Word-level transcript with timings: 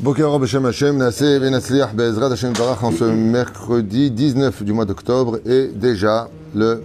Boker 0.00 0.30
Hashem, 0.40 0.96
Naseh 0.96 1.40
Benatzliach 1.40 1.92
Bezrat 1.92 2.30
Hashem 2.30 2.52
Barach 2.52 2.84
en 2.84 2.92
ce 2.92 3.02
mercredi 3.02 4.12
19 4.12 4.62
du 4.62 4.72
mois 4.72 4.84
d'octobre 4.84 5.40
et 5.44 5.66
déjà 5.74 6.28
le. 6.54 6.84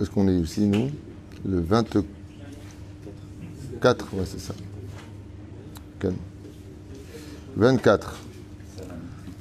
Est-ce 0.00 0.08
qu'on 0.08 0.26
est 0.26 0.36
ici, 0.36 0.62
nous? 0.62 0.90
Le 1.44 1.60
24. 1.60 2.06
Ouais, 4.14 4.24
c'est 4.24 4.40
ça. 4.40 4.54
Ken. 6.00 6.14
24 7.56 8.16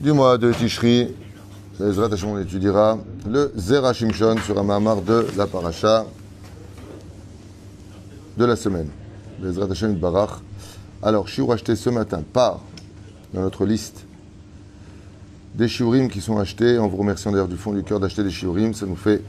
du 0.01 0.11
mois 0.11 0.37
de 0.37 0.51
Tishri. 0.51 1.15
Bezrat 1.79 2.11
Hashem, 2.11 2.29
on 2.31 2.39
étudiera 2.39 2.99
le 3.29 3.53
Zera 3.55 3.93
Shimshon 3.93 4.35
sur 4.45 4.59
un 4.59 4.95
de 5.01 5.25
la 5.37 5.47
paracha 5.47 6.05
de 8.37 8.43
la 8.43 8.57
semaine. 8.57 8.89
Bezrat 9.39 9.71
Hashem 9.71 9.95
Barach. 9.95 10.41
Alors, 11.05 11.27
shiur 11.27 11.51
acheté 11.51 11.75
ce 11.75 11.91
matin 11.91 12.23
par, 12.33 12.61
dans 13.31 13.41
notre 13.41 13.67
liste, 13.67 14.07
des 15.53 15.67
shiurim 15.67 16.09
qui 16.09 16.19
sont 16.19 16.39
achetés, 16.39 16.79
en 16.79 16.87
vous 16.87 16.97
remerciant 16.97 17.31
d'ailleurs 17.31 17.47
du 17.47 17.57
fond 17.57 17.73
du 17.73 17.83
cœur 17.83 17.99
d'acheter 17.99 18.23
des 18.23 18.31
shiurim, 18.31 18.73
ça 18.73 18.87
nous 18.87 18.95
fait 18.95 19.21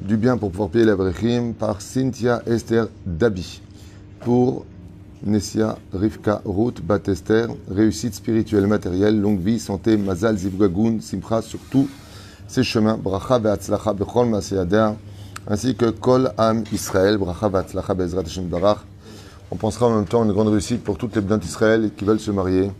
du 0.00 0.16
bien 0.16 0.38
pour 0.38 0.50
pouvoir 0.50 0.70
payer 0.70 0.86
la 0.86 0.96
brechim, 0.96 1.52
par 1.52 1.82
Cynthia 1.82 2.40
Esther 2.46 2.88
Dabi, 3.04 3.60
pour 4.20 4.64
Nessia 5.22 5.76
Rivka 5.92 6.40
Ruth 6.46 6.80
Batester, 6.80 7.48
réussite 7.70 8.14
spirituelle 8.14 8.66
matérielle, 8.66 9.20
longue 9.20 9.40
vie, 9.40 9.60
santé, 9.60 9.98
mazal, 9.98 10.38
zivgagun, 10.38 11.00
simcha, 11.02 11.42
sur 11.42 11.58
tous 11.70 11.86
ces 12.48 12.62
chemins, 12.62 12.96
bracha 12.96 13.38
ve'atzlacha 13.38 13.92
bechol 13.92 14.40
ainsi 15.46 15.74
que 15.76 15.90
kol 15.90 16.32
am 16.38 16.64
Israël, 16.72 17.18
bracha 17.18 17.50
ve'atzlacha 17.50 17.92
be'ezrat 17.92 18.22
Hashem 18.22 18.46
barach, 18.48 18.86
on 19.50 19.56
pensera 19.56 19.86
en 19.86 19.96
même 19.96 20.06
temps 20.06 20.22
à 20.22 20.24
une 20.24 20.32
grande 20.32 20.48
réussite 20.48 20.82
pour 20.82 20.98
toutes 20.98 21.14
les 21.14 21.20
bnot 21.20 21.36
d'Israël 21.38 21.90
qui 21.96 22.04
veulent 22.04 22.20
se 22.20 22.30
marier. 22.30 22.70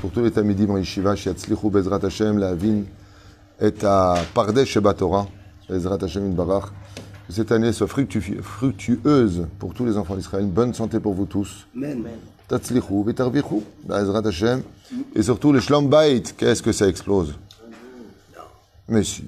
Pour 0.00 0.10
tous 0.10 0.22
les 0.22 0.30
Tamidim 0.30 0.70
en 0.70 0.78
Yeshiva, 0.78 1.14
Shiatzlichu 1.16 1.68
Bezrat 1.68 2.00
Hashem, 2.02 2.38
la 2.38 2.48
Avin, 2.50 2.84
et 3.60 3.74
à 3.84 4.14
Pardesh 4.32 4.70
Sheba 4.70 4.94
Torah, 4.94 5.26
Bezrat 5.68 5.98
Hashem 6.02 6.32
Barach. 6.34 6.72
Que 7.26 7.32
cette 7.32 7.52
année 7.52 7.72
soit 7.72 7.86
fructueuse 7.86 9.46
pour 9.58 9.74
tous 9.74 9.84
les 9.84 9.96
enfants 9.96 10.16
d'Israël. 10.16 10.46
Bonne 10.46 10.72
santé 10.72 11.00
pour 11.00 11.14
vous 11.14 11.26
tous. 11.26 11.66
Tatzlichu, 12.48 13.04
Betarvichu, 13.04 13.56
Bezrat 13.84 14.26
Hashem. 14.26 14.62
Et 15.14 15.22
surtout 15.22 15.52
le 15.52 15.60
Shlom 15.60 15.88
Bait, 15.88 16.22
qu'est-ce 16.36 16.62
que 16.62 16.72
ça 16.72 16.88
explose? 16.88 17.34
Mais 18.88 19.02
si. 19.02 19.24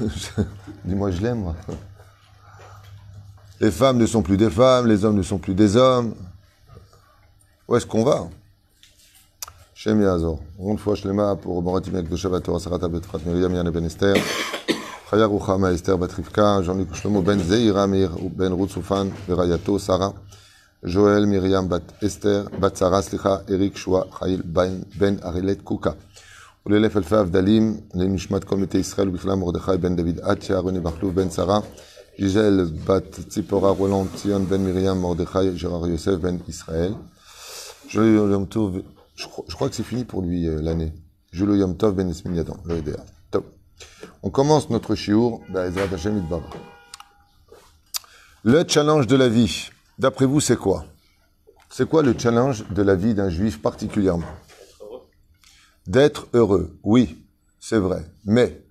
Dis-moi, 0.84 1.10
je 1.10 1.20
l'aime, 1.22 1.40
moi. 1.40 1.54
Les 3.61 3.71
femmes 3.71 3.97
ne 3.97 4.05
sont 4.05 4.21
plus 4.21 4.37
des 4.37 4.49
femmes, 4.49 4.87
les 4.87 5.03
hommes 5.03 5.15
ne 5.15 5.23
sont 5.23 5.39
plus 5.39 5.55
des 5.55 5.75
hommes. 5.75 6.13
Où 7.67 7.75
est-ce 7.75 7.85
qu'on 7.85 8.03
va 8.03 8.27
Shem 9.73 10.01
Yazor. 10.01 10.39
Une 10.59 10.77
fois 10.77 10.95
Shlema 10.95 11.35
pour 11.35 11.61
Moratim 11.61 11.95
Ekdosha 11.95 12.29
Torah 12.39 12.59
Sarata 12.59 12.87
Betfrat 12.87 13.19
Miriam 13.25 13.53
Yana 13.53 13.71
Ben 13.71 13.85
Esther. 13.85 14.15
Chaya 15.09 15.25
Ruchama 15.25 15.71
Esther 15.71 15.97
Batrivka. 15.97 16.61
Jean-Luc 16.63 16.93
Shlomo 16.93 17.21
Ben 17.21 17.39
Zeira 17.39 17.87
Mir 17.87 18.09
Ben 18.31 18.53
Ruth 18.53 18.71
Soufan 18.71 19.09
Verayato 19.27 19.77
Sarah. 19.79 20.13
Joël 20.83 21.25
Miriam 21.25 21.67
Bat 21.67 21.83
Esther 22.01 22.45
Bat 22.59 22.77
Sarah 22.77 23.01
Slicha 23.01 23.43
Eric 23.49 23.77
Shua 23.77 24.07
Chail 24.19 24.41
Ben 24.43 25.19
Arilet 25.23 25.63
Kuka. 25.63 25.95
ולאלף 26.67 26.97
אלפי 26.97 27.15
הבדלים 27.15 27.77
לנשמת 27.93 28.43
כל 28.43 28.57
מתי 28.57 28.77
ישראל 28.77 29.09
ובכלל 29.09 29.35
מרדכי 29.35 29.77
בן 29.79 29.95
דוד 29.95 30.19
עטיה, 30.21 30.57
רוני 30.59 30.79
מכלוף 30.79 31.13
בן 31.13 31.29
שרה, 31.29 31.59
Gisèle 32.18 32.66
Bat 32.86 33.22
Tzipora 33.30 33.70
Roland 33.70 34.06
Tion 34.16 34.40
Ben 34.40 34.62
Miriam 34.62 34.98
Mordechai 34.98 35.56
Gérard 35.56 35.86
Yosef 35.86 36.20
Ben 36.20 36.38
Israël. 36.46 36.94
Je 37.88 39.54
crois 39.54 39.68
que 39.68 39.74
c'est 39.74 39.82
fini 39.82 40.04
pour 40.04 40.20
lui 40.22 40.44
l'année. 40.60 40.92
Julo 41.30 41.54
Yom 41.54 41.76
Tov 41.76 41.94
Ben 41.94 42.10
Esmin 42.10 42.34
EDA. 42.34 43.04
Top. 43.30 43.46
On 44.22 44.30
commence 44.30 44.68
notre 44.68 44.94
shiur, 44.94 45.40
Idbar. 45.48 46.42
Le 48.44 48.64
challenge 48.68 49.06
de 49.06 49.16
la 49.16 49.28
vie, 49.28 49.70
d'après 49.98 50.26
vous, 50.26 50.40
c'est 50.40 50.56
quoi? 50.56 50.84
C'est 51.70 51.88
quoi 51.88 52.02
le 52.02 52.14
challenge 52.18 52.68
de 52.68 52.82
la 52.82 52.94
vie 52.94 53.14
d'un 53.14 53.30
juif 53.30 53.62
particulièrement? 53.62 54.26
D'être 55.86 56.28
heureux, 56.34 56.78
oui, 56.82 57.24
c'est 57.58 57.78
vrai. 57.78 58.04
Mais 58.24 58.62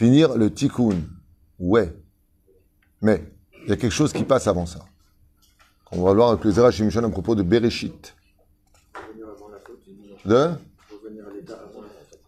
Finir 0.00 0.38
le 0.38 0.50
tikkun, 0.50 1.02
ouais. 1.60 1.94
Mais 3.00 3.24
il 3.62 3.68
y 3.68 3.72
a 3.72 3.76
quelque 3.76 3.92
chose 3.92 4.12
qui 4.12 4.24
passe 4.24 4.48
avant 4.48 4.66
ça. 4.66 4.80
On 5.92 6.02
va 6.02 6.12
voir 6.12 6.30
avec 6.30 6.44
le 6.44 6.50
Zera 6.50 6.70
Shimshon 6.70 7.04
à 7.04 7.08
propos 7.10 7.34
de 7.34 7.42
Bereshit. 7.42 8.16
De? 10.24 10.50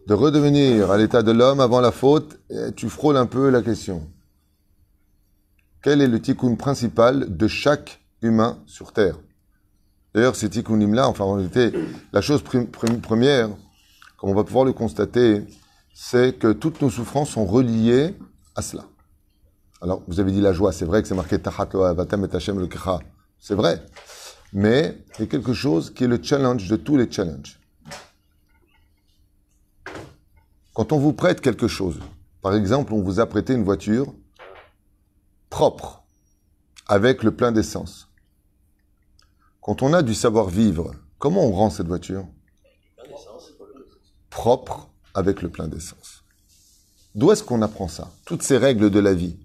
De 0.07 0.13
redevenir 0.13 0.91
à 0.91 0.97
l'état 0.97 1.23
de 1.23 1.31
l'homme 1.31 1.59
avant 1.59 1.81
la 1.81 1.91
faute. 1.91 2.39
Et 2.49 2.71
tu 2.73 2.89
frôles 2.89 3.17
un 3.17 3.25
peu 3.25 3.49
la 3.49 3.61
question. 3.61 4.07
Quel 5.81 6.01
est 6.01 6.07
le 6.07 6.21
tikkun 6.21 6.55
principal 6.55 7.35
de 7.35 7.47
chaque 7.47 8.01
humain 8.21 8.63
sur 8.65 8.93
Terre? 8.93 9.19
D'ailleurs, 10.13 10.35
ces 10.35 10.49
tikkunim-là, 10.49 11.07
enfin, 11.07 11.23
en 11.23 11.33
réalité, 11.33 11.71
la 12.11 12.21
chose 12.21 12.43
première, 12.43 13.49
comme 14.17 14.29
on 14.29 14.35
va 14.35 14.43
pouvoir 14.43 14.65
le 14.65 14.73
constater, 14.73 15.43
c'est 15.93 16.37
que 16.37 16.53
toutes 16.53 16.81
nos 16.81 16.89
souffrances 16.89 17.31
sont 17.31 17.45
reliées 17.45 18.15
à 18.55 18.61
cela. 18.61 18.85
Alors, 19.83 20.01
vous 20.07 20.21
avez 20.21 20.31
dit 20.31 20.39
la 20.39 20.53
joie, 20.53 20.71
c'est 20.71 20.85
vrai 20.85 21.01
que 21.01 21.09
c'est 21.09 21.13
marqué 21.13 21.37
Tahat 21.37 21.67
et 21.73 22.35
Hashem 22.35 22.57
le 22.57 22.69
C'est 23.37 23.53
vrai. 23.53 23.85
Mais 24.53 24.97
il 25.15 25.19
y 25.19 25.23
a 25.23 25.27
quelque 25.27 25.51
chose 25.51 25.93
qui 25.93 26.05
est 26.05 26.07
le 26.07 26.23
challenge 26.23 26.69
de 26.69 26.77
tous 26.77 26.95
les 26.95 27.11
challenges. 27.11 27.59
Quand 30.73 30.93
on 30.93 30.99
vous 30.99 31.11
prête 31.11 31.41
quelque 31.41 31.67
chose, 31.67 31.99
par 32.41 32.55
exemple, 32.55 32.93
on 32.93 33.01
vous 33.01 33.19
a 33.19 33.25
prêté 33.25 33.53
une 33.53 33.65
voiture 33.65 34.13
propre, 35.49 36.05
avec 36.87 37.21
le 37.21 37.35
plein 37.35 37.51
d'essence. 37.51 38.07
Quand 39.59 39.81
on 39.81 39.91
a 39.91 40.01
du 40.01 40.13
savoir-vivre, 40.13 40.93
comment 41.19 41.45
on 41.45 41.51
rend 41.51 41.69
cette 41.69 41.87
voiture? 41.87 42.25
Propre, 44.29 44.89
avec 45.13 45.41
le 45.41 45.49
plein 45.49 45.67
d'essence. 45.67 46.22
D'où 47.15 47.31
est-ce 47.31 47.43
qu'on 47.43 47.61
apprend 47.61 47.87
ça? 47.87 48.09
Toutes 48.25 48.41
ces 48.41 48.57
règles 48.57 48.89
de 48.89 48.99
la 48.99 49.13
vie. 49.13 49.37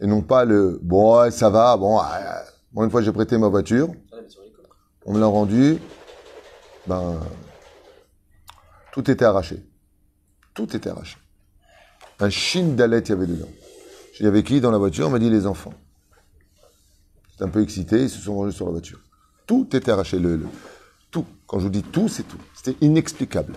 Et 0.00 0.06
non 0.06 0.22
pas 0.22 0.44
le 0.44 0.78
bon, 0.82 1.30
ça 1.30 1.50
va, 1.50 1.76
bon, 1.76 2.00
moi 2.72 2.84
une 2.84 2.90
fois 2.90 3.02
j'ai 3.02 3.12
prêté 3.12 3.36
ma 3.36 3.48
voiture, 3.48 3.90
on 5.04 5.12
me 5.12 5.20
l'a 5.20 5.26
rendu, 5.26 5.78
ben, 6.86 7.20
tout 8.92 9.10
était 9.10 9.24
arraché. 9.24 9.62
Tout 10.54 10.74
était 10.76 10.90
arraché. 10.90 11.16
Un 12.18 12.30
chine 12.30 12.76
d'alette 12.76 13.08
il 13.08 13.12
y 13.12 13.14
avait 13.14 13.26
dedans. 13.26 13.48
Il 14.18 14.24
y 14.24 14.28
avait 14.28 14.42
qui 14.42 14.60
dans 14.60 14.70
la 14.70 14.78
voiture? 14.78 15.06
On 15.06 15.10
m'a 15.10 15.18
dit 15.18 15.30
les 15.30 15.46
enfants. 15.46 15.72
J'étais 17.30 17.44
un 17.44 17.48
peu 17.48 17.62
excité, 17.62 18.02
ils 18.02 18.10
se 18.10 18.20
sont 18.20 18.34
rangés 18.34 18.54
sur 18.54 18.66
la 18.66 18.72
voiture. 18.72 19.00
Tout 19.46 19.74
était 19.74 19.90
arraché. 19.90 20.18
Le, 20.18 20.46
tout. 21.10 21.24
Quand 21.46 21.58
je 21.58 21.64
vous 21.64 21.70
dis 21.70 21.82
tout, 21.82 22.08
c'est 22.08 22.24
tout. 22.24 22.38
C'était 22.54 22.76
inexplicable. 22.84 23.54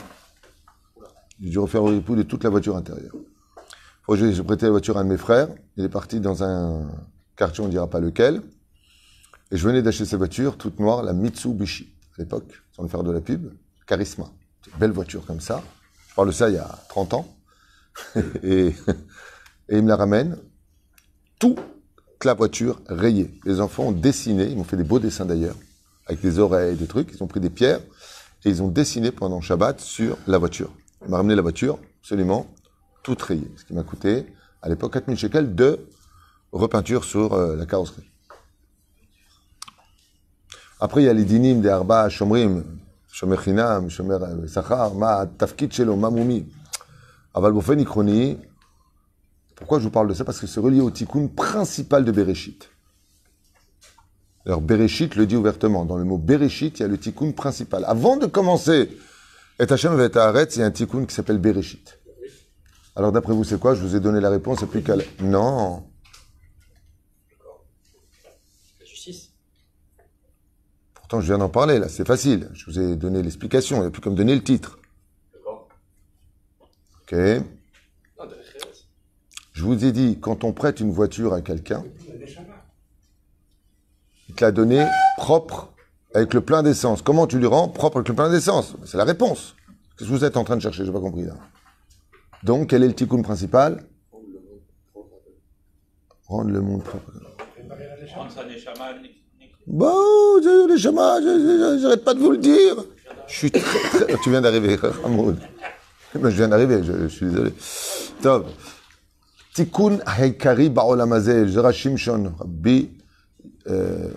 J'ai 1.44 1.50
dû 1.50 1.60
refaire 1.60 1.84
le 1.84 1.98
époux 1.98 2.16
de 2.16 2.24
toute 2.24 2.46
la 2.46 2.50
voiture 2.50 2.78
intérieure. 2.78 3.14
J'ai 4.10 4.44
prêté 4.44 4.66
la 4.66 4.72
voiture 4.72 4.98
à 4.98 5.02
un 5.02 5.04
de 5.04 5.10
mes 5.10 5.18
frères. 5.18 5.50
Il 5.76 5.84
est 5.84 5.90
parti 5.90 6.22
dans 6.22 6.42
un 6.42 6.90
quartier, 7.36 7.62
on 7.62 7.68
ne 7.68 7.72
dira 7.72 7.90
pas 7.90 8.00
lequel. 8.00 8.42
Et 9.52 9.58
je 9.58 9.68
venais 9.68 9.82
d'acheter 9.82 10.06
sa 10.06 10.16
voiture, 10.16 10.58
toute 10.58 10.80
noire, 10.80 11.04
la 11.04 11.12
Mitsubishi, 11.12 11.94
à 12.18 12.22
l'époque, 12.22 12.50
sans 12.72 12.84
le 12.84 12.88
faire 12.88 13.04
de 13.04 13.12
la 13.12 13.20
pub, 13.20 13.52
Charisma. 13.86 14.32
Une 14.72 14.80
belle 14.80 14.92
voiture 14.92 15.26
comme 15.26 15.42
ça. 15.42 15.62
Je 16.10 16.16
parle 16.16 16.30
de 16.30 16.34
ça 16.34 16.50
il 16.50 16.56
y 16.56 16.60
a 16.60 16.80
30 16.88 17.14
ans. 17.14 17.28
et, 18.44 18.68
et 18.68 18.74
il 19.78 19.84
me 19.84 19.90
la 19.90 19.98
ramène. 19.98 20.38
Toute 21.40 21.60
la 22.24 22.36
voiture 22.36 22.80
rayée. 22.88 23.38
Les 23.44 23.60
enfants 23.60 23.88
ont 23.88 23.92
dessiné, 23.92 24.46
ils 24.50 24.56
m'ont 24.56 24.64
fait 24.64 24.78
des 24.78 24.86
beaux 24.86 25.00
dessins 25.00 25.26
d'ailleurs, 25.26 25.58
avec 26.08 26.22
des 26.22 26.40
oreilles, 26.40 26.78
des 26.78 26.88
trucs. 26.88 27.12
Ils 27.14 27.22
ont 27.22 27.28
pris 27.28 27.42
des 27.42 27.50
pierres 27.50 27.82
et 28.46 28.50
ils 28.50 28.64
ont 28.64 28.70
dessiné 28.70 29.12
pendant 29.12 29.42
Shabbat 29.42 29.82
sur 29.82 30.18
la 30.26 30.38
voiture. 30.38 30.72
M'a 31.08 31.18
ramené 31.18 31.36
la 31.36 31.42
voiture, 31.42 31.80
absolument, 32.02 32.48
toute 33.04 33.22
rayée. 33.22 33.52
Ce 33.58 33.66
qui 33.66 33.74
m'a 33.74 33.84
coûté, 33.84 34.26
à 34.62 34.70
l'époque, 34.70 34.94
4000 34.94 35.18
shekels 35.18 35.54
de 35.54 35.86
repeinture 36.52 37.04
sur 37.04 37.34
euh, 37.34 37.56
la 37.56 37.66
carrosserie. 37.66 38.10
Après, 40.80 41.02
il 41.02 41.06
y 41.06 41.10
a 41.10 41.14
les 41.14 41.26
dinim 41.26 41.62
des 41.62 41.70
Arba, 41.70 42.10
Shomrim, 42.10 42.64
Shomer 43.12 43.38
Chinam, 43.44 43.90
Shomer 43.90 44.18
euh, 44.22 44.48
Sachar, 44.48 44.94
Ma 44.96 45.26
Tafkit 45.26 45.72
Shelo, 45.72 45.96
Ma 45.96 46.10
Moumi. 46.10 46.46
Aval 47.34 47.54
Ikroni. 47.80 48.38
Pourquoi 49.56 49.80
je 49.80 49.86
vous 49.86 49.90
parle 49.90 50.08
de 50.08 50.14
ça? 50.14 50.24
Parce 50.24 50.40
que 50.40 50.48
c'est 50.48 50.60
relié 50.60 50.82
au 50.82 50.92
tikkun 50.92 51.28
principal 51.28 52.06
de 52.06 52.12
Bereshit. 52.12 52.70
Alors, 54.46 54.62
Bereshit 54.62 55.16
le 55.16 55.26
dit 55.26 55.36
ouvertement. 55.36 55.86
Dans 55.86 55.98
le 55.98 56.04
mot 56.04 56.18
Bereshit, 56.18 56.80
il 56.80 56.82
y 56.84 56.86
a 56.86 56.88
le 56.88 56.98
tikkun 56.98 57.32
principal. 57.32 57.86
Avant 57.88 58.18
de 58.18 58.26
commencer 58.26 58.90
et 59.60 59.72
Hachem 59.72 59.96
va 59.96 60.04
être 60.04 60.18
arrête, 60.18 60.56
il 60.56 60.60
y 60.60 60.64
un 60.64 60.72
tikkun 60.72 61.06
qui 61.06 61.14
s'appelle 61.14 61.38
Bereshit. 61.38 62.00
Alors 62.96 63.12
d'après 63.12 63.34
vous, 63.34 63.44
c'est 63.44 63.60
quoi? 63.60 63.76
Je 63.76 63.82
vous 63.82 63.96
ai 63.96 64.00
donné 64.00 64.20
la 64.20 64.30
réponse, 64.30 64.62
et 64.62 64.66
puis 64.66 64.84
qu'elle... 64.84 65.06
Non. 65.22 65.88
La 68.80 68.86
justice. 68.86 69.32
Pourtant, 70.94 71.22
je 71.22 71.28
viens 71.28 71.38
d'en 71.38 71.50
parler, 71.50 71.80
là, 71.80 71.90
c'est 71.90 72.06
facile. 72.06 72.50
Je 72.54 72.66
vous 72.66 72.80
ai 72.80 72.96
donné 72.96 73.22
l'explication, 73.22 73.78
il 73.78 73.82
n'y 73.82 73.88
a 73.88 73.92
plus 73.92 74.02
qu'à 74.02 74.10
me 74.10 74.16
donner 74.16 74.36
le 74.36 74.44
titre. 74.44 74.80
Ok. 77.02 77.16
Je 79.54 79.64
vous 79.64 79.86
ai 79.86 79.92
dit, 79.92 80.20
quand 80.20 80.44
on 80.44 80.52
prête 80.52 80.80
une 80.80 80.92
voiture 80.92 81.34
à 81.34 81.42
quelqu'un, 81.42 81.84
il 84.30 84.36
te 84.36 84.44
l'a 84.44 84.52
donnée 84.52 84.86
propre 85.18 85.73
avec 86.14 86.34
le 86.34 86.42
plein 86.42 86.64
d'essence. 86.64 87.02
Comment 87.02 87.28
tu 87.28 87.40
lui 87.40 87.48
rends 87.48 87.68
propre 87.68 87.98
avec 87.98 88.10
le 88.10 88.16
plein 88.16 88.30
d'essence? 88.30 88.76
C'est 88.86 88.98
la 88.98 89.04
réponse. 89.04 89.56
Qu'est-ce 89.98 90.10
que 90.10 90.16
vous 90.16 90.26
êtes 90.26 90.38
en 90.38 90.44
train 90.44 90.56
de 90.56 90.62
chercher? 90.62 90.84
Je 90.84 90.88
n'ai 90.88 90.94
pas 90.94 91.00
compris 91.00 91.24
là. 91.24 91.34
Donc, 92.44 92.70
quel 92.70 92.84
est 92.84 92.88
le 92.88 92.94
tikkun 92.94 93.22
principal? 93.22 93.84
Rendre 96.28 96.52
le 96.52 96.62
monde 96.62 96.84
propre. 96.84 97.12
Bon, 99.66 100.40
les 100.68 100.78
chamas, 100.78 101.22
j'arrête 101.82 102.04
pas 102.04 102.14
de 102.14 102.20
vous 102.20 102.32
le 102.32 102.38
dire. 102.38 102.76
Je 103.28 103.34
suis 103.34 103.52
très, 103.52 103.62
très... 103.62 104.18
Tu 104.18 104.30
viens 104.30 104.42
d'arriver, 104.42 104.78
Hamoud. 105.06 105.38
Je 106.14 106.28
viens 106.28 106.50
d'arriver, 106.50 106.84
je, 106.84 106.92
je, 107.04 107.08
suis 107.08 107.26
désolé. 107.28 107.54
Top. 108.22 108.48
Tikkun 109.54 110.00
haikari 110.06 110.70
ba'olam 110.70 111.14
hazeh, 111.14 111.46
Rabbi, 111.56 112.90
euh, 113.70 114.10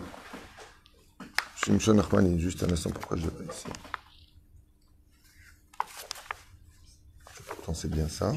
Shimshon 1.67 1.95
Nachmani, 1.95 2.39
juste 2.39 2.63
un 2.63 2.71
instant, 2.71 2.91
pourquoi 2.91 3.17
je 3.17 3.25
l'ai 3.25 3.31
pas 3.31 3.43
ici 3.43 3.67
Pourtant, 7.49 7.75
c'est 7.75 7.91
bien 7.91 8.07
ça. 8.07 8.33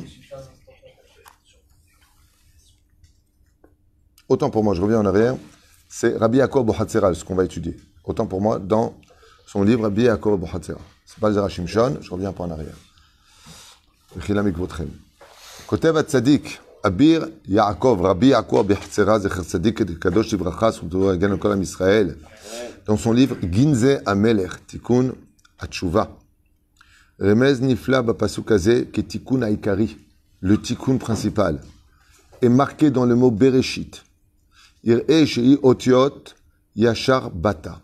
Autant 4.27 4.49
pour 4.49 4.63
moi, 4.63 4.73
je 4.73 4.81
reviens 4.81 4.99
en 4.99 5.05
arrière, 5.05 5.35
c'est 5.87 6.17
Rabbi 6.17 6.39
Yaakov 6.39 6.65
Bohatzera, 6.65 7.13
ce 7.13 7.23
qu'on 7.23 7.35
va 7.35 7.45
étudier. 7.45 7.77
Autant 8.03 8.25
pour 8.25 8.41
moi, 8.41 8.57
dans 8.57 8.97
son 9.45 9.61
livre 9.61 9.83
Rabbi 9.83 10.05
Yaakov 10.05 10.39
Bohatzera. 10.39 10.81
C'est 11.05 11.19
pas 11.19 11.27
le 11.27 11.35
Zerachim 11.35 11.67
je 11.67 12.09
reviens 12.09 12.29
un 12.29 12.33
peu 12.33 12.41
en 12.41 12.49
arrière. 12.49 12.77
Kotev 15.67 16.01
Tzadik. 16.01 16.59
אביר 16.86 17.30
יעקב, 17.48 18.00
רבי 18.02 18.26
יעקב 18.26 18.64
בחצרה, 18.68 19.18
זכר 19.18 19.42
צדיק 19.42 19.82
קדוש 19.82 20.34
לברכה, 20.34 20.70
זכותו 20.70 21.14
יגן 21.14 21.30
על 21.30 21.38
כל 21.38 21.52
עם 21.52 21.62
ישראל, 21.62 22.10
dans 22.86 23.04
son 23.04 23.14
livre 23.14 23.44
גינזה 23.44 23.98
המלך, 24.06 24.56
תיקון 24.66 25.10
התשובה. 25.60 26.04
רמז 27.20 27.62
נפלא 27.62 28.00
בפסוק 28.00 28.52
הזה 28.52 28.82
כתיקון 28.92 29.42
העיקרי, 29.42 29.94
le 30.44 30.56
תיקון 30.56 30.98
principal, 30.98 31.54
est 32.42 32.48
marqué 32.48 32.90
dans 32.90 33.06
le 33.06 33.14
mot 33.14 33.30
bereshit. 33.30 34.00
יראה 34.84 35.26
שהיא 35.26 35.56
אותיות 35.62 36.34
ישר 36.76 37.28
bata. 37.42 37.74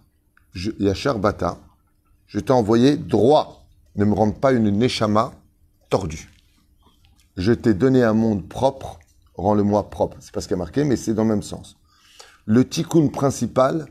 ישר 0.80 1.16
bata, 1.16 1.56
je 2.26 2.40
t'ai 2.40 2.52
envoyé 2.52 2.96
droit, 2.96 3.64
ne 3.96 4.04
me 4.04 4.14
rende 4.14 4.40
pas 4.40 4.52
une 4.52 4.70
neshama 4.70 5.32
tordu. 5.88 6.28
Je 7.37 7.51
t'ai 7.51 7.73
donné 7.73 8.03
un 8.03 8.13
monde 8.13 8.47
propre, 8.47 8.99
rends-le-moi 9.35 9.89
propre. 9.89 10.17
C'est 10.19 10.31
pas 10.31 10.41
ce 10.41 10.47
qui 10.47 10.53
est 10.53 10.57
marqué, 10.57 10.83
mais 10.83 10.95
c'est 10.95 11.13
dans 11.13 11.23
le 11.23 11.29
même 11.29 11.43
sens. 11.43 11.75
Le 12.45 12.67
tikkun 12.67 13.07
principal, 13.07 13.87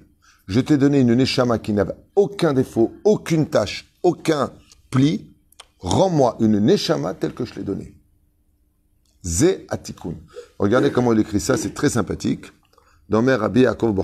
je 0.47 0.61
t'ai 0.61 0.77
donné 0.77 1.01
une 1.01 1.15
neshama 1.15 1.59
qui 1.59 1.73
n'avait 1.73 1.97
aucun 2.17 2.53
défaut, 2.53 2.93
aucune 3.05 3.47
tâche, 3.47 3.93
aucun 4.03 4.51
pli. 4.91 5.31
Rends-moi 5.81 6.37
une 6.41 6.59
neshama 6.61 7.15
telle 7.15 7.35
que 7.35 7.45
je 7.45 7.55
l'ai 7.55 7.63
donnée. 7.63 7.95
Ze 9.25 9.65
atikun. 9.69 10.15
Regardez 10.59 10.91
comment 10.91 11.13
il 11.13 11.21
écrit 11.21 11.41
ça, 11.41 11.57
c'est 11.57 11.75
très 11.75 11.89
sympathique. 11.89 12.47
Dans 13.09 13.23
Mer 13.23 13.41
Rabbi 13.41 13.61
Yaakov. 13.61 13.95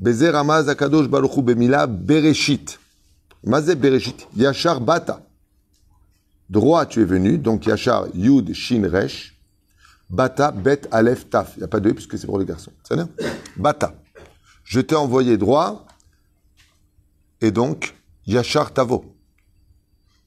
Bezer 0.00 0.36
Akadosh 0.36 1.08
Bemila 1.08 1.86
Bereshit. 1.86 2.78
Mazé 3.44 3.74
Bereshit. 3.74 4.26
Yachar 4.36 4.80
Bata. 4.80 5.27
Droit, 6.48 6.86
tu 6.86 7.02
es 7.02 7.04
venu, 7.04 7.38
donc 7.38 7.66
Yachar, 7.66 8.06
Yud, 8.14 8.54
Shin, 8.54 8.88
Resh, 8.88 9.38
Bata, 10.08 10.50
Bet, 10.50 10.82
Aleph, 10.90 11.28
Taf. 11.28 11.54
Il 11.56 11.60
n'y 11.60 11.64
a 11.64 11.68
pas 11.68 11.80
de 11.80 11.92
puisque 11.92 12.18
c'est 12.18 12.26
pour 12.26 12.38
les 12.38 12.46
garçons. 12.46 12.72
C'est 12.84 12.94
bien 12.94 13.08
Bata. 13.56 13.94
Je 14.64 14.80
t'ai 14.80 14.94
envoyé 14.94 15.36
droit, 15.36 15.86
et 17.40 17.50
donc 17.50 17.94
Yachar 18.26 18.72
Tavo. 18.72 19.04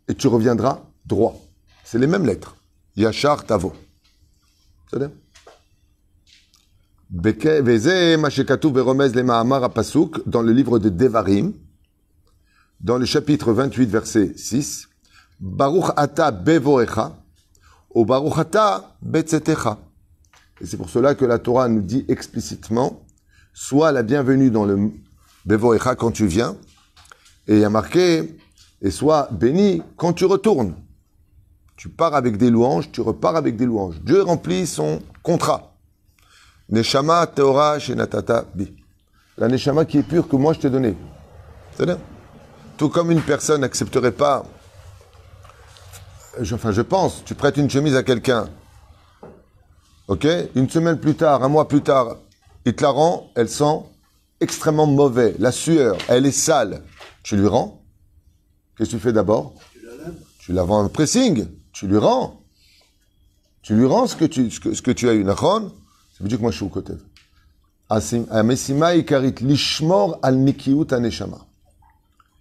Et 0.08 0.16
tu 0.16 0.28
reviendras 0.28 0.84
droit. 1.06 1.40
C'est 1.84 2.00
les 2.00 2.08
mêmes 2.08 2.26
lettres. 2.26 2.56
Yachar 2.96 3.46
Tavo. 3.46 3.74
C'est 4.90 5.00
bien 5.00 5.12
dans 10.26 10.42
le 10.42 10.54
livre 10.54 10.80
de 10.80 10.90
Devarim, 10.90 11.54
dans 12.80 12.98
le 12.98 13.06
chapitre 13.06 13.52
28, 13.52 13.90
verset 13.90 14.34
6, 14.38 14.88
Baruch 15.42 15.92
ata 15.96 16.30
bevoecha, 16.30 17.18
ou 17.96 18.06
Baruch 18.06 18.38
ata 18.38 18.94
betzetecha. 19.02 19.80
Et 20.62 20.68
c'est 20.68 20.78
pour 20.78 20.90
cela 20.90 21.16
que 21.16 21.26
la 21.26 21.40
Torah 21.40 21.68
nous 21.68 21.82
dit 21.82 22.06
explicitement, 22.08 23.02
sois 23.52 23.92
la 23.92 24.04
bienvenue 24.04 24.52
dans 24.52 24.66
le 24.66 24.92
bevoecha 25.46 25.96
quand 25.96 26.12
tu 26.12 26.28
viens, 26.28 26.56
et 27.48 27.56
il 27.56 27.60
y 27.60 27.64
a 27.64 27.72
marqué, 27.72 28.38
et 28.84 28.92
sois 28.92 29.30
béni 29.32 29.82
quand 29.98 30.14
tu 30.14 30.26
retournes. 30.26 30.76
Tu 31.76 31.90
pars 31.90 32.14
avec 32.14 32.38
des 32.38 32.52
louanges, 32.52 32.92
tu 32.92 33.02
repars 33.02 33.36
avec 33.36 33.58
des 33.58 33.66
louanges. 33.66 34.00
Dieu 34.04 34.22
remplit 34.22 34.68
son 34.68 35.02
contrat. 35.24 35.74
Neshama 36.70 37.26
Torah 37.26 37.80
Shenatata 37.80 38.46
Bi. 38.54 38.72
La 39.40 39.48
Neshama 39.48 39.86
qui 39.86 39.98
est 39.98 40.04
pure 40.04 40.28
que 40.28 40.36
moi 40.36 40.54
je 40.54 40.60
t'ai 40.60 40.70
donnée. 40.70 40.96
Tout 42.78 42.90
comme 42.90 43.10
une 43.10 43.22
personne 43.22 43.62
n'accepterait 43.62 44.12
pas 44.12 44.46
je, 46.40 46.56
enfin, 46.56 46.72
je 46.72 46.82
pense, 46.82 47.24
tu 47.26 47.36
prêtes 47.36 47.58
une 47.58 47.70
chemise 47.70 47.96
à 47.96 48.04
quelqu'un, 48.04 48.50
ok? 50.08 50.28
Une 50.56 50.70
semaine 50.70 51.00
plus 51.00 51.16
tard, 51.16 51.44
un 51.44 51.50
mois 51.50 51.68
plus 51.68 51.82
tard, 51.82 52.18
il 52.66 52.76
te 52.76 52.84
la 52.84 52.90
rend, 52.90 53.30
elle 53.36 53.50
sent 53.50 53.82
extrêmement 54.40 54.88
mauvais, 54.88 55.36
la 55.40 55.52
sueur, 55.52 55.98
elle 56.08 56.26
est 56.26 56.32
sale. 56.32 56.84
Tu 57.24 57.38
lui 57.38 57.48
rends? 57.48 57.84
Qu'est-ce 58.76 58.92
que 58.92 58.96
tu 58.96 59.02
fais 59.02 59.14
d'abord? 59.14 59.54
Tu 60.40 60.54
la 60.54 60.64
vends 60.64 60.84
un 60.84 60.90
pressing, 60.90 61.48
tu 61.72 61.88
lui 61.88 61.98
rends. 61.98 62.42
Tu 63.62 63.76
lui 63.76 63.86
rends 63.86 64.08
ce 64.08 64.16
que 64.16 64.26
tu, 64.26 64.50
ce 64.50 64.60
que, 64.60 64.74
ce 64.74 64.82
que 64.82 64.92
tu 64.92 65.08
as 65.08 65.14
eu. 65.14 65.24
Ça 65.24 65.60
veut 66.20 66.28
dire 66.28 66.38
que 66.38 66.42
moi 66.42 66.52
je 66.52 66.56
suis 66.58 66.66
au 66.66 66.70
côté. 66.70 66.94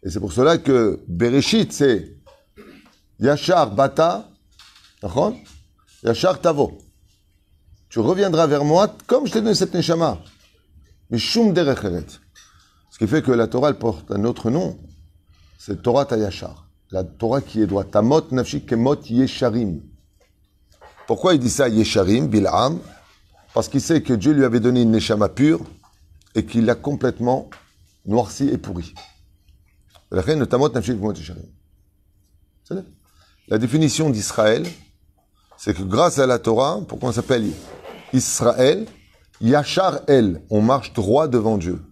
Et 0.02 0.10
c'est 0.10 0.20
pour 0.20 0.32
cela 0.32 0.56
que 0.58 1.00
Bereshit, 1.08 1.72
c'est 1.72 2.16
Yachar 3.20 3.74
bata, 3.74 4.30
Yachar 6.02 6.40
tavo. 6.40 6.78
Tu 7.90 7.98
reviendras 7.98 8.46
vers 8.46 8.64
moi 8.64 8.96
comme 9.06 9.26
je 9.26 9.32
t'ai 9.32 9.42
donné 9.42 9.54
cette 9.54 9.74
neshama. 9.74 10.18
Mais 11.10 11.18
shum 11.18 11.52
derecheret. 11.52 12.06
Ce 12.90 12.98
qui 12.98 13.06
fait 13.06 13.22
que 13.22 13.32
la 13.32 13.46
Torah 13.46 13.74
porte 13.74 14.10
un 14.10 14.24
autre 14.24 14.50
nom. 14.50 14.78
C'est 15.58 15.82
Torah 15.82 16.06
Tayachar. 16.06 16.66
La 16.90 17.04
Torah 17.04 17.42
qui 17.42 17.60
est 17.60 17.66
droite. 17.66 17.90
Tamot 17.90 18.30
nafshi 18.30 18.64
kemot 18.64 19.02
yesharim. 19.02 19.82
Pourquoi 21.06 21.34
il 21.34 21.40
dit 21.40 21.50
ça 21.50 21.68
yesharim, 21.68 22.28
Bil'am? 22.28 22.78
Parce 23.52 23.68
qu'il 23.68 23.80
sait 23.80 24.02
que 24.02 24.14
Dieu 24.14 24.32
lui 24.32 24.44
avait 24.44 24.60
donné 24.60 24.82
une 24.82 24.92
neshama 24.92 25.28
pure 25.28 25.60
et 26.34 26.46
qu'il 26.46 26.64
l'a 26.64 26.76
complètement 26.76 27.50
noirci 28.06 28.48
et 28.48 28.56
pourri. 28.56 28.94
La 30.10 30.22
reine 30.22 30.46
Tamot 30.46 30.70
nafshi 30.70 30.92
kemot 30.92 31.12
yesharim. 31.12 31.44
La 33.50 33.58
définition 33.58 34.10
d'Israël, 34.10 34.64
c'est 35.56 35.76
que 35.76 35.82
grâce 35.82 36.20
à 36.20 36.26
la 36.26 36.38
Torah, 36.38 36.80
pourquoi 36.86 37.08
on 37.08 37.12
s'appelle 37.12 37.50
Israël, 38.12 38.86
Yachar 39.40 40.02
El, 40.06 40.40
on 40.50 40.62
marche 40.62 40.92
droit 40.92 41.26
devant 41.26 41.58
Dieu. 41.58 41.82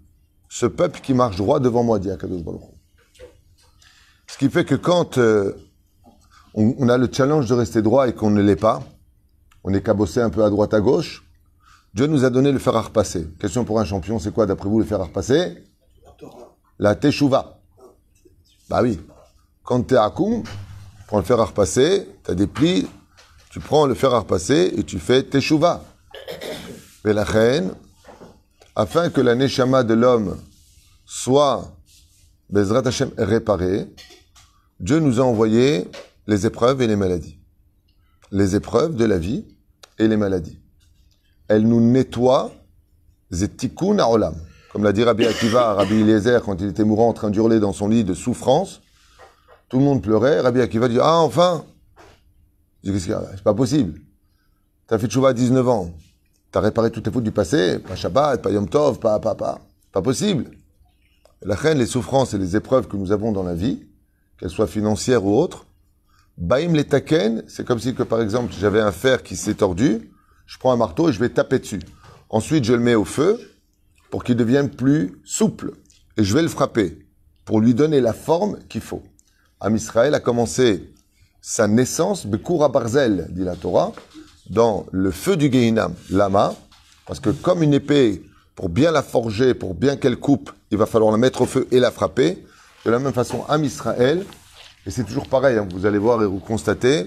Ce 0.48 0.66
peuple 0.66 1.00
qui 1.00 1.14
marche 1.14 1.36
droit 1.36 1.58
devant 1.58 1.82
moi, 1.82 1.98
dit 1.98 2.12
Akadosh 2.12 2.44
Baruch. 2.44 2.62
Ce 4.28 4.38
qui 4.38 4.48
fait 4.50 4.64
que 4.64 4.76
quand 4.76 5.18
euh, 5.18 5.52
on, 6.54 6.88
a 6.88 6.96
le 6.96 7.08
challenge 7.12 7.48
de 7.48 7.54
rester 7.54 7.82
droit 7.82 8.08
et 8.08 8.14
qu'on 8.14 8.30
ne 8.30 8.40
l'est 8.40 8.54
pas, 8.54 8.80
on 9.64 9.74
est 9.74 9.82
cabossé 9.82 10.20
un 10.20 10.30
peu 10.30 10.44
à 10.44 10.50
droite 10.50 10.74
à 10.74 10.80
gauche, 10.80 11.24
Dieu 11.92 12.06
nous 12.06 12.24
a 12.24 12.30
donné 12.30 12.52
le 12.52 12.60
fer 12.60 12.76
à 12.76 12.82
repasser. 12.82 13.26
Question 13.40 13.64
pour 13.64 13.80
un 13.80 13.84
champion, 13.84 14.20
c'est 14.20 14.32
quoi 14.32 14.46
d'après 14.46 14.68
vous 14.68 14.78
le 14.78 14.84
fer 14.84 15.00
à 15.00 15.04
repasser? 15.04 15.64
La 16.78 16.94
teshuva. 16.94 17.58
Bah 18.68 18.80
oui. 18.80 19.00
Quand 19.64 19.82
tu 19.82 19.94
es 19.94 19.96
à 19.96 20.08
Koum, 20.10 20.44
prends 21.08 21.18
le 21.18 21.24
fer 21.24 21.40
à 21.40 21.46
repasser, 21.46 22.06
tu 22.22 22.30
as 22.30 22.34
des 22.34 22.46
plis, 22.46 22.86
tu 23.50 23.60
prends 23.60 23.86
le 23.86 23.94
fer 23.94 24.12
à 24.12 24.20
repasser 24.20 24.74
et 24.76 24.84
tu 24.84 24.98
fais 24.98 25.22
teshuva. 25.22 25.82
Mais 27.02 27.14
la 27.14 27.24
reine, 27.24 27.72
afin 28.76 29.08
que 29.08 29.22
la 29.22 29.34
neshama 29.34 29.82
de 29.84 29.94
l'homme 29.94 30.36
soit 31.06 31.72
Bezrat 32.50 32.82
réparée, 33.16 33.88
Dieu 34.80 35.00
nous 35.00 35.18
a 35.18 35.24
envoyé 35.24 35.88
les 36.26 36.44
épreuves 36.44 36.82
et 36.82 36.86
les 36.86 36.96
maladies. 36.96 37.38
Les 38.30 38.54
épreuves 38.54 38.94
de 38.94 39.06
la 39.06 39.16
vie 39.16 39.46
et 39.98 40.08
les 40.08 40.18
maladies. 40.18 40.58
Elle 41.48 41.66
nous 41.66 41.80
nettoie, 41.80 42.52
zetikun 43.32 43.98
olam, 43.98 44.34
comme 44.72 44.84
l'a 44.84 44.92
dit 44.92 45.04
Rabbi 45.04 45.24
Akiva, 45.26 45.72
Rabbi 45.72 46.02
Eliezer, 46.02 46.42
quand 46.44 46.60
il 46.60 46.68
était 46.68 46.84
mourant 46.84 47.08
en 47.08 47.14
train 47.14 47.30
d'hurler 47.30 47.60
dans 47.60 47.72
son 47.72 47.88
lit 47.88 48.04
de 48.04 48.12
souffrance, 48.12 48.82
tout 49.68 49.78
le 49.78 49.84
monde 49.84 50.02
pleurait. 50.02 50.40
Rabbi 50.40 50.60
Akiva 50.60 50.88
dit 50.88 50.98
Ah, 51.00 51.18
enfin 51.18 51.64
Je 52.84 52.92
dis 52.92 53.00
C'est 53.00 53.42
pas 53.42 53.54
possible. 53.54 54.00
Tu 54.88 54.94
as 54.94 54.98
fait 54.98 55.08
tchouva 55.08 55.30
à 55.30 55.32
19 55.32 55.68
ans. 55.68 55.90
Tu 56.50 56.58
as 56.58 56.60
réparé 56.60 56.90
toutes 56.90 57.04
tes 57.04 57.10
fautes 57.10 57.24
du 57.24 57.32
passé. 57.32 57.78
Pas 57.78 57.96
Shabbat, 57.96 58.42
pas 58.42 58.50
Yom 58.50 58.68
Tov, 58.68 58.98
pas, 58.98 59.18
pas, 59.18 59.34
pas. 59.34 59.60
Pas 59.92 60.02
possible. 60.02 60.50
La 61.42 61.54
reine, 61.54 61.78
les 61.78 61.86
souffrances 61.86 62.34
et 62.34 62.38
les 62.38 62.56
épreuves 62.56 62.88
que 62.88 62.96
nous 62.96 63.12
avons 63.12 63.32
dans 63.32 63.44
la 63.44 63.54
vie, 63.54 63.86
qu'elles 64.38 64.50
soient 64.50 64.66
financières 64.66 65.24
ou 65.24 65.36
autres, 65.38 65.66
Baïm 66.36 66.74
les 66.74 66.84
taken, 66.84 67.44
c'est 67.48 67.66
comme 67.66 67.80
si 67.80 67.94
que 67.94 68.04
par 68.04 68.20
exemple 68.20 68.52
j'avais 68.58 68.80
un 68.80 68.92
fer 68.92 69.24
qui 69.24 69.34
s'est 69.34 69.54
tordu, 69.54 70.10
je 70.46 70.58
prends 70.58 70.72
un 70.72 70.76
marteau 70.76 71.08
et 71.08 71.12
je 71.12 71.18
vais 71.18 71.28
taper 71.28 71.58
dessus. 71.58 71.80
Ensuite, 72.30 72.64
je 72.64 72.72
le 72.72 72.80
mets 72.80 72.94
au 72.94 73.04
feu 73.04 73.40
pour 74.10 74.22
qu'il 74.22 74.36
devienne 74.36 74.70
plus 74.70 75.20
souple 75.24 75.72
et 76.16 76.24
je 76.24 76.34
vais 76.34 76.42
le 76.42 76.48
frapper 76.48 77.06
pour 77.44 77.60
lui 77.60 77.74
donner 77.74 78.00
la 78.00 78.12
forme 78.12 78.58
qu'il 78.68 78.80
faut. 78.80 79.02
Am 79.60 79.74
Israël 79.74 80.14
a 80.14 80.20
commencé 80.20 80.92
sa 81.40 81.66
naissance, 81.66 82.26
Bekoura 82.26 82.68
Barzel, 82.68 83.26
dit 83.30 83.42
la 83.44 83.56
Torah, 83.56 83.92
dans 84.50 84.86
le 84.92 85.10
feu 85.10 85.36
du 85.36 85.50
Gehinam, 85.50 85.94
lama, 86.10 86.54
parce 87.06 87.20
que 87.20 87.30
comme 87.30 87.62
une 87.62 87.74
épée, 87.74 88.22
pour 88.54 88.68
bien 88.68 88.92
la 88.92 89.02
forger, 89.02 89.54
pour 89.54 89.74
bien 89.74 89.96
qu'elle 89.96 90.16
coupe, 90.16 90.52
il 90.70 90.78
va 90.78 90.86
falloir 90.86 91.10
la 91.10 91.18
mettre 91.18 91.42
au 91.42 91.46
feu 91.46 91.66
et 91.70 91.80
la 91.80 91.90
frapper. 91.90 92.44
De 92.84 92.90
la 92.90 92.98
même 92.98 93.12
façon, 93.12 93.44
Am 93.48 93.64
Israël, 93.64 94.24
et 94.86 94.90
c'est 94.90 95.04
toujours 95.04 95.28
pareil, 95.28 95.58
hein, 95.58 95.66
vous 95.72 95.86
allez 95.86 95.98
voir 95.98 96.22
et 96.22 96.26
vous 96.26 96.38
constatez, 96.38 97.06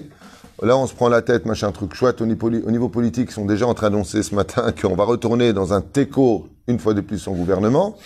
là 0.60 0.76
on 0.76 0.86
se 0.86 0.94
prend 0.94 1.08
la 1.08 1.22
tête, 1.22 1.46
machin 1.46 1.72
truc 1.72 1.94
chouette, 1.94 2.20
au 2.20 2.26
niveau, 2.26 2.48
au 2.48 2.70
niveau 2.70 2.88
politique, 2.90 3.30
ils 3.30 3.34
sont 3.34 3.46
déjà 3.46 3.66
en 3.66 3.74
train 3.74 3.90
d'annoncer 3.90 4.22
ce 4.22 4.34
matin 4.34 4.72
qu'on 4.80 4.94
va 4.94 5.04
retourner 5.04 5.54
dans 5.54 5.72
un 5.72 5.80
TECO, 5.80 6.48
une 6.68 6.78
fois 6.78 6.92
de 6.92 7.00
plus, 7.00 7.18
son 7.18 7.32
gouvernement, 7.32 7.96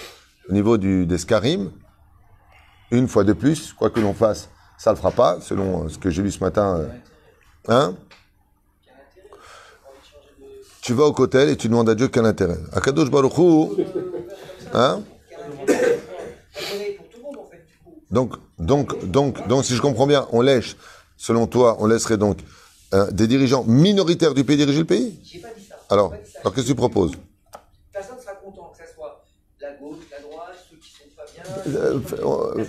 au 0.49 0.53
niveau 0.53 0.79
du, 0.79 1.05
des 1.07 1.19
Scarim, 1.19 1.71
une 2.91 3.09
fois 3.09 3.25
de 3.25 3.33
plus, 3.33 3.73
quoi 3.73 3.91
que 3.91 4.01
l'on 4.01 4.15
fasse, 4.15 4.49
ça 4.79 4.91
le 4.91 4.97
fera 4.97 5.11
pas, 5.11 5.41
selon 5.41 5.85
euh, 5.85 5.89
ce 5.89 5.99
que 5.99 6.11
j'ai 6.11 6.23
lu 6.23 6.31
ce 6.31 6.41
matin. 6.41 6.79
Euh, 6.81 6.89
hein 7.69 7.95
Tu 10.81 10.93
vas 10.93 11.05
au 11.05 11.13
cotel 11.13 11.49
et 11.49 11.57
tu 11.57 11.69
demandes 11.69 11.89
à 11.89 11.95
Dieu 11.95 12.09
quel 12.09 12.25
intérêt. 12.25 12.59
Akadosh 12.73 13.11
Baruchou, 13.11 13.77
hein 14.73 15.03
donc, 18.11 18.35
donc, 18.59 19.05
donc, 19.05 19.49
donc, 19.49 19.65
si 19.65 19.75
je 19.75 19.83
comprends 19.83 20.07
bien, 20.07 20.29
on 20.31 20.41
laisse, 20.41 20.77
selon 21.17 21.47
toi, 21.47 21.77
on 21.81 21.87
laisserait 21.87 22.17
donc 22.17 22.39
euh, 22.95 23.11
des 23.11 23.27
dirigeants 23.27 23.65
minoritaires 23.65 24.33
du 24.33 24.45
pays 24.45 24.57
diriger 24.57 24.79
le 24.79 24.85
pays? 24.85 25.21
Alors, 25.91 26.15
alors 26.41 26.55
qu'est-ce 26.55 26.67
que 26.67 26.73
tu 26.73 26.77
proposes 26.77 27.13
Personne 27.93 28.21
sera 28.21 28.35
content, 28.35 28.73
que 28.77 28.87
ce 28.87 28.95
soit 28.95 29.25
la 29.61 29.73
gauche, 29.73 30.05
la 30.11 30.21
droite, 30.21 30.55
ceux 30.71 30.77
qui 30.77 30.91
sont 30.91 31.05
pas 31.17 31.25
bien. 31.33 31.43
Euh, 31.67 31.99
euh. 32.23 32.65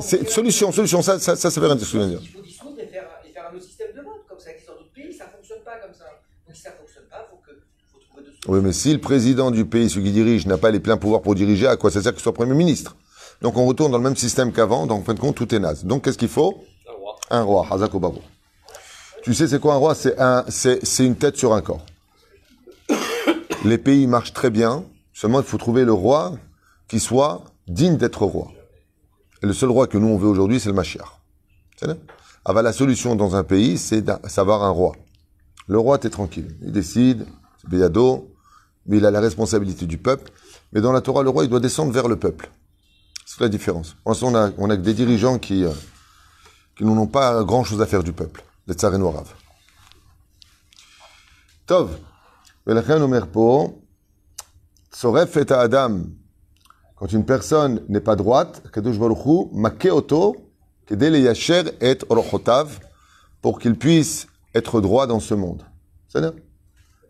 C'est 0.00 0.28
solution, 0.28 0.72
solution, 0.72 1.02
ça, 1.02 1.18
ça, 1.18 1.36
ça, 1.36 1.50
ça 1.50 1.60
veut 1.60 1.66
rien 1.66 1.76
dire. 1.76 2.20
Il 2.22 2.28
faut 2.28 2.42
dissoudre 2.42 2.80
et 2.80 2.86
faire, 2.86 3.08
et 3.28 3.32
faire 3.32 3.50
un 3.52 3.54
autre 3.54 3.64
système 3.64 3.88
de 3.94 4.00
vote, 4.00 4.24
comme 4.28 4.38
ça 4.38 4.50
existe 4.50 4.68
dans 4.68 4.74
d'autres 4.74 4.92
pays, 4.94 5.12
ça 5.12 5.26
fonctionne 5.26 5.58
pas 5.64 5.76
comme 5.82 5.92
ça. 5.92 6.04
Donc 6.46 6.56
si 6.56 6.62
ça 6.62 6.70
fonctionne 6.70 7.04
pas, 7.10 7.26
faut 7.30 7.36
que, 7.46 7.52
faut 7.92 7.98
trouver 7.98 8.24
d'autres 8.24 8.36
solutions. 8.36 8.52
Oui, 8.52 8.60
mais 8.62 8.72
si 8.72 8.92
le 8.92 9.00
président 9.00 9.50
du 9.50 9.64
pays, 9.64 9.90
celui 9.90 10.06
qui 10.06 10.12
dirige, 10.12 10.46
n'a 10.46 10.58
pas 10.58 10.70
les 10.70 10.80
pleins 10.80 10.96
pouvoirs 10.96 11.22
pour 11.22 11.34
diriger, 11.34 11.66
à 11.66 11.76
quoi 11.76 11.90
ça 11.90 12.02
sert 12.02 12.12
qu'il 12.12 12.22
soit 12.22 12.32
Premier 12.32 12.54
ministre? 12.54 12.96
Donc 13.42 13.56
on 13.56 13.66
retourne 13.66 13.92
dans 13.92 13.98
le 13.98 14.04
même 14.04 14.16
système 14.16 14.52
qu'avant, 14.52 14.86
donc 14.86 15.02
en 15.02 15.04
fin 15.04 15.14
de 15.14 15.20
compte, 15.20 15.36
tout 15.36 15.54
est 15.54 15.58
naze. 15.58 15.84
Donc 15.84 16.04
qu'est-ce 16.04 16.18
qu'il 16.18 16.28
faut? 16.28 16.64
Un 17.30 17.42
roi, 17.42 17.66
Hazak 17.70 17.94
Obabo. 17.94 18.20
Tu 19.22 19.34
sais, 19.34 19.46
c'est 19.46 19.60
quoi 19.60 19.74
un 19.74 19.76
roi? 19.76 19.94
C'est 19.94 20.18
un, 20.18 20.44
c'est, 20.48 20.84
c'est 20.84 21.04
une 21.04 21.16
tête 21.16 21.36
sur 21.36 21.52
un 21.52 21.60
corps. 21.60 21.84
Les 23.64 23.76
pays 23.76 24.06
marchent 24.06 24.32
très 24.32 24.50
bien, 24.50 24.84
seulement 25.12 25.40
il 25.40 25.44
faut 25.44 25.58
trouver 25.58 25.84
le 25.84 25.92
roi 25.92 26.32
qui 26.86 27.00
soit 27.00 27.44
digne 27.67 27.97
d'être 27.97 28.25
roi. 28.25 28.51
Et 29.41 29.45
le 29.45 29.53
seul 29.53 29.69
roi 29.69 29.87
que 29.87 29.97
nous 29.97 30.07
on 30.07 30.17
veut 30.17 30.27
aujourd'hui, 30.27 30.59
c'est 30.59 30.69
le 30.69 30.75
Mashiach. 30.75 31.07
C'est 31.77 31.85
vrai 31.85 31.97
Ah 32.45 32.53
bah, 32.53 32.61
la 32.61 32.73
solution 32.73 33.15
dans 33.15 33.35
un 33.35 33.43
pays, 33.43 33.77
c'est 33.77 34.01
d'a- 34.01 34.19
savoir 34.27 34.63
un 34.63 34.69
roi. 34.69 34.93
Le 35.67 35.79
roi, 35.79 35.97
t'es 35.97 36.09
tranquille. 36.09 36.55
Il 36.61 36.71
décide, 36.71 37.25
c'est 37.61 37.69
Béado, 37.69 38.33
mais 38.85 38.97
il 38.97 39.05
a 39.05 39.11
la 39.11 39.19
responsabilité 39.21 39.85
du 39.85 39.97
peuple. 39.97 40.31
Mais 40.71 40.81
dans 40.81 40.91
la 40.91 41.01
Torah, 41.01 41.23
le 41.23 41.29
roi, 41.29 41.43
il 41.45 41.49
doit 41.49 41.59
descendre 41.59 41.91
vers 41.91 42.07
le 42.07 42.17
peuple. 42.17 42.49
C'est 43.25 43.39
la 43.39 43.49
différence. 43.49 43.95
Pour 44.03 44.11
l'instant, 44.11 44.27
on 44.27 44.35
a, 44.35 44.51
on 44.57 44.69
a 44.69 44.75
que 44.77 44.81
des 44.81 44.93
dirigeants 44.93 45.39
qui, 45.39 45.63
euh, 45.63 45.71
qui 46.75 46.83
n'en 46.83 46.97
ont 46.97 47.07
pas 47.07 47.43
grand 47.43 47.63
chose 47.63 47.81
à 47.81 47.85
faire 47.85 48.03
du 48.03 48.13
peuple. 48.13 48.43
Les 48.67 48.73
tsars 48.73 48.93
et 48.93 48.97
noiraves. 48.97 49.33
Tov. 51.65 51.89
ולכן 52.67 53.01
אומר 53.01 53.23
פה, 53.31 53.73
צורף 54.91 55.37
את 55.37 55.51
האדם, 55.51 56.03
quand 56.98 57.12
une 57.12 57.24
personne 57.24 57.82
n'est 57.88 58.00
pas 58.00 58.16
droite, 58.16 58.62
Kadosh 58.72 58.98
Baruchu, 58.98 59.48
Makeoto, 59.52 60.36
et 60.90 61.98
Orochotav, 62.08 62.80
pour 63.40 63.60
qu'il 63.60 63.76
puisse 63.76 64.26
être 64.54 64.80
droit 64.80 65.06
dans 65.06 65.20
ce 65.20 65.34
monde. 65.34 65.62
C'est. 66.08 66.22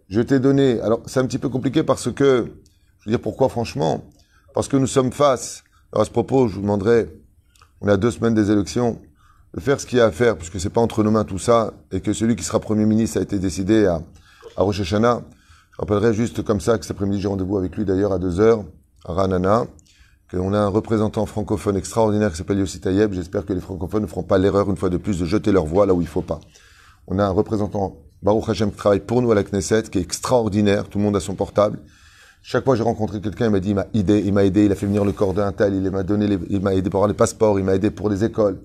Je 0.08 0.20
t'ai 0.20 0.40
donné, 0.40 0.80
alors 0.80 1.00
c'est 1.06 1.20
un 1.20 1.26
petit 1.26 1.38
peu 1.38 1.48
compliqué 1.48 1.82
parce 1.82 2.10
que, 2.10 2.52
je 3.00 3.04
veux 3.04 3.16
dire 3.16 3.20
pourquoi 3.20 3.48
franchement, 3.48 4.04
parce 4.54 4.68
que 4.68 4.76
nous 4.76 4.86
sommes 4.86 5.12
face, 5.12 5.64
alors 5.92 6.02
à 6.02 6.04
ce 6.04 6.10
propos, 6.10 6.48
je 6.48 6.56
vous 6.56 6.62
demanderai, 6.62 7.08
on 7.80 7.88
a 7.88 7.96
deux 7.96 8.10
semaines 8.10 8.34
des 8.34 8.50
élections, 8.50 9.00
de 9.54 9.60
faire 9.60 9.80
ce 9.80 9.86
qu'il 9.86 9.98
y 9.98 10.00
a 10.00 10.06
à 10.06 10.10
faire, 10.10 10.36
puisque 10.36 10.60
c'est 10.60 10.70
pas 10.70 10.80
entre 10.80 11.02
nos 11.02 11.10
mains 11.10 11.24
tout 11.24 11.38
ça, 11.38 11.72
et 11.92 12.00
que 12.00 12.12
celui 12.12 12.36
qui 12.36 12.44
sera 12.44 12.58
Premier 12.58 12.84
ministre 12.84 13.18
a 13.18 13.22
été 13.22 13.38
décidé 13.38 13.86
à, 13.86 14.02
à 14.56 14.62
Rosh 14.62 14.82
Je 14.82 14.96
rappellerai 15.78 16.12
juste 16.12 16.42
comme 16.42 16.60
ça 16.60 16.78
que 16.78 16.84
cet 16.84 16.92
après-midi, 16.92 17.20
j'ai 17.20 17.28
rendez-vous 17.28 17.56
avec 17.56 17.76
lui 17.76 17.84
d'ailleurs 17.84 18.12
à 18.12 18.18
deux 18.18 18.40
heures. 18.40 18.64
Ranana, 19.04 19.66
qu'on 20.30 20.52
a 20.52 20.58
un 20.58 20.68
représentant 20.68 21.24
francophone 21.26 21.76
extraordinaire 21.76 22.30
qui 22.30 22.36
s'appelle 22.36 22.58
Yossi 22.58 22.80
Tayeb. 22.80 23.12
J'espère 23.12 23.46
que 23.46 23.52
les 23.52 23.60
francophones 23.60 24.02
ne 24.02 24.06
feront 24.06 24.22
pas 24.22 24.38
l'erreur 24.38 24.68
une 24.70 24.76
fois 24.76 24.90
de 24.90 24.96
plus 24.98 25.18
de 25.20 25.24
jeter 25.24 25.52
leur 25.52 25.64
voix 25.64 25.86
là 25.86 25.94
où 25.94 26.00
il 26.02 26.06
faut 26.06 26.22
pas. 26.22 26.40
On 27.06 27.18
a 27.18 27.24
un 27.24 27.30
représentant, 27.30 27.96
Baruch 28.22 28.48
Hashem, 28.48 28.70
qui 28.70 28.76
travaille 28.76 29.00
pour 29.00 29.22
nous 29.22 29.30
à 29.32 29.34
la 29.34 29.42
Knesset, 29.44 29.84
qui 29.84 29.98
est 29.98 30.02
extraordinaire. 30.02 30.88
Tout 30.88 30.98
le 30.98 31.04
monde 31.04 31.16
a 31.16 31.20
son 31.20 31.34
portable. 31.34 31.78
Chaque 32.42 32.64
fois 32.64 32.74
que 32.74 32.78
j'ai 32.78 32.84
rencontré 32.84 33.20
quelqu'un, 33.20 33.46
il 33.46 33.50
m'a 33.52 33.60
dit, 33.60 33.70
il 33.70 33.74
m'a 33.74 33.86
aidé, 33.94 34.22
il 34.24 34.32
m'a 34.32 34.44
aidé, 34.44 34.66
il 34.66 34.72
a 34.72 34.74
fait 34.74 34.86
venir 34.86 35.04
le 35.04 35.12
corps 35.12 35.34
d'un 35.34 35.50
tel, 35.52 35.74
il 35.74 35.90
m'a 35.90 36.02
donné, 36.02 36.26
les- 36.28 36.38
il 36.50 36.60
m'a 36.60 36.74
aidé 36.74 36.88
pour 36.90 36.98
avoir 36.98 37.08
les 37.08 37.14
passeports, 37.14 37.58
il 37.58 37.64
m'a 37.64 37.74
aidé 37.74 37.90
pour 37.90 38.08
les 38.10 38.24
écoles. 38.24 38.60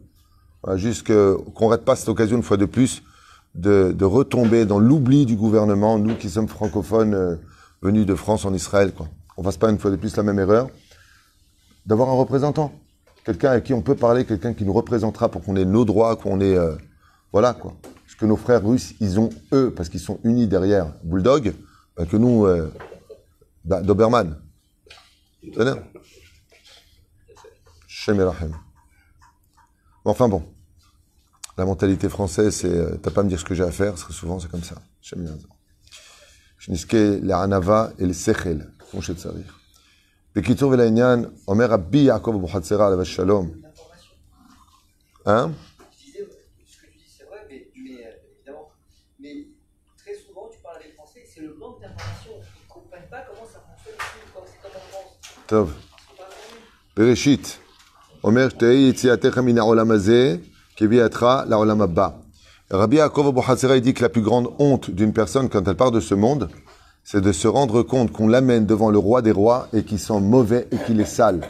Voilà, 0.64 0.78
juste 0.78 1.04
que, 1.04 1.38
qu'on 1.56 1.68
rate 1.68 1.84
pas 1.84 1.96
cette 1.96 2.10
occasion 2.10 2.38
une 2.38 2.44
fois 2.44 2.58
de 2.58 2.66
plus 2.66 3.04
de, 3.56 3.92
de 3.92 4.06
retomber 4.06 4.66
dans 4.66 4.80
l'oubli 4.80 5.26
du 5.26 5.36
gouvernement, 5.36 5.98
nous 5.98 6.16
qui 6.16 6.30
sommes 6.30 6.48
francophones 6.48 7.14
euh, 7.14 7.36
venus 7.82 8.06
de 8.06 8.16
France 8.16 8.46
en 8.46 8.54
Israël, 8.54 8.94
quoi 8.94 9.08
on 9.38 9.44
fasse 9.44 9.58
pas 9.58 9.70
une 9.70 9.80
fois 9.80 9.92
de 9.92 9.96
plus 9.96 10.16
la 10.16 10.24
même 10.24 10.40
erreur, 10.40 10.70
d'avoir 11.86 12.10
un 12.10 12.14
représentant, 12.14 12.74
quelqu'un 13.26 13.52
à 13.52 13.62
qui 13.62 13.74
on 13.74 13.82
peut 13.82 13.96
parler, 13.96 14.26
quelqu'un 14.26 14.54
qui 14.54 14.66
nous 14.66 14.74
représentera 14.74 15.30
pour 15.30 15.44
qu'on 15.44 15.56
ait 15.56 15.66
nos 15.66 15.86
droits, 15.86 16.16
qu'on 16.16 16.40
ait... 16.40 16.58
Euh, 16.58 16.76
voilà 17.32 17.54
quoi. 17.54 17.76
Ce 18.08 18.16
que 18.16 18.26
nos 18.26 18.38
frères 18.38 18.64
russes, 18.64 18.94
ils 19.00 19.20
ont 19.20 19.30
eux, 19.54 19.74
parce 19.76 19.90
qu'ils 19.90 20.00
sont 20.00 20.20
unis 20.24 20.48
derrière 20.48 20.94
Bulldog, 21.04 21.54
bah, 21.98 22.06
que 22.06 22.16
nous, 22.16 22.46
euh, 22.46 22.72
ben, 23.66 23.82
Doberman. 23.82 24.40
Enfin 30.06 30.28
bon, 30.28 30.44
la 31.58 31.66
mentalité 31.66 32.10
française, 32.10 32.56
c'est 32.56 32.68
euh, 32.68 32.98
t'as 33.02 33.12
pas 33.12 33.22
à 33.22 33.24
me 33.24 33.30
dire 33.30 33.40
ce 33.40 33.46
que 33.46 33.56
j'ai 33.56 33.64
à 33.64 33.72
faire, 33.72 33.92
parce 33.92 34.04
que 34.04 34.14
souvent 34.14 34.40
c'est 34.40 34.50
comme 34.50 34.64
ça. 34.64 34.76
J'aime 35.02 35.24
bien. 35.24 35.38
les 36.68 37.32
anava 37.32 37.94
et 37.98 38.06
les 38.06 38.14
sechel. 38.14 38.73
כמו 38.93 39.03
שצריך. 39.03 39.59
בקיצור 40.37 40.71
ולעניין, 40.73 41.25
אומר 41.49 41.67
רבי 41.67 41.99
יעקב 41.99 42.33
אבוחצירא 42.39 42.87
עליו 42.87 43.01
השלום, 43.01 43.51
hein? 45.27 45.31
Je 45.91 46.07
disais, 46.07 46.27
ce 46.73 46.77
que 46.81 46.87
tu 46.87 46.99
dis, 46.99 47.11
c'est 47.19 47.27
vrai, 47.31 47.41
mais, 47.51 47.61
mais 47.85 47.97
euh, 48.07 48.35
évidemment, 48.37 48.67
mais 49.21 49.35
très 50.03 50.15
souvent, 50.25 50.49
tu 50.53 50.59
parles 50.63 50.77
avec 50.77 50.89
les 50.89 50.95
Français, 50.99 51.23
c'est 51.33 51.41
le 51.41 51.55
manque 51.61 51.81
d'information. 51.83 52.33
Ils 52.39 52.65
ne 52.67 52.73
comprennent 52.77 53.11
pas 53.11 53.23
comment 53.29 53.47
ça 53.53 53.59
fonctionne 53.67 53.95
ici, 54.05 54.19
comment 54.33 54.47
c'est 54.51 54.61
comme 54.63 54.77
en 54.81 54.87
France. 54.91 55.13
טוב, 55.47 55.67
Ils 55.69 55.75
sont 55.75 56.17
pas 56.17 56.29
vraiment- 56.31 56.97
בראשית, 56.97 57.59
אומר 58.25 58.49
שתהי 58.49 58.89
יציאתך 58.89 59.39
מן 59.39 59.59
העולם 59.59 59.91
הזה, 59.91 60.37
כביאתך 60.77 61.27
לעולם 61.49 61.81
הבא. 61.83 62.09
Rabbi 62.71 62.97
Yaakov 62.97 63.27
Abuhatzera, 63.29 63.77
il 63.77 63.83
dit 63.83 63.95
que 63.95 64.03
la 64.03 64.11
plus 64.11 64.21
grande 64.21 64.49
honte 64.59 64.91
d'une 64.91 65.15
personne 65.15 65.49
quand 65.49 65.67
elle 65.67 65.75
part 65.75 65.91
de 65.91 66.01
ce 66.01 66.15
monde, 66.15 66.51
c'est 67.04 67.22
de 67.22 67.32
se 67.32 67.48
rendre 67.48 67.84
compte 67.84 68.12
qu'on 68.12 68.28
l'amène 68.28 68.66
devant 68.66 68.90
le 68.90 68.98
roi 68.98 69.22
des 69.22 69.32
rois 69.32 69.68
et 69.74 69.84
qu'il 69.84 70.00
sent 70.00 70.22
mauvais 70.22 70.68
et 70.72 70.78
qu'il 70.78 71.00
est 71.00 71.06
sale. 71.06 71.42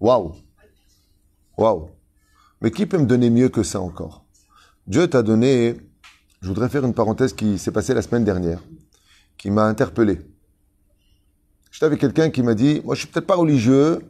Waouh! 0.00 0.32
Waouh! 1.56 1.88
Mais 2.60 2.70
qui 2.70 2.86
peut 2.86 2.98
me 2.98 3.06
donner 3.06 3.30
mieux 3.30 3.48
que 3.48 3.62
ça 3.62 3.80
encore? 3.80 4.24
Dieu 4.86 5.08
t'a 5.08 5.22
donné, 5.22 5.76
je 6.40 6.48
voudrais 6.48 6.68
faire 6.68 6.84
une 6.84 6.94
parenthèse 6.94 7.32
qui 7.32 7.58
s'est 7.58 7.72
passée 7.72 7.94
la 7.94 8.02
semaine 8.02 8.24
dernière, 8.24 8.62
qui 9.36 9.50
m'a 9.50 9.64
interpellé. 9.64 10.20
J'étais 11.70 11.86
avec 11.86 12.00
quelqu'un 12.00 12.30
qui 12.30 12.42
m'a 12.42 12.54
dit, 12.54 12.80
moi 12.84 12.94
je 12.94 13.00
suis 13.00 13.08
peut-être 13.08 13.26
pas 13.26 13.36
religieux, 13.36 14.00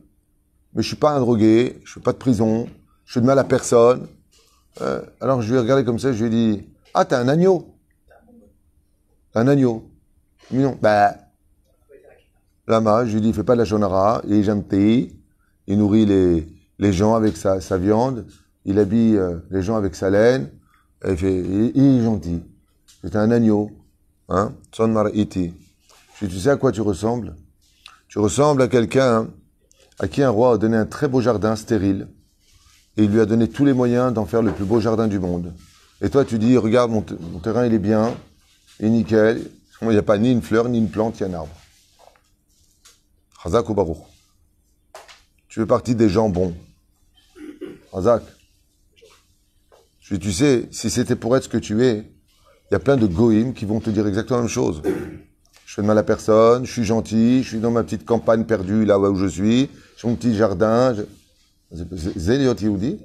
mais 0.75 0.83
je 0.83 0.89
suis 0.89 0.97
pas 0.97 1.13
un 1.13 1.21
drogué, 1.21 1.81
je 1.85 1.95
fais 1.95 2.01
pas 2.01 2.13
de 2.13 2.19
prison, 2.19 2.69
je 3.07 3.15
fais 3.15 3.21
de 3.21 3.27
mal 3.27 3.39
à 3.39 3.45
personne. 3.45 4.07
Euh, 4.83 5.03
alors 5.21 5.43
je 5.43 5.51
lui 5.51 5.57
ai 5.57 5.61
regardé 5.61 5.85
comme 5.85 5.99
ça, 5.99 6.13
je 6.13 6.25
lui 6.25 6.27
ai 6.27 6.31
dit, 6.57 6.67
ah 6.95 7.05
t'es 7.05 7.15
un 7.15 7.29
agneau. 7.29 7.75
Un 9.35 9.49
agneau. 9.49 9.91
Mais 10.51 10.63
non, 10.63 10.79
bah, 10.81 11.15
Lama, 12.67 13.07
je 13.07 13.15
lui 13.15 13.21
dis, 13.21 13.33
fais 13.33 13.45
pas 13.45 13.55
de 13.55 13.59
la 13.59 13.65
shonara, 13.65 14.23
il 14.27 14.35
est 14.35 14.43
gentil, 14.43 15.17
il 15.67 15.79
nourrit 15.79 16.07
les, 16.07 16.47
les 16.79 16.93
gens 16.93 17.15
avec 17.15 17.37
sa, 17.37 17.61
sa 17.61 17.79
viande, 17.79 18.27
il 18.65 18.79
habille 18.79 19.17
euh, 19.17 19.39
les 19.51 19.63
gens 19.63 19.77
avec 19.77 19.95
sa 19.95 20.11
laine, 20.11 20.51
et 21.05 21.13
il, 21.13 21.99
est 21.99 22.03
gentil. 22.03 22.43
C'est 23.03 23.17
un 23.17 23.31
agneau, 23.31 23.71
hein, 24.29 24.53
son 24.73 24.89
mar'iti. 24.89 25.55
Je 26.21 26.27
dis, 26.27 26.35
tu 26.35 26.41
sais 26.41 26.51
à 26.51 26.57
quoi 26.57 26.73
tu 26.73 26.81
ressembles? 26.81 27.37
Tu 28.09 28.19
ressembles 28.19 28.63
à 28.63 28.69
quelqu'un 28.69 29.17
hein, 29.17 29.29
à 29.99 30.09
qui 30.09 30.23
un 30.23 30.31
roi 30.31 30.55
a 30.55 30.59
donné 30.59 30.77
un 30.77 30.87
très 30.87 31.09
beau 31.09 31.21
jardin 31.21 31.57
stérile, 31.57 32.09
et 32.97 33.05
il 33.05 33.11
lui 33.11 33.21
a 33.21 33.27
donné 33.27 33.49
tous 33.49 33.65
les 33.65 33.73
moyens 33.73 34.13
d'en 34.13 34.27
faire 34.27 34.43
le 34.43 34.53
plus 34.53 34.65
beau 34.65 34.81
jardin 34.81 35.09
du 35.09 35.19
monde. 35.19 35.55
Et 36.01 36.11
toi, 36.11 36.25
tu 36.25 36.39
dis, 36.39 36.57
regarde, 36.57 36.91
mon, 36.91 37.05
mon 37.33 37.39
terrain, 37.39 37.65
il 37.65 37.75
est 37.75 37.79
bien, 37.79 38.15
il 38.81 38.87
est 38.87 38.91
nickel, 38.91 39.43
il 39.83 39.89
n'y 39.89 39.97
a 39.97 40.03
pas 40.03 40.19
ni 40.19 40.33
une 40.33 40.43
fleur, 40.43 40.69
ni 40.69 40.79
une 40.79 40.91
plante, 40.91 41.19
il 41.19 41.23
y 41.23 41.25
a 41.25 41.29
un 41.29 41.35
arbre. 41.35 41.55
Razak 43.39 43.69
ou 43.69 43.75
Baruch. 43.75 43.99
Tu 45.49 45.61
fais 45.61 45.67
partie 45.67 45.95
des 45.95 46.09
gens 46.09 46.29
bons. 46.29 46.55
Razak. 47.93 48.23
Je 50.01 50.17
dis, 50.17 50.21
tu 50.21 50.33
sais, 50.33 50.69
si 50.73 50.91
c'était 50.91 51.17
pour 51.17 51.37
être 51.37 51.45
ce 51.45 51.49
que 51.49 51.59
tu 51.59 51.85
es, 51.85 51.99
il 52.71 52.73
y 52.73 52.75
a 52.75 52.81
plein 52.81 52.97
de 52.97 53.07
goïms 53.07 53.55
qui 53.55 53.65
vont 53.65 53.81
te 53.81 53.91
dire 53.91 54.07
exactement 54.07 54.39
la 54.39 54.43
même 54.45 54.51
chose. 54.51 54.83
Je 55.65 55.75
fais 55.75 55.83
de 55.83 55.87
mal 55.87 55.99
à 55.99 56.03
personne, 56.03 56.65
je 56.65 56.73
suis 56.73 56.85
gentil, 56.85 57.43
je 57.43 57.49
suis 57.49 57.61
dans 57.61 57.71
ma 57.71 57.85
petite 57.85 58.05
campagne 58.05 58.45
perdue 58.45 58.85
là 58.85 58.99
où 58.99 59.17
je 59.17 59.27
suis, 59.27 59.71
j'ai 59.97 60.09
mon 60.09 60.17
petit 60.17 60.35
jardin. 60.35 60.95
Zéliot 61.71 62.55
Yehudi. 62.55 62.99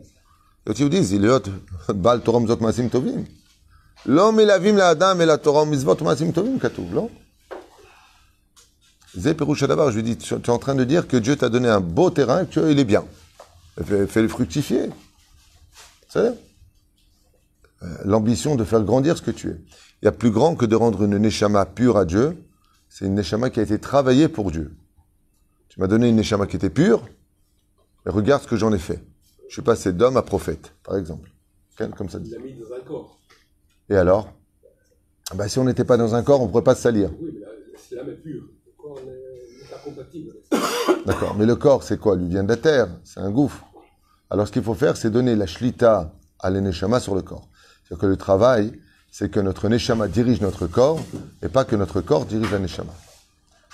Yehudi, 0.68 1.03
Zéliot, 1.03 1.44
Bal 1.94 2.22
Torom 2.22 2.48
Zot 2.48 2.58
Masim 2.62 2.89
Tovim. 2.89 3.25
לא 4.07 4.33
מלהבים 4.33 4.76
לאדם 4.76 5.21
אלא 5.21 5.37
תורה 5.37 5.62
ומצוות 5.62 6.02
ומעשים 6.02 6.33
טובים 6.33 6.59
כתוב, 6.59 6.95
לא? 6.95 7.09
זה 9.14 9.35
פירוש 9.35 9.62
הדבר, 9.62 9.90
je 9.90 9.95
lui 9.97 10.02
dis, 10.02 10.17
tu 10.19 10.35
es 10.35 10.50
en 10.50 10.59
train 10.59 10.75
de 10.75 10.85
dire 10.85 11.09
que 11.09 11.17
Dieu 11.17 11.35
t'a 11.37 11.49
donné 11.49 11.69
un 11.69 11.81
beau 11.81 12.11
terrain 12.11 12.43
et 12.43 12.47
que 12.47 12.52
tu- 12.52 12.71
il 12.71 12.78
est 12.78 12.85
bien. 12.85 13.05
Fais- 13.83 14.07
Fais-le 14.07 14.28
fructifier. 14.28 14.90
C'est 16.09 16.33
l'ambition 18.05 18.55
de 18.57 18.64
faire 18.64 18.83
grandir 18.83 19.17
ce 19.17 19.23
que 19.23 19.31
tu 19.31 19.49
es. 19.50 19.57
Il 20.02 20.05
y 20.05 20.09
a 20.09 20.12
plus 20.12 20.31
grand 20.31 20.55
que 20.57 20.67
de 20.67 20.76
rendre 20.76 21.02
une 21.05 21.17
neshama 21.19 21.64
pure 21.67 21.97
à 21.97 22.05
Dieu, 22.05 22.26
c'est 22.88 23.05
une 23.07 23.14
neshama 23.14 23.50
qui 23.50 23.61
a 23.61 23.62
été 23.62 23.78
travaillée 23.78 24.28
pour 24.28 24.50
Dieu. 24.50 24.76
Tu 25.69 25.81
m'as 25.81 25.87
donné 25.87 26.09
une 26.09 26.17
neshama 26.17 26.47
qui 26.47 26.57
était 26.57 26.71
pure, 26.71 27.00
et 28.07 28.11
regarde 28.11 28.43
ce 28.43 28.49
que 28.49 28.57
j'en 28.57 28.73
ai 28.73 28.78
fait. 28.78 29.00
Je 29.49 29.55
suis 29.55 29.62
passé 29.62 29.93
d'homme 29.93 30.17
à 30.17 30.23
prophète, 30.23 30.73
par 30.85 30.97
exemple. 30.97 31.31
Comme 31.97 32.09
ça 32.09 32.19
dit. 32.19 32.31
Il 32.31 32.35
l'a 32.35 32.40
mis 32.40 32.52
dans 32.55 32.75
un 32.76 32.81
corps. 32.87 33.19
Et 33.90 33.96
alors? 33.96 34.32
Ah 35.32 35.36
bah, 35.36 35.48
Si 35.48 35.60
on 35.60 35.63
n'était 35.63 35.86
pas 35.86 35.98
dans 35.98 36.16
un 36.16 36.24
corps, 36.24 36.42
on 36.42 36.46
ne 36.46 36.50
pourrait 36.50 36.63
pas 36.63 36.75
se 36.75 36.82
salir. 36.82 37.10
Oui, 37.22 37.40
c'est 37.78 37.96
l'âme 37.96 38.13
pure. 38.24 38.44
Le 38.66 38.72
corps 38.82 39.00
n'est 39.06 39.70
pas 39.70 39.78
compatible. 39.84 40.34
D'accord. 41.06 41.36
Mais 41.38 41.46
le 41.46 41.56
corps, 41.56 41.84
c'est 41.84 42.00
quoi? 42.00 42.16
Lui 42.16 42.28
vient 42.28 42.44
de 42.44 42.50
la 42.50 42.58
terre. 42.58 42.88
C'est 43.04 43.20
un 43.20 43.32
gouffre. 43.32 43.66
Alors, 44.30 44.48
ce 44.48 44.52
qu'il 44.52 44.63
faut 44.63 44.74
faire, 44.74 44.98
c'est 44.98 45.10
donner 45.10 45.36
la 45.36 45.48
shlita 45.48 46.13
à 46.40 46.50
l'eneshama 46.50 47.00
sur 47.00 47.16
le 47.16 47.22
corps. 47.22 47.48
C'est-à-dire 47.84 48.02
que 48.02 48.06
le 48.08 48.18
travail, 48.18 48.74
c'est 49.12 49.30
que 49.30 49.40
notre 49.40 49.70
neshama 49.70 50.08
dirige 50.08 50.42
notre 50.42 50.66
corps 50.66 51.00
et 51.44 51.50
pas 51.50 51.66
que 51.66 51.75
notre 51.75 52.02
corps 52.02 52.25
dirige 52.25 52.52
la 52.52 52.60
neshama. 52.60 52.94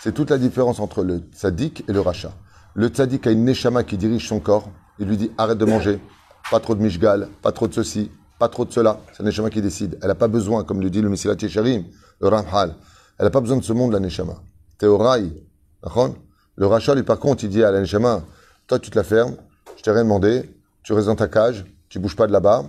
C'est 0.02 0.14
toute 0.14 0.30
la 0.30 0.38
différence 0.38 0.80
entre 0.80 1.04
le 1.04 1.20
tzaddik 1.20 1.86
et 1.88 1.94
le 1.94 2.02
rachat. 2.02 2.34
Le 2.74 2.88
tzaddik 2.88 3.26
a 3.26 3.32
une 3.32 3.46
neshama 3.46 3.84
qui 3.84 3.98
dirige 3.98 4.28
son 4.28 4.40
corps. 4.40 4.70
Il 5.00 5.08
lui 5.08 5.16
dit 5.18 5.32
arrête 5.38 5.58
de 5.58 5.66
manger, 5.66 6.00
pas 6.52 6.60
trop 6.60 6.76
de 6.76 6.82
mishgal, 6.82 7.30
pas 7.42 7.54
trop 7.54 7.68
de 7.68 7.74
ceci, 7.74 8.12
pas 8.40 8.48
trop 8.48 8.66
de 8.66 8.72
cela. 8.72 9.00
C'est 9.12 9.22
la 9.22 9.30
neshama 9.30 9.50
qui 9.50 9.62
décide. 9.62 10.00
Elle 10.02 10.08
n'a 10.08 10.16
pas 10.16 10.30
besoin, 10.30 10.64
comme 10.64 10.82
le 10.82 10.90
dit 10.90 11.02
le 11.02 11.10
Messilat 11.10 11.36
Yesharim, 11.40 11.84
le 12.22 12.28
Ramhal. 12.28 12.76
Elle 13.18 13.26
n'a 13.26 13.30
pas 13.30 13.42
besoin 13.42 13.58
de 13.58 13.64
ce 13.64 13.74
monde, 13.74 13.92
la 13.92 14.00
neshama. 14.00 14.36
Théoraï. 14.78 15.32
D'accord? 15.84 16.16
Le 16.56 16.66
rachat, 16.66 16.96
lui, 16.96 17.04
par 17.04 17.20
contre, 17.20 17.44
il 17.44 17.50
dit 17.50 17.64
à 17.64 17.72
la 17.72 17.82
neshama, 17.82 18.24
toi, 18.66 18.80
tu 18.80 18.90
te 18.90 18.98
la 18.98 19.04
fermes, 19.04 19.36
je 19.78 19.84
t'ai 19.84 19.92
rien 19.92 20.04
demandé, 20.04 20.50
tu 20.84 20.94
restes 20.94 21.08
dans 21.08 21.16
ta 21.16 21.28
cage, 21.28 21.66
tu 21.90 22.00
bouges 22.00 22.16
pas 22.16 22.28
de 22.28 22.32
là-bas. 22.32 22.66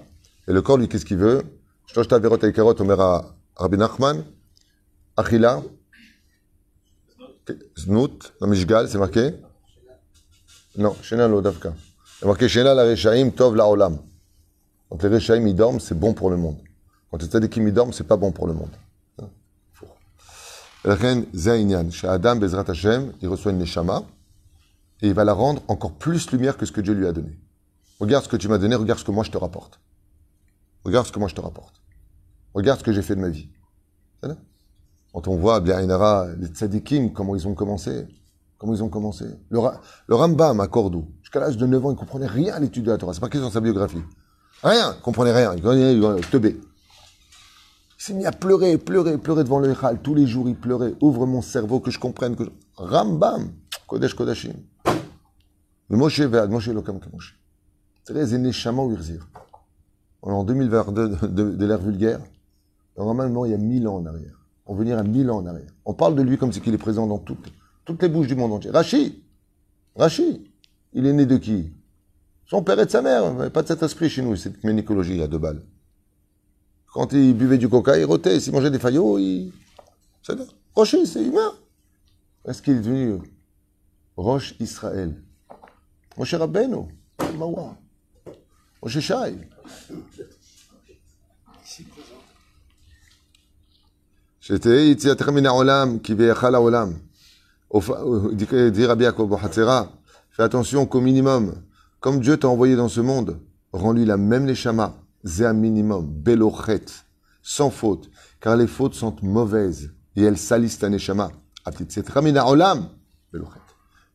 Et 0.48 0.52
le 0.52 0.60
corps, 0.60 0.76
lui, 0.76 0.88
qu'est-ce 0.88 1.04
qu'il 1.04 1.18
veut? 1.18 1.42
Je 1.86 2.00
ta 2.02 2.18
verot 2.18 2.38
et 2.38 2.52
karot, 2.52 2.80
omer 2.80 3.00
à 3.00 3.34
Rabbi 3.56 3.76
Nachman, 3.76 4.24
Achila, 5.16 5.62
Znout, 7.76 8.32
dans 8.40 8.46
Mishgal, 8.46 8.88
c'est 8.88 8.98
marqué? 8.98 9.34
Non, 10.76 10.94
Shena 11.02 11.26
lo 11.26 11.40
davka. 11.40 11.74
C'est 12.20 12.26
marqué 12.26 12.48
Shena 12.48 12.74
la 12.74 12.84
Rechaim, 12.84 13.30
Tov 13.30 13.56
la 13.56 13.66
Olam. 13.66 13.98
Donc 14.90 15.02
les 15.02 15.08
Réchaïm, 15.08 15.46
ils 15.46 15.54
dorment, 15.54 15.80
c'est 15.80 15.98
bon 15.98 16.14
pour 16.14 16.30
le 16.30 16.36
monde. 16.36 16.58
Quand 17.10 17.20
les 17.22 17.28
Tzadikim, 17.28 17.66
ils 17.66 17.74
dorment, 17.74 17.92
c'est 17.92 18.06
pas 18.06 18.16
bon 18.16 18.32
pour 18.32 18.46
le 18.46 18.54
monde. 18.54 18.70
Hein, 19.20 19.28
Adam 22.04 22.36
Bezrat 22.36 22.64
Hashem, 22.68 23.12
il 23.20 23.28
reçoit 23.28 23.52
une 23.52 23.58
Neshama 23.58 24.02
et 25.02 25.08
il 25.08 25.14
va 25.14 25.24
la 25.24 25.32
rendre 25.32 25.62
encore 25.68 25.92
plus 25.92 26.30
lumière 26.32 26.56
que 26.56 26.66
ce 26.66 26.72
que 26.72 26.80
Dieu 26.80 26.94
lui 26.94 27.06
a 27.06 27.12
donné. 27.12 27.38
Regarde 28.00 28.24
ce 28.24 28.28
que 28.28 28.36
tu 28.36 28.48
m'as 28.48 28.58
donné, 28.58 28.74
regarde 28.74 28.98
ce 28.98 29.04
que 29.04 29.10
moi 29.10 29.24
je 29.24 29.30
te 29.30 29.38
rapporte. 29.38 29.80
Regarde 30.84 31.06
ce 31.06 31.12
que 31.12 31.18
moi 31.18 31.28
je 31.28 31.34
te 31.34 31.40
rapporte. 31.40 31.80
Regarde 32.54 32.80
ce 32.80 32.84
que 32.84 32.92
j'ai 32.92 33.02
fait 33.02 33.14
de 33.14 33.20
ma 33.20 33.28
vie. 33.28 33.48
Quand 35.12 35.28
on 35.28 35.36
voit 35.36 35.60
bien 35.60 35.80
les 35.80 36.46
tzadikim, 36.46 37.12
comment 37.12 37.34
ils 37.34 37.46
ont 37.46 37.54
commencé, 37.54 38.06
comment 38.58 38.74
ils 38.74 38.82
ont 38.82 38.88
commencé. 38.88 39.24
Le, 39.50 39.60
le 40.06 40.14
Rambam 40.14 40.60
à 40.60 40.66
Cordoue, 40.68 41.08
jusqu'à 41.20 41.40
l'âge 41.40 41.56
de 41.56 41.66
9 41.66 41.86
ans, 41.86 41.90
il 41.90 41.96
comprenait 41.96 42.26
rien 42.26 42.54
à 42.54 42.60
l'étude 42.60 42.84
de 42.84 42.90
la 42.90 42.98
Torah. 42.98 43.12
C'est 43.12 43.20
marqué 43.20 43.38
sur 43.38 43.52
sa 43.52 43.60
biographie. 43.60 44.02
Rien, 44.62 44.94
comprenait 45.02 45.32
rien. 45.32 45.54
Il 45.54 46.26
teubé. 46.26 46.60
Il 47.98 48.02
s'est 48.02 48.14
mis 48.14 48.26
à 48.26 48.32
pleurer, 48.32 48.78
pleurer, 48.78 49.18
pleurer 49.18 49.44
devant 49.44 49.58
le 49.58 49.70
Echal. 49.70 50.00
Tous 50.02 50.14
les 50.14 50.26
jours, 50.26 50.48
il 50.48 50.56
pleurait. 50.56 50.94
Ouvre 51.00 51.26
mon 51.26 51.42
cerveau, 51.42 51.80
que 51.80 51.90
je 51.90 51.98
comprenne. 51.98 52.36
Que 52.36 52.44
je... 52.44 52.50
Rambam, 52.76 53.52
Kodesh 53.86 54.14
Kodashim. 54.14 54.54
Le 55.88 55.96
Moshe 55.96 56.20
Ve'ad, 56.20 56.50
Moshe 56.50 56.68
Lokam 56.68 56.98
Moshe. 57.12 57.38
C'est 58.04 58.14
les 58.14 58.38
Neshama 58.38 58.82
ou 58.82 58.92
Irzir. 58.92 59.26
On 60.22 60.30
est 60.30 60.34
en 60.34 60.44
2022 60.44 61.08
de, 61.08 61.50
de, 61.50 61.66
l'ère 61.66 61.78
vulgaire. 61.78 62.20
Normalement, 62.96 63.44
il 63.46 63.52
y 63.52 63.54
a 63.54 63.58
1000 63.58 63.88
ans 63.88 63.96
en 63.96 64.06
arrière. 64.06 64.44
On 64.66 64.74
veut 64.74 64.84
dire 64.84 64.98
à 64.98 65.02
1000 65.02 65.30
ans 65.30 65.38
en 65.38 65.46
arrière. 65.46 65.70
On 65.84 65.94
parle 65.94 66.14
de 66.14 66.22
lui 66.22 66.36
comme 66.36 66.52
si 66.52 66.60
qu'il 66.60 66.74
est 66.74 66.78
présent 66.78 67.06
dans 67.06 67.18
toutes, 67.18 67.52
toutes 67.84 68.02
les 68.02 68.08
bouches 68.08 68.26
du 68.26 68.34
monde 68.34 68.52
entier. 68.52 68.70
Rachi 68.70 69.22
Rachi 69.96 70.50
Il 70.92 71.06
est 71.06 71.12
né 71.12 71.26
de 71.26 71.36
qui? 71.38 71.72
Son 72.50 72.64
père 72.64 72.80
et 72.80 72.88
sa 72.88 73.00
mère. 73.00 73.52
Pas 73.52 73.62
de 73.62 73.68
cet 73.68 73.80
esprit 73.84 74.10
chez 74.10 74.22
nous, 74.22 74.34
cette 74.34 74.64
ménicologie 74.64 75.22
à 75.22 75.28
deux 75.28 75.38
balles. 75.38 75.62
Quand 76.92 77.12
il 77.12 77.32
buvait 77.32 77.58
du 77.58 77.68
coca, 77.68 77.96
il 77.96 78.04
rotait. 78.04 78.40
S'il 78.40 78.52
mangeait 78.52 78.72
des 78.72 78.80
faillots, 78.80 79.18
il. 79.18 79.52
C'est. 80.20 80.36
Rocher, 80.74 81.06
c'est 81.06 81.22
humain. 81.22 81.52
Est-ce 82.44 82.60
qu'il 82.60 82.78
est 82.78 82.80
devenu 82.80 83.20
Roche 84.16 84.56
Israël? 84.58 85.22
Moshe 86.16 86.34
Rabbeinu 86.34 86.88
Mawa 87.38 87.76
Moshe 88.82 88.98
Shai 88.98 89.36
ha'olam 95.46 96.00
ki 96.00 96.14
ve'echal 96.14 96.54
ha'olam. 96.56 96.98
Au 97.70 97.80
fa- 97.80 98.02
euh, 98.04 98.34
dit 98.34 98.84
Rabbi 98.86 99.04
Yaakov 99.04 99.38
fais 100.30 100.42
attention 100.42 100.86
qu'au 100.86 101.00
minimum, 101.00 101.62
comme 102.00 102.20
Dieu 102.20 102.38
t'a 102.38 102.48
envoyé 102.48 102.76
dans 102.76 102.88
ce 102.88 103.02
monde, 103.02 103.38
rends-lui 103.72 104.06
la 104.06 104.16
même 104.16 104.44
neshama, 104.44 104.96
zéa 105.22 105.52
minimum, 105.52 106.06
belochet, 106.06 106.86
sans 107.42 107.70
faute, 107.70 108.10
car 108.40 108.56
les 108.56 108.66
fautes 108.66 108.94
sont 108.94 109.14
mauvaises 109.22 109.90
et 110.16 110.22
elles 110.22 110.38
salissent 110.38 110.78
ta 110.78 110.88
neshama. 110.88 111.30
olam, 112.46 112.88
belochet. 113.32 113.60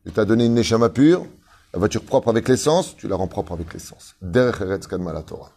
Je 0.04 0.10
t'ai 0.10 0.26
donné 0.26 0.46
une 0.46 0.54
neshama 0.54 0.88
pure, 0.88 1.26
la 1.72 1.78
voiture 1.78 2.02
propre 2.02 2.28
avec 2.28 2.48
l'essence, 2.48 2.96
tu 2.96 3.06
la 3.06 3.14
rends 3.14 3.28
propre 3.28 3.52
avec 3.52 3.72
l'essence. 3.72 4.16
Derech 4.20 4.60
eretz 4.60 4.88
la 4.90 5.22
Torah. 5.22 5.52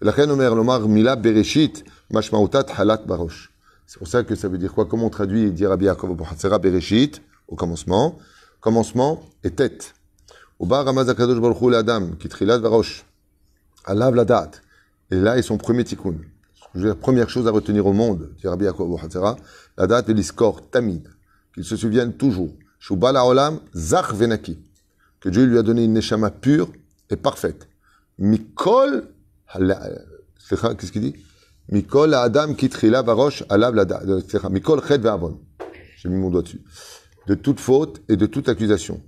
Lomar 0.00 0.88
mila 0.88 1.16
bereshit, 1.16 1.84
halat 2.14 3.02
barosh. 3.06 3.50
C'est 3.86 3.98
pour 3.98 4.06
ça 4.06 4.22
que 4.22 4.36
ça 4.36 4.46
veut 4.46 4.58
dire 4.58 4.72
quoi? 4.72 4.86
Comment 4.86 5.06
on 5.06 5.10
traduit 5.10 5.42
et 5.42 5.50
dire 5.50 5.70
Rabbi 5.70 5.86
Yaakov 5.86 6.16
Bereshit, 6.62 7.20
au 7.48 7.56
commencement? 7.56 8.18
Commencement 8.60 9.20
et 9.42 9.50
tête. 9.50 9.94
Oba 10.60 10.82
Ramaz 10.82 11.08
Akadosh 11.08 11.40
Baruch 11.40 11.74
Adam, 11.74 12.10
qui 12.18 12.28
trilade 12.28 12.60
Varosh, 12.60 13.06
Alav 13.86 14.14
la 14.14 14.26
date. 14.26 14.60
Et 15.10 15.16
là 15.16 15.38
est 15.38 15.42
son 15.42 15.56
premier 15.56 15.84
tikkun. 15.84 16.16
La 16.74 16.94
première 16.94 17.30
chose 17.30 17.48
à 17.48 17.50
retenir 17.50 17.86
au 17.86 17.94
monde, 17.94 18.34
dit 18.38 18.46
Rabbi 18.46 18.66
la 18.66 19.86
date 19.86 20.10
est 20.10 20.12
l'iscore 20.12 20.68
tamid, 20.70 21.08
qu'il 21.54 21.64
se 21.64 21.76
souvienne 21.76 22.12
toujours. 22.12 22.50
Shubal 22.78 23.16
Olam 23.16 23.60
Zach 23.74 24.12
Venaki, 24.12 24.58
que 25.20 25.30
Dieu 25.30 25.44
lui 25.44 25.56
a 25.56 25.62
donné 25.62 25.84
une 25.84 25.94
neshama 25.94 26.30
pure 26.30 26.68
et 27.08 27.16
parfaite. 27.16 27.66
Mikol, 28.18 29.08
qu'est-ce 29.56 30.92
qu'il 30.92 31.00
dit? 31.00 31.16
Mikol 31.70 32.12
Adam 32.12 32.52
Kitrila 32.52 33.00
Varosh 33.00 33.44
Alav 33.48 33.74
la 33.74 33.86
date. 33.86 34.04
Euh, 34.06 34.48
Mikol 34.50 34.82
Chet 34.86 34.98
Ve'avon. 34.98 35.40
J'ai 35.96 36.10
mis 36.10 36.16
mon 36.16 36.28
doigt 36.28 36.42
dessus 36.42 36.60
de 37.30 37.36
toute 37.36 37.60
faute 37.60 38.02
et 38.08 38.16
de 38.16 38.26
toute 38.26 38.48
accusation. 38.48 39.00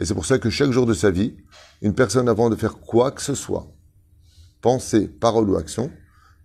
Et 0.00 0.04
c'est 0.06 0.14
pour 0.14 0.24
ça 0.24 0.38
que 0.38 0.48
chaque 0.48 0.70
jour 0.70 0.86
de 0.86 0.94
sa 0.94 1.10
vie, 1.10 1.36
une 1.82 1.94
personne 1.94 2.26
avant 2.30 2.48
de 2.48 2.56
faire 2.56 2.78
quoi 2.78 3.10
que 3.10 3.20
ce 3.20 3.34
soit, 3.34 3.66
pensée, 4.62 5.08
parole 5.08 5.50
ou 5.50 5.56
action, 5.56 5.90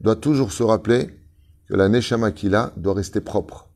doit 0.01 0.17
toujours 0.17 0.51
se 0.51 0.61
rappeler 0.61 1.09
que 1.69 1.75
la 1.75 1.87
neshama 1.87 2.31
qu'il 2.31 2.53
a 2.53 2.73
doit 2.75 2.95
rester 2.95 3.21
propre. 3.21 3.69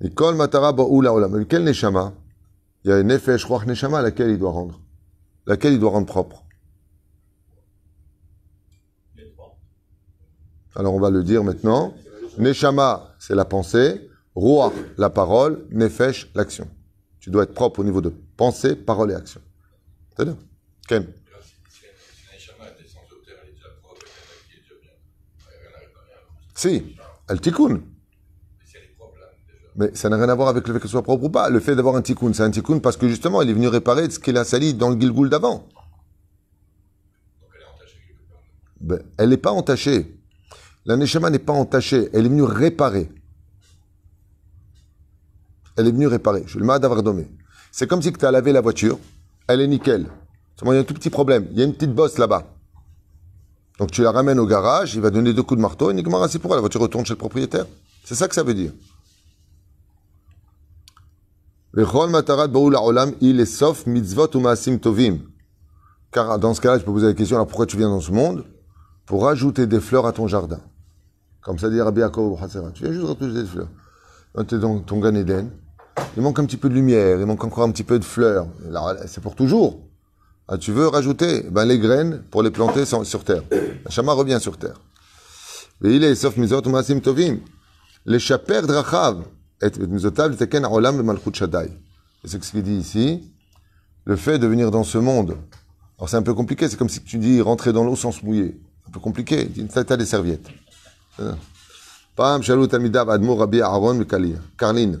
Mais 0.00 0.10
quel 0.14 1.64
neshama? 1.64 2.14
Il 2.84 2.90
y 2.90 2.92
a 2.92 3.00
une 3.00 3.08
nefesh, 3.08 3.44
neshama 3.66 3.98
à 3.98 4.02
laquelle 4.02 4.30
il 4.30 4.38
doit 4.38 4.52
rendre. 4.52 4.80
Laquelle 5.48 5.72
il 5.72 5.80
doit 5.80 5.90
rendre 5.90 6.06
propre? 6.06 6.44
Alors 10.78 10.94
on 10.94 11.00
va 11.00 11.10
le 11.10 11.24
dire 11.24 11.42
maintenant. 11.42 11.92
Neshama, 12.38 13.14
c'est 13.18 13.34
la 13.34 13.44
pensée. 13.44 14.08
Ruach, 14.36 14.72
la 14.96 15.10
parole. 15.10 15.66
Nefesh, 15.72 16.30
l'action. 16.36 16.68
Tu 17.18 17.30
dois 17.30 17.42
être 17.42 17.52
propre 17.52 17.80
au 17.80 17.84
niveau 17.84 18.00
de 18.00 18.12
pensée, 18.36 18.76
parole 18.76 19.10
et 19.10 19.14
action. 19.14 19.40
C'est 20.16 20.24
bien. 20.24 20.38
Ken 20.88 21.06
Si, 26.54 26.96
elle 27.28 27.40
tikkun. 27.40 27.80
Mais 29.76 29.94
ça 29.94 30.08
n'a 30.08 30.16
rien 30.16 30.28
à 30.28 30.34
voir 30.34 30.48
avec 30.48 30.66
le 30.66 30.74
fait 30.74 30.80
qu'elle 30.80 30.90
soit 30.90 31.02
propre 31.02 31.24
ou 31.24 31.30
pas. 31.30 31.50
Le 31.50 31.60
fait 31.60 31.76
d'avoir 31.76 31.94
un 31.96 32.02
tikkun, 32.02 32.32
c'est 32.32 32.42
un 32.42 32.50
tikkun 32.50 32.78
parce 32.78 32.96
que 32.96 33.08
justement, 33.08 33.42
il 33.42 33.50
est 33.50 33.52
venu 33.52 33.68
réparer 33.68 34.08
ce 34.10 34.18
qu'il 34.18 34.36
a 34.36 34.44
sali 34.44 34.74
dans 34.74 34.90
le 34.90 35.00
Gilgoul 35.00 35.28
d'avant. 35.28 35.68
Ben, 38.80 39.02
elle 39.18 39.30
n'est 39.30 39.36
pas 39.36 39.52
entachée. 39.52 40.17
La 40.88 40.96
Neshama 40.96 41.28
n'est 41.28 41.38
pas 41.38 41.52
entachée. 41.52 42.08
Elle 42.14 42.24
est 42.24 42.30
venue 42.30 42.42
réparer. 42.42 43.12
Elle 45.76 45.86
est 45.86 45.92
venue 45.92 46.06
réparer. 46.06 46.44
Je 46.46 46.58
le 46.58 46.64
mets 46.64 46.80
d'avoir 46.80 47.02
dommé. 47.02 47.30
C'est 47.70 47.86
comme 47.86 48.00
si 48.00 48.10
tu 48.10 48.24
as 48.24 48.30
lavé 48.30 48.52
la 48.52 48.62
voiture. 48.62 48.98
Elle 49.46 49.60
est 49.60 49.68
nickel. 49.68 50.08
Il 50.62 50.68
y 50.68 50.70
a 50.70 50.80
un 50.80 50.84
tout 50.84 50.94
petit 50.94 51.10
problème. 51.10 51.46
Il 51.50 51.58
y 51.58 51.60
a 51.60 51.66
une 51.66 51.74
petite 51.74 51.94
bosse 51.94 52.16
là-bas. 52.16 52.46
Donc 53.78 53.90
tu 53.90 54.02
la 54.02 54.12
ramènes 54.12 54.40
au 54.40 54.46
garage, 54.46 54.94
il 54.94 55.02
va 55.02 55.10
donner 55.10 55.34
deux 55.34 55.42
coups 55.42 55.58
de 55.58 55.62
marteau, 55.62 55.90
et 55.90 56.04
c'est 56.28 56.38
pour 56.38 56.52
elle. 56.52 56.56
La 56.56 56.62
voiture 56.62 56.80
retourne 56.80 57.04
chez 57.04 57.12
le 57.12 57.18
propriétaire. 57.18 57.66
C'est 58.02 58.14
ça 58.14 58.26
que 58.26 58.34
ça 58.34 58.42
veut 58.42 58.54
dire. 58.54 58.72
Car 66.10 66.38
dans 66.38 66.54
ce 66.54 66.60
cas-là, 66.62 66.78
je 66.78 66.84
peux 66.84 66.92
poser 66.92 67.06
la 67.08 67.14
question, 67.14 67.36
alors 67.36 67.46
pourquoi 67.46 67.66
tu 67.66 67.76
viens 67.76 67.90
dans 67.90 68.00
ce 68.00 68.10
monde? 68.10 68.46
Pour 69.04 69.24
rajouter 69.24 69.66
des 69.66 69.80
fleurs 69.80 70.06
à 70.06 70.12
ton 70.12 70.26
jardin. 70.26 70.60
Comme 71.42 71.58
ça 71.58 71.70
dit 71.70 71.80
Rabbi 71.80 72.00
Yaakov 72.00 72.38
Tu 72.74 72.82
viens 72.84 72.92
juste 72.92 73.04
rajouter 73.04 73.32
des 73.32 73.44
fleurs. 73.44 73.68
Tu 74.46 74.54
es 74.54 74.58
dans 74.58 74.78
ton 74.80 74.98
Gan 74.98 75.14
Eden. 75.14 75.50
Il 76.16 76.22
manque 76.22 76.38
un 76.38 76.44
petit 76.44 76.56
peu 76.56 76.68
de 76.68 76.74
lumière, 76.74 77.18
il 77.18 77.26
manque 77.26 77.42
encore 77.44 77.64
un 77.64 77.70
petit 77.70 77.84
peu 77.84 77.98
de 77.98 78.04
fleurs. 78.04 78.46
C'est 79.06 79.22
pour 79.22 79.34
toujours. 79.34 79.80
Ah, 80.46 80.56
tu 80.56 80.72
veux 80.72 80.88
rajouter 80.88 81.44
ben, 81.50 81.64
les 81.64 81.78
graines 81.78 82.22
pour 82.30 82.42
les 82.42 82.50
planter 82.50 82.84
sur 82.86 83.24
terre. 83.24 83.42
La 83.84 83.90
chama 83.90 84.12
revient 84.12 84.38
sur 84.40 84.56
terre. 84.56 84.80
il 85.82 86.02
est 86.02 86.14
sauf 86.14 86.36
mizot 86.36 86.62
masim 86.62 87.00
tovim. 87.00 87.40
Les 88.06 88.18
chaper 88.18 88.62
drachav 88.62 89.24
et 89.60 89.70
mizotav 89.86 90.34
teken 90.36 90.64
olam 90.64 91.02
malchut 91.02 91.34
shaddai. 91.34 91.70
C'est 92.24 92.42
ce 92.42 92.50
qu'il 92.50 92.62
dit 92.62 92.76
ici. 92.76 93.30
Le 94.04 94.16
fait 94.16 94.38
de 94.38 94.46
venir 94.46 94.70
dans 94.70 94.84
ce 94.84 94.96
monde. 94.96 95.36
Alors 95.98 96.08
c'est 96.08 96.16
un 96.16 96.22
peu 96.22 96.32
compliqué. 96.32 96.68
C'est 96.68 96.78
comme 96.78 96.88
si 96.88 97.02
tu 97.02 97.18
dis 97.18 97.42
rentrer 97.42 97.74
dans 97.74 97.84
l'eau 97.84 97.96
sans 97.96 98.12
se 98.12 98.24
mouiller. 98.24 98.58
Un 98.88 98.90
peu 98.90 99.00
compliqué. 99.00 99.50
T'as 99.72 99.96
des 99.96 100.06
serviettes. 100.06 100.48
Shalut 102.42 102.74
amidav 102.74 103.10
admur 103.10 103.38
rabbi 103.38 103.60
Aaron 103.60 103.94
mikali. 103.98 104.36
Karlin. 104.56 105.00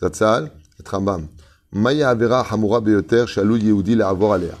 Zatzal 0.00 0.50
et 0.78 0.88
Rambam. 0.88 1.28
Maya 1.72 2.10
avera 2.10 2.42
hamura 2.50 2.80
beyoter 2.80 3.26
shalou 3.26 3.56
yehudi 3.56 3.96
le'avor 3.96 4.34
alea 4.34 4.54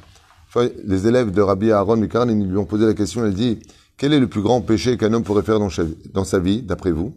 les 0.84 1.06
élèves 1.06 1.30
de 1.30 1.40
Rabbi 1.40 1.70
Aaron 1.72 1.96
Mikaran, 1.96 2.28
ils 2.28 2.48
lui 2.48 2.56
ont 2.56 2.64
posé 2.64 2.86
la 2.86 2.94
question, 2.94 3.24
elle 3.24 3.34
dit, 3.34 3.58
quel 3.96 4.12
est 4.12 4.20
le 4.20 4.28
plus 4.28 4.42
grand 4.42 4.60
péché 4.60 4.96
qu'un 4.96 5.12
homme 5.12 5.24
pourrait 5.24 5.42
faire 5.42 5.58
dans 5.58 6.24
sa 6.24 6.38
vie, 6.38 6.62
d'après 6.62 6.92
vous 6.92 7.14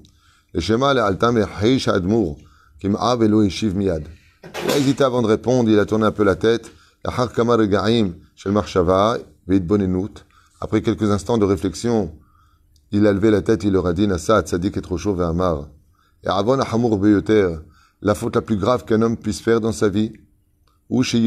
Le 0.54 0.60
schéma, 0.60 0.94
le 0.94 1.02
altam 1.02 1.38
heish 1.62 1.88
admur, 1.88 2.36
kim 2.80 2.96
av 2.96 3.24
elo 3.24 3.44
yeshiv 3.44 3.76
miyad. 3.76 4.04
Il 4.64 4.72
a 4.72 4.78
hésité 4.78 5.04
avant 5.04 5.22
de 5.22 5.28
répondre, 5.28 5.70
il 5.70 5.80
a 5.80 5.86
tourné 5.86 6.06
un 6.06 6.12
peu 6.12 6.24
la 6.24 6.36
tête. 6.36 6.72
Après 10.60 10.82
quelques 10.82 11.12
instants 11.12 11.38
de 11.38 11.46
réflexion, 11.46 12.12
il 12.92 13.06
a 13.06 13.14
levé 13.14 13.32
la 13.32 13.42
tête, 13.42 13.64
il 13.64 13.74
leur 13.74 13.88
a 13.88 13.94
dit, 13.94 14.08
Nasa 14.08 14.42
tzadik 14.42 14.78
et 14.78 14.82
trop 14.82 14.98
chaud 14.98 15.20
amar. 15.22 15.68
Et 16.24 16.28
avant 16.28 16.56
la 16.56 18.16
faute 18.16 18.36
la 18.36 18.42
plus 18.42 18.58
grave 18.58 18.86
qu'un 18.86 19.02
homme 19.02 19.18
puisse 19.18 19.42
faire 19.42 19.62
dans 19.62 19.72
sa 19.72 19.90
vie, 19.90 20.14
c'est 20.90 21.20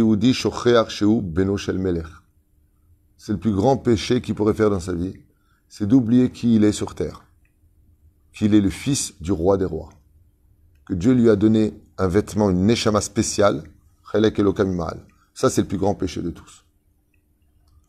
le 3.33 3.39
plus 3.39 3.53
grand 3.53 3.77
péché 3.77 4.21
qu'il 4.23 4.35
pourrait 4.35 4.55
faire 4.55 4.71
dans 4.71 4.81
sa 4.81 4.95
vie, 4.95 5.15
c'est 5.69 5.87
d'oublier 5.87 6.31
qui 6.31 6.55
il 6.55 6.65
est 6.65 6.73
sur 6.73 6.95
terre, 6.95 7.23
qu'il 8.33 8.55
est 8.55 8.61
le 8.61 8.71
fils 8.71 9.15
du 9.21 9.33
roi 9.33 9.59
des 9.59 9.67
rois, 9.67 9.91
que 10.87 10.95
Dieu 10.95 11.13
lui 11.13 11.29
a 11.29 11.37
donné 11.37 11.75
un 11.99 12.09
vêtement, 12.09 12.49
une 12.49 12.65
neshama 12.65 13.03
spéciale, 13.03 13.63
ça 15.35 15.51
c'est 15.51 15.61
le 15.61 15.69
plus 15.69 15.79
grand 15.79 15.95
péché 15.95 16.23
de 16.23 16.31
tous. 16.31 16.65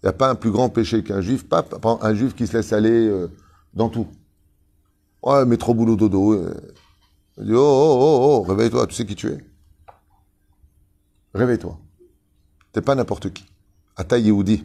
Il 0.04 0.08
n'y 0.08 0.10
a 0.10 0.14
pas 0.14 0.30
un 0.30 0.36
plus 0.36 0.52
grand 0.52 0.70
péché 0.70 1.04
qu'un 1.04 1.22
juif, 1.22 1.48
pas 1.48 1.66
un 2.02 2.14
juif 2.14 2.36
qui 2.36 2.48
se 2.48 2.58
laisse 2.58 2.74
aller 2.74 3.08
euh, 3.08 3.28
dans 3.74 3.90
tout. 3.90 4.08
Ouais, 5.24 5.46
mais 5.46 5.58
trop 5.58 5.74
boulot 5.74 5.96
dodo. 5.96 6.34
Euh. 6.34 6.54
Il 7.38 7.46
dit, 7.46 7.54
oh, 7.54 7.58
oh, 7.58 7.98
oh, 8.02 8.20
oh, 8.24 8.42
réveille-toi, 8.42 8.88
tu 8.88 8.96
sais 8.96 9.06
qui 9.06 9.16
tu 9.16 9.28
es. 9.28 9.38
Réveille-toi. 11.34 11.80
T'es 12.74 12.82
pas 12.82 12.96
n'importe 12.96 13.32
qui. 13.34 13.46
Ata 13.96 14.18
Yehoudi. 14.18 14.64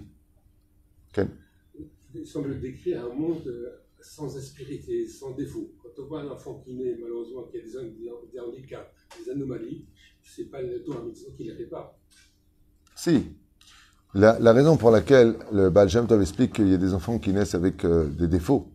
Il 2.15 2.27
semble 2.27 2.59
décrire 2.61 3.05
un 3.05 3.15
monde 3.15 3.47
euh, 3.47 3.83
sans 4.01 4.37
aspérité, 4.37 5.07
sans 5.07 5.33
défaut. 5.33 5.71
Quand 5.83 6.03
on 6.03 6.07
voit 6.07 6.21
un 6.23 6.29
enfant 6.29 6.63
qui 6.65 6.75
naît, 6.75 6.97
malheureusement, 7.01 7.45
qui 7.45 7.59
a 7.59 7.61
des, 7.61 8.41
handicaps, 8.41 8.91
des 9.23 9.31
anomalies, 9.31 9.87
c'est 10.23 10.51
pas 10.51 10.63
le 10.63 10.83
tour 10.83 10.97
qui 11.37 11.47
ne 11.47 11.55
fait 11.55 11.67
pas. 11.67 11.99
Si. 12.95 13.23
La, 14.15 14.39
la, 14.39 14.53
raison 14.53 14.77
pour 14.77 14.91
laquelle 14.91 15.37
le 15.53 15.69
Baal 15.69 15.91
Shem 15.91 16.07
Tov 16.07 16.23
explique 16.23 16.55
qu'il 16.55 16.69
y 16.69 16.75
a 16.75 16.79
des 16.79 16.95
enfants 16.95 17.19
qui 17.19 17.33
naissent 17.33 17.55
avec 17.55 17.85
euh, 17.85 18.09
des 18.09 18.29
défauts, 18.29 18.73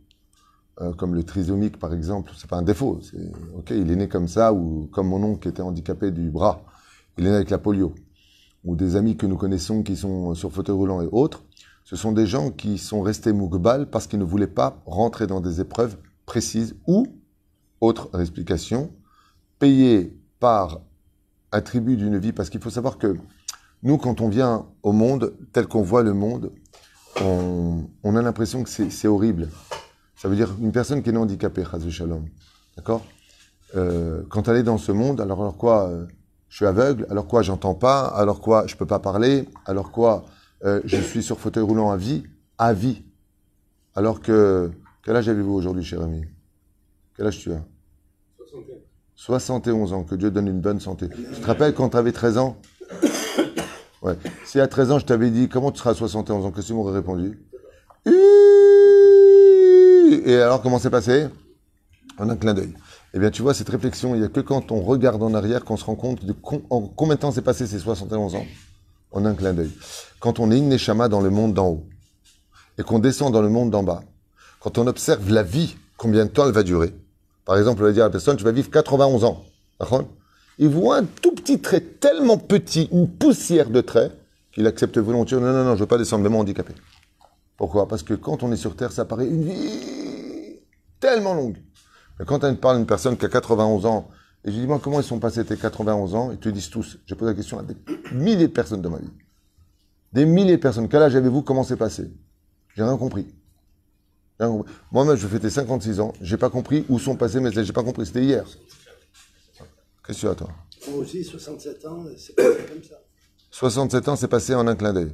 euh, 0.79 0.93
comme 0.93 1.15
le 1.15 1.23
trisomique 1.23 1.77
par 1.77 1.93
exemple, 1.93 2.31
c'est 2.37 2.49
pas 2.49 2.57
un 2.57 2.61
défaut. 2.61 2.99
ok, 3.57 3.71
il 3.71 3.91
est 3.91 3.95
né 3.95 4.07
comme 4.07 4.27
ça, 4.27 4.53
ou 4.53 4.87
comme 4.91 5.07
mon 5.07 5.21
oncle 5.23 5.41
qui 5.41 5.47
était 5.49 5.61
handicapé 5.61 6.11
du 6.11 6.29
bras 6.29 6.63
il 7.17 7.27
est 7.27 7.29
né 7.29 7.35
avec 7.35 7.49
la 7.49 7.57
polio, 7.57 7.93
ou 8.63 8.75
des 8.75 8.95
amis 8.95 9.17
que 9.17 9.25
nous 9.25 9.37
connaissons 9.37 9.83
qui 9.83 9.95
sont 9.95 10.33
sur 10.33 10.51
fauteuil 10.51 10.75
roulant 10.75 11.01
et 11.01 11.09
autres, 11.11 11.43
ce 11.83 11.95
sont 11.95 12.11
des 12.11 12.25
gens 12.25 12.51
qui 12.51 12.77
sont 12.77 13.01
restés 13.01 13.33
mougbal 13.33 13.89
parce 13.89 14.07
qu'ils 14.07 14.19
ne 14.19 14.23
voulaient 14.23 14.47
pas 14.47 14.81
rentrer 14.85 15.27
dans 15.27 15.41
des 15.41 15.59
épreuves 15.59 15.97
précises 16.25 16.75
ou, 16.87 17.07
autre 17.81 18.09
explication, 18.19 18.91
payés 19.59 20.17
par 20.39 20.81
un 21.51 21.61
tribut 21.61 21.97
d'une 21.97 22.17
vie. 22.17 22.31
Parce 22.31 22.49
qu'il 22.49 22.61
faut 22.61 22.69
savoir 22.69 22.97
que 22.97 23.17
nous, 23.83 23.97
quand 23.97 24.21
on 24.21 24.29
vient 24.29 24.67
au 24.83 24.91
monde, 24.91 25.33
tel 25.51 25.67
qu'on 25.67 25.81
voit 25.81 26.03
le 26.03 26.13
monde, 26.13 26.51
on, 27.21 28.15
a 28.15 28.21
l'impression 28.21 28.63
que 28.63 28.69
c'est 28.69 29.07
horrible. 29.07 29.49
Ça 30.21 30.27
veut 30.27 30.35
dire 30.35 30.53
une 30.61 30.71
personne 30.71 31.01
qui 31.01 31.09
est 31.09 31.17
handicapée, 31.17 31.63
Shalom. 31.89 32.27
D'accord 32.77 33.03
euh, 33.75 34.21
Quand 34.29 34.47
elle 34.47 34.57
est 34.57 34.63
dans 34.63 34.77
ce 34.77 34.91
monde, 34.91 35.19
alors, 35.19 35.41
alors 35.41 35.57
quoi 35.57 35.87
euh, 35.89 36.05
je 36.47 36.57
suis 36.57 36.65
aveugle, 36.67 37.07
alors 37.09 37.25
quoi, 37.25 37.41
j'entends 37.41 37.73
pas, 37.73 38.01
alors 38.05 38.39
quoi, 38.39 38.67
je 38.67 38.75
peux 38.75 38.85
pas 38.85 38.99
parler, 38.99 39.49
alors 39.65 39.89
quoi, 39.91 40.25
euh, 40.63 40.79
je 40.85 40.97
suis 40.97 41.23
sur 41.23 41.39
fauteuil 41.39 41.63
roulant 41.63 41.89
à 41.89 41.97
vie, 41.97 42.21
à 42.59 42.71
vie. 42.71 43.01
Alors 43.95 44.21
que, 44.21 44.69
quel 45.03 45.15
âge 45.15 45.27
avez-vous 45.27 45.53
aujourd'hui, 45.53 45.83
cher 45.83 46.03
ami? 46.03 46.23
Quel 47.17 47.25
âge 47.25 47.39
tu 47.39 47.51
as? 47.51 47.63
71. 48.37 48.77
71 49.15 49.93
ans, 49.93 50.03
que 50.03 50.13
Dieu 50.13 50.29
donne 50.29 50.49
une 50.49 50.61
bonne 50.61 50.79
santé. 50.79 51.09
Tu 51.09 51.41
te 51.41 51.47
rappelles 51.47 51.73
quand 51.73 51.89
tu 51.89 51.97
avais 51.97 52.11
13 52.11 52.37
ans? 52.37 52.57
Ouais. 54.03 54.17
Si 54.45 54.59
à 54.59 54.67
13 54.67 54.91
ans, 54.91 54.99
je 54.99 55.05
t'avais 55.07 55.31
dit, 55.31 55.49
comment 55.49 55.71
tu 55.71 55.79
seras 55.79 55.91
à 55.91 55.95
71 55.95 56.45
ans, 56.45 56.51
qu'est-ce 56.51 56.67
que 56.67 56.67
tu 56.67 56.73
m'aurais 56.75 56.93
répondu? 56.93 57.39
Et 60.25 60.35
alors, 60.35 60.61
comment 60.61 60.79
c'est 60.79 60.89
passé? 60.89 61.27
En 62.17 62.29
un 62.29 62.35
clin 62.35 62.53
d'œil. 62.53 62.73
Eh 63.13 63.19
bien, 63.19 63.31
tu 63.31 63.41
vois, 63.41 63.53
cette 63.53 63.69
réflexion, 63.69 64.15
il 64.15 64.19
n'y 64.19 64.25
a 64.25 64.29
que 64.29 64.39
quand 64.39 64.71
on 64.71 64.81
regarde 64.81 65.21
en 65.23 65.33
arrière 65.33 65.63
qu'on 65.65 65.77
se 65.77 65.85
rend 65.85 65.95
compte 65.95 66.23
de 66.23 66.35
en 66.69 66.81
combien 66.81 67.15
de 67.15 67.19
temps 67.19 67.31
s'est 67.31 67.41
passé 67.41 67.67
ces 67.67 67.79
71 67.79 68.35
ans 68.35 68.45
en 69.11 69.25
un 69.25 69.33
clin 69.33 69.53
d'œil. 69.53 69.71
Quand 70.19 70.39
on 70.39 70.51
est 70.51 70.57
une 70.57 70.77
dans 71.09 71.21
le 71.21 71.29
monde 71.29 71.53
d'en 71.53 71.67
haut 71.67 71.83
et 72.77 72.83
qu'on 72.83 72.99
descend 72.99 73.33
dans 73.33 73.41
le 73.41 73.49
monde 73.49 73.71
d'en 73.71 73.83
bas, 73.83 74.03
quand 74.59 74.77
on 74.77 74.87
observe 74.87 75.29
la 75.31 75.43
vie, 75.43 75.75
combien 75.97 76.25
de 76.25 76.29
temps 76.29 76.45
elle 76.45 76.53
va 76.53 76.63
durer. 76.63 76.93
Par 77.45 77.57
exemple, 77.57 77.81
on 77.81 77.85
va 77.85 77.91
dire 77.91 78.03
à 78.03 78.07
la 78.07 78.11
personne, 78.11 78.37
tu 78.37 78.43
vas 78.43 78.51
vivre 78.51 78.69
91 78.69 79.23
ans. 79.23 79.43
Il 80.57 80.69
voit 80.69 80.97
un 80.97 81.05
tout 81.05 81.33
petit 81.33 81.59
trait 81.59 81.81
tellement 81.81 82.37
petit, 82.37 82.87
une 82.91 83.09
poussière 83.09 83.69
de 83.69 83.81
trait, 83.81 84.11
qu'il 84.51 84.67
accepte 84.67 84.97
volontiers. 84.97 85.37
Non, 85.37 85.51
non, 85.51 85.63
non, 85.63 85.69
je 85.71 85.75
ne 85.75 85.79
veux 85.79 85.85
pas 85.87 85.97
descendre, 85.97 86.23
même 86.23 86.35
handicapé. 86.35 86.73
Pourquoi? 87.57 87.87
Parce 87.87 88.03
que 88.03 88.13
quand 88.13 88.43
on 88.43 88.51
est 88.51 88.57
sur 88.57 88.75
Terre, 88.75 88.91
ça 88.91 89.05
paraît 89.05 89.27
une 89.27 89.43
vie 89.43 90.00
tellement 91.01 91.33
longue. 91.33 91.57
Mais 92.17 92.25
quand 92.25 92.39
tu 92.39 92.55
parles 92.55 92.77
d'une 92.77 92.87
personne 92.87 93.17
qui 93.17 93.25
a 93.25 93.29
91 93.29 93.85
ans, 93.85 94.09
et 94.45 94.51
je 94.51 94.57
dis, 94.57 94.65
moi, 94.65 94.79
comment 94.81 95.01
ils 95.01 95.05
sont 95.05 95.19
passés 95.19 95.43
tes 95.43 95.57
91 95.57 96.15
ans? 96.15 96.31
Ils 96.31 96.39
te 96.39 96.47
disent 96.49 96.69
tous. 96.69 96.97
J'ai 97.05 97.15
posé 97.15 97.31
la 97.31 97.35
question 97.35 97.59
à 97.59 97.63
des 97.63 97.75
milliers 98.13 98.47
de 98.47 98.53
personnes 98.53 98.81
dans 98.81 98.89
ma 98.89 98.99
vie. 98.99 99.11
Des 100.13 100.25
milliers 100.25 100.55
de 100.55 100.61
personnes. 100.61 100.87
Quel 100.87 101.03
âge 101.03 101.15
avez-vous? 101.15 101.41
Comment 101.41 101.63
c'est 101.63 101.75
passé? 101.75 102.09
J'ai 102.75 102.83
rien 102.83 102.97
compris. 102.97 103.27
Moi-même, 104.91 105.15
je 105.15 105.27
fêtais 105.27 105.51
56 105.51 105.99
ans. 105.99 106.13
J'ai 106.21 106.37
pas 106.37 106.49
compris 106.49 106.85
où 106.89 106.97
sont 106.97 107.15
passés 107.15 107.39
mes 107.39 107.51
J'ai 107.51 107.71
pas 107.73 107.83
compris. 107.83 108.07
C'était 108.07 108.23
hier. 108.23 108.43
Qu'est-ce 110.05 110.21
que 110.21 110.21
tu 110.21 110.27
as, 110.27 110.35
toi? 110.35 110.49
Moi 110.89 110.97
aussi, 110.97 111.23
67 111.23 111.85
ans, 111.85 112.05
c'est 112.17 112.35
pas 112.35 112.43
comme 112.43 112.83
ça. 112.83 112.95
67 113.51 114.07
ans, 114.07 114.15
c'est 114.15 114.27
passé 114.27 114.55
en 114.55 114.65
un 114.67 114.75
clin 114.75 114.93
d'œil. 114.93 115.13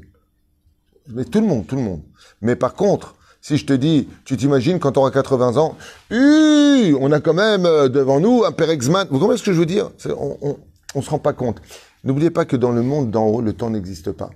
Mais 1.10 1.26
tout 1.26 1.42
le 1.42 1.48
monde, 1.48 1.68
tout 1.68 1.76
le 1.76 1.82
monde. 1.82 2.04
Mais 2.40 2.56
par 2.56 2.74
contre, 2.74 3.17
si 3.48 3.56
je 3.56 3.66
te 3.66 3.72
dis, 3.72 4.10
tu 4.26 4.36
t'imagines 4.36 4.78
quand 4.78 4.92
tu 4.92 5.00
auras 5.00 5.10
80 5.10 5.56
ans, 5.56 5.78
on 6.12 7.12
a 7.14 7.22
quand 7.22 7.34
même 7.34 7.66
euh, 7.66 7.88
devant 7.88 8.20
nous 8.20 8.44
un 8.44 8.52
père 8.52 8.70
Exman. 8.70 9.08
Vous 9.10 9.20
comprenez 9.20 9.38
ce 9.38 9.44
que 9.44 9.54
je 9.54 9.60
veux 9.60 9.66
dire? 9.66 9.90
On 10.20 10.58
on 10.96 11.02
se 11.02 11.10
rend 11.10 11.20
pas 11.20 11.32
compte. 11.32 11.62
N'oubliez 12.04 12.30
pas 12.30 12.44
que 12.44 12.58
dans 12.58 12.74
le 12.74 12.82
monde 12.82 13.10
d'en 13.10 13.26
haut, 13.26 13.40
le 13.40 13.54
temps 13.54 13.70
n'existe 13.70 14.12
pas. 14.12 14.32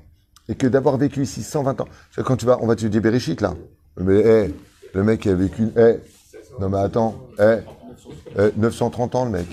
Et 0.48 0.56
que 0.56 0.66
d'avoir 0.66 0.96
vécu 0.96 1.24
ici 1.24 1.44
120 1.44 1.82
ans. 1.82 1.88
Quand 2.24 2.38
tu 2.38 2.46
vas, 2.46 2.60
on 2.62 2.68
va 2.68 2.74
étudier 2.74 3.02
Bereshit, 3.02 3.42
là. 3.42 3.54
Mais, 4.00 4.20
hé, 4.20 4.56
le 4.94 5.04
mec 5.04 5.20
qui 5.20 5.30
a 5.30 5.36
vécu, 5.36 5.68
hé, 5.76 6.00
non 6.62 6.70
mais 6.70 6.80
attends, 6.80 7.28
hé, 7.38 7.58
hé, 8.40 8.52
930 8.56 9.16
ans, 9.16 9.26
le 9.26 9.32
mec. 9.32 9.48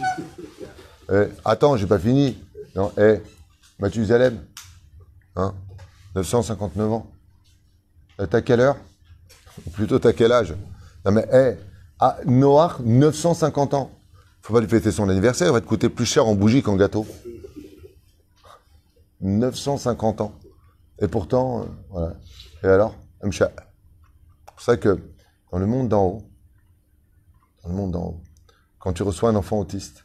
Eh, 1.12 1.24
attends, 1.44 1.76
j'ai 1.76 1.86
pas 1.86 1.98
fini. 1.98 2.38
Non, 2.76 2.92
hé, 2.96 3.22
Mathusalem, 3.80 4.38
hein, 5.34 5.52
959 6.14 6.92
ans. 6.92 7.10
T'as 8.30 8.40
quelle 8.40 8.60
heure? 8.60 8.76
Plutôt 9.72 9.98
t'as 9.98 10.12
quel 10.12 10.32
âge? 10.32 10.54
Non 11.04 11.12
mais, 11.12 11.26
hé, 11.32 11.56
ah, 12.00 12.18
Noach, 12.26 12.80
950 12.80 13.74
ans. 13.74 13.90
Faut 14.42 14.54
pas 14.54 14.60
lui 14.60 14.68
fêter 14.68 14.90
son 14.90 15.08
anniversaire, 15.08 15.48
il 15.48 15.52
va 15.52 15.60
te 15.60 15.66
coûter 15.66 15.88
plus 15.88 16.06
cher 16.06 16.26
en 16.26 16.34
bougie 16.34 16.62
qu'en 16.62 16.76
gâteau. 16.76 17.06
950 19.20 20.20
ans. 20.20 20.32
Et 21.00 21.08
pourtant, 21.08 21.62
euh, 21.62 21.64
voilà. 21.90 22.14
Et 22.62 22.66
alors. 22.66 22.94
C'est 23.20 23.50
pour 24.46 24.62
ça 24.62 24.76
que 24.76 25.00
dans 25.50 25.58
le 25.58 25.66
monde 25.66 25.88
d'en 25.88 26.04
haut, 26.04 26.22
dans 27.62 27.70
le 27.70 27.74
monde 27.74 27.90
d'en 27.92 28.04
haut, 28.04 28.20
quand 28.78 28.92
tu 28.92 29.02
reçois 29.02 29.30
un 29.30 29.34
enfant 29.34 29.58
autiste, 29.58 30.04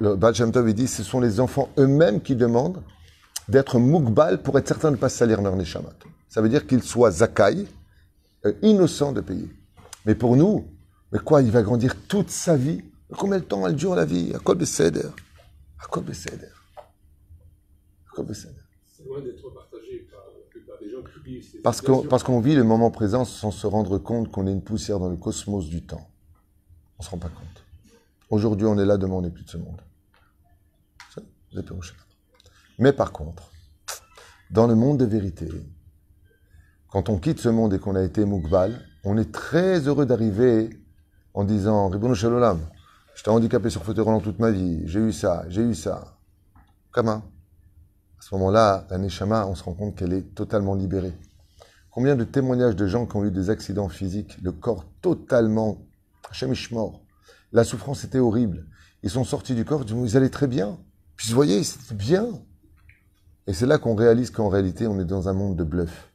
le 0.00 0.16
Baal 0.16 0.34
Shem 0.34 0.50
Tov 0.50 0.68
il 0.68 0.74
dit 0.74 0.88
ce 0.88 1.04
sont 1.04 1.20
les 1.20 1.38
enfants 1.38 1.68
eux-mêmes 1.78 2.20
qui 2.20 2.34
demandent 2.34 2.82
d'être 3.48 3.78
moukbal 3.78 4.42
pour 4.42 4.58
être 4.58 4.66
certain 4.66 4.90
de 4.90 4.96
ne 4.96 5.00
pas 5.00 5.08
salir 5.08 5.40
leur 5.40 5.54
neshamat. 5.54 5.94
Ça 6.28 6.42
veut 6.42 6.48
dire 6.48 6.66
qu'ils 6.66 6.82
soient 6.82 7.12
zakai, 7.12 7.66
euh, 8.46 8.52
innocents 8.62 9.12
de 9.12 9.20
payer. 9.20 9.48
Mais 10.06 10.14
pour 10.14 10.36
nous, 10.36 10.66
mais 11.12 11.18
quoi, 11.18 11.42
il 11.42 11.50
va 11.50 11.62
grandir 11.62 11.94
toute 12.08 12.30
sa 12.30 12.56
vie? 12.56 12.82
Combien 13.16 13.38
de 13.38 13.44
temps 13.44 13.66
elle 13.66 13.74
dure 13.76 13.94
la 13.94 14.04
vie? 14.04 14.32
À 14.34 14.38
quoi 14.38 14.54
beseder 14.54 15.06
À 15.82 15.86
quoi 15.86 16.02
beseder 16.02 16.46
À 18.06 18.14
quoi 18.14 18.24
C'est 18.34 19.04
loin 19.06 19.20
d'être 19.20 19.48
partagé 19.50 20.06
par 20.10 20.20
la 20.26 20.50
plupart 20.50 20.78
des 20.78 20.90
gens 20.90 21.02
qui 21.02 21.20
vivent 21.24 21.42
ces 21.42 21.58
Parce 21.58 21.80
qu'on 21.80 21.86
situations. 21.86 22.08
parce 22.08 22.22
qu'on 22.22 22.40
vit 22.40 22.54
le 22.54 22.64
moment 22.64 22.90
présent 22.90 23.24
sans 23.24 23.50
se 23.50 23.66
rendre 23.66 23.98
compte 23.98 24.30
qu'on 24.30 24.46
est 24.46 24.52
une 24.52 24.62
poussière 24.62 24.98
dans 24.98 25.08
le 25.08 25.16
cosmos 25.16 25.68
du 25.68 25.84
temps. 25.86 26.08
On 26.98 27.02
se 27.02 27.10
rend 27.10 27.18
pas 27.18 27.28
compte. 27.30 27.64
Aujourd'hui, 28.30 28.66
on 28.66 28.78
est 28.78 28.84
là, 28.84 28.98
demain, 28.98 29.14
on 29.14 29.22
n'est 29.22 29.30
plus 29.30 29.44
de 29.44 29.50
ce 29.50 29.56
monde. 29.56 29.80
Mais 32.78 32.92
par 32.92 33.12
contre, 33.12 33.50
dans 34.50 34.66
le 34.66 34.74
monde 34.74 34.98
de 34.98 35.04
vérité, 35.04 35.48
quand 36.90 37.08
on 37.08 37.18
quitte 37.18 37.38
ce 37.40 37.48
monde 37.48 37.74
et 37.74 37.78
qu'on 37.78 37.94
a 37.94 38.02
été 38.02 38.24
Moukbal, 38.24 38.80
on 39.04 39.16
est 39.18 39.30
très 39.30 39.80
heureux 39.86 40.06
d'arriver 40.06 40.70
en 41.34 41.44
disant 41.44 41.88
Ribono 41.88 42.14
Shalom, 42.14 42.60
j'étais 43.14 43.28
handicapé 43.28 43.70
sur 43.70 43.84
fauteuil 43.84 44.04
roulant 44.04 44.20
toute 44.20 44.38
ma 44.38 44.50
vie, 44.50 44.82
j'ai 44.86 45.00
eu 45.00 45.12
ça, 45.12 45.44
j'ai 45.48 45.62
eu 45.62 45.74
ça. 45.74 46.16
Comment 46.90 47.22
À 48.18 48.22
ce 48.22 48.34
moment-là, 48.34 48.86
la 48.90 48.98
Neshama, 48.98 49.46
on 49.46 49.54
se 49.54 49.62
rend 49.62 49.74
compte 49.74 49.96
qu'elle 49.96 50.12
est 50.12 50.34
totalement 50.34 50.74
libérée. 50.74 51.12
Combien 51.90 52.16
de 52.16 52.24
témoignages 52.24 52.76
de 52.76 52.86
gens 52.86 53.06
qui 53.06 53.16
ont 53.16 53.24
eu 53.24 53.30
des 53.30 53.50
accidents 53.50 53.88
physiques, 53.88 54.38
le 54.42 54.52
corps 54.52 54.84
totalement 55.02 55.78
mort. 56.72 57.02
La 57.52 57.64
souffrance 57.64 58.04
était 58.04 58.18
horrible. 58.18 58.66
Ils 59.02 59.10
sont 59.10 59.24
sortis 59.24 59.54
du 59.54 59.64
corps, 59.64 59.84
ils 59.88 60.16
allaient 60.16 60.28
très 60.28 60.46
bien. 60.46 60.78
Puis 61.16 61.28
vous 61.28 61.34
voyez, 61.34 61.62
c'était 61.64 61.94
bien. 61.94 62.26
Et 63.46 63.54
c'est 63.54 63.66
là 63.66 63.78
qu'on 63.78 63.94
réalise 63.94 64.30
qu'en 64.30 64.48
réalité, 64.48 64.86
on 64.86 64.98
est 65.00 65.04
dans 65.04 65.28
un 65.28 65.32
monde 65.32 65.56
de 65.56 65.64
bluff. 65.64 66.07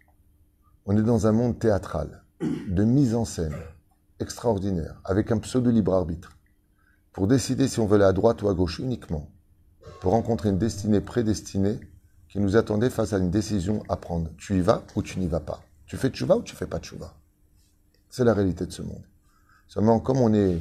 On 0.85 0.97
est 0.97 1.01
dans 1.01 1.27
un 1.27 1.31
monde 1.31 1.57
théâtral, 1.57 2.23
de 2.41 2.83
mise 2.83 3.15
en 3.15 3.23
scène 3.23 3.55
extraordinaire, 4.19 4.99
avec 5.05 5.31
un 5.31 5.37
pseudo 5.37 5.71
libre 5.71 5.93
arbitre, 5.93 6.37
pour 7.13 7.25
décider 7.25 7.69
si 7.69 7.79
on 7.79 7.85
veut 7.85 7.95
aller 7.95 8.03
à 8.03 8.11
droite 8.11 8.41
ou 8.41 8.49
à 8.49 8.53
gauche 8.53 8.79
uniquement, 8.79 9.31
pour 10.01 10.11
rencontrer 10.11 10.49
une 10.49 10.57
destinée 10.57 10.99
prédestinée 10.99 11.79
qui 12.27 12.39
nous 12.41 12.57
attendait 12.57 12.89
face 12.89 13.13
à 13.13 13.17
une 13.17 13.31
décision 13.31 13.81
à 13.87 13.95
prendre. 13.95 14.29
Tu 14.37 14.57
y 14.57 14.61
vas 14.61 14.83
ou 14.97 15.01
tu 15.01 15.19
n'y 15.19 15.27
vas 15.27 15.39
pas? 15.39 15.61
Tu 15.85 15.95
fais 15.95 16.09
tchouva 16.09 16.35
ou 16.35 16.41
tu 16.41 16.53
fais 16.53 16.67
pas 16.67 16.79
tchouva? 16.79 17.13
C'est 18.09 18.25
la 18.25 18.33
réalité 18.33 18.65
de 18.65 18.71
ce 18.71 18.81
monde. 18.81 19.05
Seulement, 19.69 20.01
comme 20.01 20.17
on 20.17 20.33
est 20.33 20.59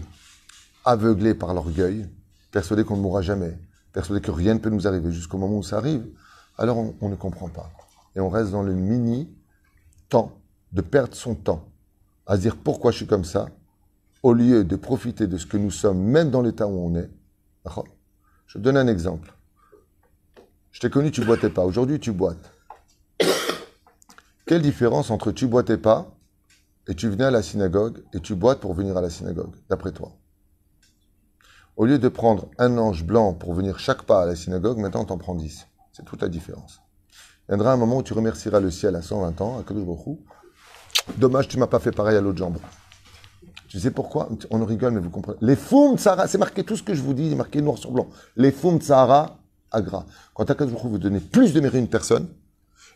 aveuglé 0.84 1.34
par 1.34 1.52
l'orgueil, 1.52 2.08
persuadé 2.52 2.84
qu'on 2.84 2.96
ne 2.96 3.02
mourra 3.02 3.22
jamais, 3.22 3.58
persuadé 3.92 4.20
que 4.20 4.30
rien 4.30 4.54
ne 4.54 4.60
peut 4.60 4.70
nous 4.70 4.86
arriver 4.86 5.10
jusqu'au 5.10 5.38
moment 5.38 5.58
où 5.58 5.64
ça 5.64 5.78
arrive, 5.78 6.06
alors 6.58 6.78
on, 6.78 6.94
on 7.00 7.08
ne 7.08 7.16
comprend 7.16 7.48
pas. 7.48 7.72
Et 8.14 8.20
on 8.20 8.28
reste 8.28 8.52
dans 8.52 8.62
le 8.62 8.74
mini 8.74 9.28
de 10.72 10.80
perdre 10.80 11.14
son 11.14 11.34
temps 11.34 11.68
à 12.26 12.36
dire 12.36 12.56
pourquoi 12.56 12.92
je 12.92 12.98
suis 12.98 13.06
comme 13.06 13.24
ça, 13.24 13.48
au 14.22 14.32
lieu 14.32 14.64
de 14.64 14.76
profiter 14.76 15.26
de 15.26 15.36
ce 15.36 15.46
que 15.46 15.56
nous 15.56 15.70
sommes, 15.70 15.98
même 15.98 16.30
dans 16.30 16.42
l'état 16.42 16.66
où 16.66 16.78
on 16.78 16.94
est. 16.94 17.10
D'accord 17.64 17.86
Je 18.46 18.58
donne 18.58 18.76
un 18.76 18.86
exemple. 18.86 19.34
Je 20.70 20.80
t'ai 20.80 20.90
connu, 20.90 21.10
tu 21.10 21.24
boitais 21.24 21.50
pas. 21.50 21.64
Aujourd'hui, 21.64 21.98
tu 21.98 22.12
boites. 22.12 22.52
Quelle 24.46 24.62
différence 24.62 25.10
entre 25.10 25.32
tu 25.32 25.46
boitais 25.46 25.78
pas 25.78 26.14
et 26.88 26.94
tu 26.94 27.08
venais 27.08 27.24
à 27.24 27.30
la 27.30 27.42
synagogue 27.42 28.02
et 28.12 28.20
tu 28.20 28.34
boites 28.34 28.60
pour 28.60 28.74
venir 28.74 28.96
à 28.96 29.00
la 29.00 29.10
synagogue, 29.10 29.54
d'après 29.68 29.92
toi? 29.92 30.12
Au 31.76 31.86
lieu 31.86 31.98
de 31.98 32.08
prendre 32.08 32.50
un 32.58 32.76
ange 32.76 33.04
blanc 33.04 33.32
pour 33.32 33.54
venir 33.54 33.78
chaque 33.78 34.02
pas 34.02 34.22
à 34.22 34.26
la 34.26 34.36
synagogue, 34.36 34.78
maintenant 34.78 35.04
t'en 35.04 35.16
prends 35.16 35.34
10. 35.34 35.66
C'est 35.92 36.04
toute 36.04 36.20
la 36.20 36.28
différence. 36.28 36.81
Viendra 37.52 37.74
un 37.74 37.76
moment 37.76 37.98
où 37.98 38.02
tu 38.02 38.14
remercieras 38.14 38.60
le 38.60 38.70
ciel 38.70 38.96
à 38.96 39.02
120 39.02 39.38
ans, 39.42 39.58
à. 39.58 41.12
Dommage, 41.18 41.48
tu 41.48 41.58
m'as 41.58 41.66
pas 41.66 41.80
fait 41.80 41.90
pareil 41.90 42.16
à 42.16 42.22
l'autre 42.22 42.38
jambe. 42.38 42.56
Tu 43.68 43.78
sais 43.78 43.90
pourquoi? 43.90 44.30
On 44.48 44.64
rigole, 44.64 44.94
mais 44.94 45.00
vous 45.00 45.10
comprenez. 45.10 45.36
Les 45.42 45.54
foum 45.54 45.98
Sahara, 45.98 46.28
c'est 46.28 46.38
marqué 46.38 46.64
tout 46.64 46.78
ce 46.78 46.82
que 46.82 46.94
je 46.94 47.02
vous 47.02 47.12
dis, 47.12 47.28
c'est 47.28 47.36
marqué 47.36 47.60
noir 47.60 47.76
sur 47.76 47.90
blanc. 47.90 48.08
Les 48.36 48.52
foum 48.52 48.80
Sahara, 48.80 49.36
agra. 49.70 50.06
Quand 50.32 50.48
Hu 50.48 50.64
vous 50.64 50.96
donne 50.96 51.20
plus 51.20 51.52
de 51.52 51.60
mérite 51.60 51.74
à 51.74 51.78
une 51.80 51.88
personne, 51.88 52.26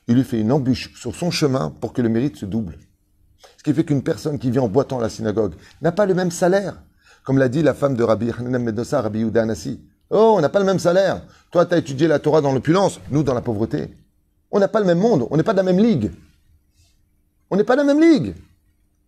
il 0.08 0.14
lui 0.14 0.24
fait 0.24 0.40
une 0.40 0.50
embûche 0.50 0.98
sur 0.98 1.14
son 1.14 1.30
chemin 1.30 1.68
pour 1.78 1.92
que 1.92 2.00
le 2.00 2.08
mérite 2.08 2.36
se 2.36 2.46
double. 2.46 2.78
Ce 3.58 3.62
qui 3.62 3.74
fait 3.74 3.84
qu'une 3.84 4.02
personne 4.02 4.38
qui 4.38 4.50
vient 4.50 4.62
en 4.62 4.68
boitant 4.68 5.00
à 5.00 5.02
la 5.02 5.10
synagogue 5.10 5.52
n'a 5.82 5.92
pas 5.92 6.06
le 6.06 6.14
même 6.14 6.30
salaire. 6.30 6.82
Comme 7.24 7.36
l'a 7.36 7.50
dit 7.50 7.62
la 7.62 7.74
femme 7.74 7.94
de 7.94 8.02
Rabbi 8.02 8.30
Hanan 8.30 8.62
Medossa, 8.62 9.02
Rabbi 9.02 9.18
Yehuda 9.18 9.42
Anassi. 9.42 9.82
Oh, 10.08 10.36
on 10.38 10.40
n'a 10.40 10.48
pas 10.48 10.60
le 10.60 10.64
même 10.64 10.78
salaire. 10.78 11.26
Toi, 11.50 11.66
tu 11.66 11.74
as 11.74 11.76
étudié 11.76 12.08
la 12.08 12.20
Torah 12.20 12.40
dans 12.40 12.52
l'opulence, 12.52 13.02
nous 13.10 13.22
dans 13.22 13.34
la 13.34 13.42
pauvreté. 13.42 13.94
On 14.50 14.58
n'a 14.58 14.68
pas 14.68 14.80
le 14.80 14.86
même 14.86 14.98
monde, 14.98 15.26
on 15.30 15.36
n'est 15.36 15.42
pas 15.42 15.52
de 15.52 15.58
la 15.58 15.62
même 15.62 15.78
ligue. 15.78 16.12
On 17.50 17.56
n'est 17.56 17.64
pas 17.64 17.74
de 17.76 17.80
la 17.80 17.94
même 17.94 18.00
ligue. 18.00 18.34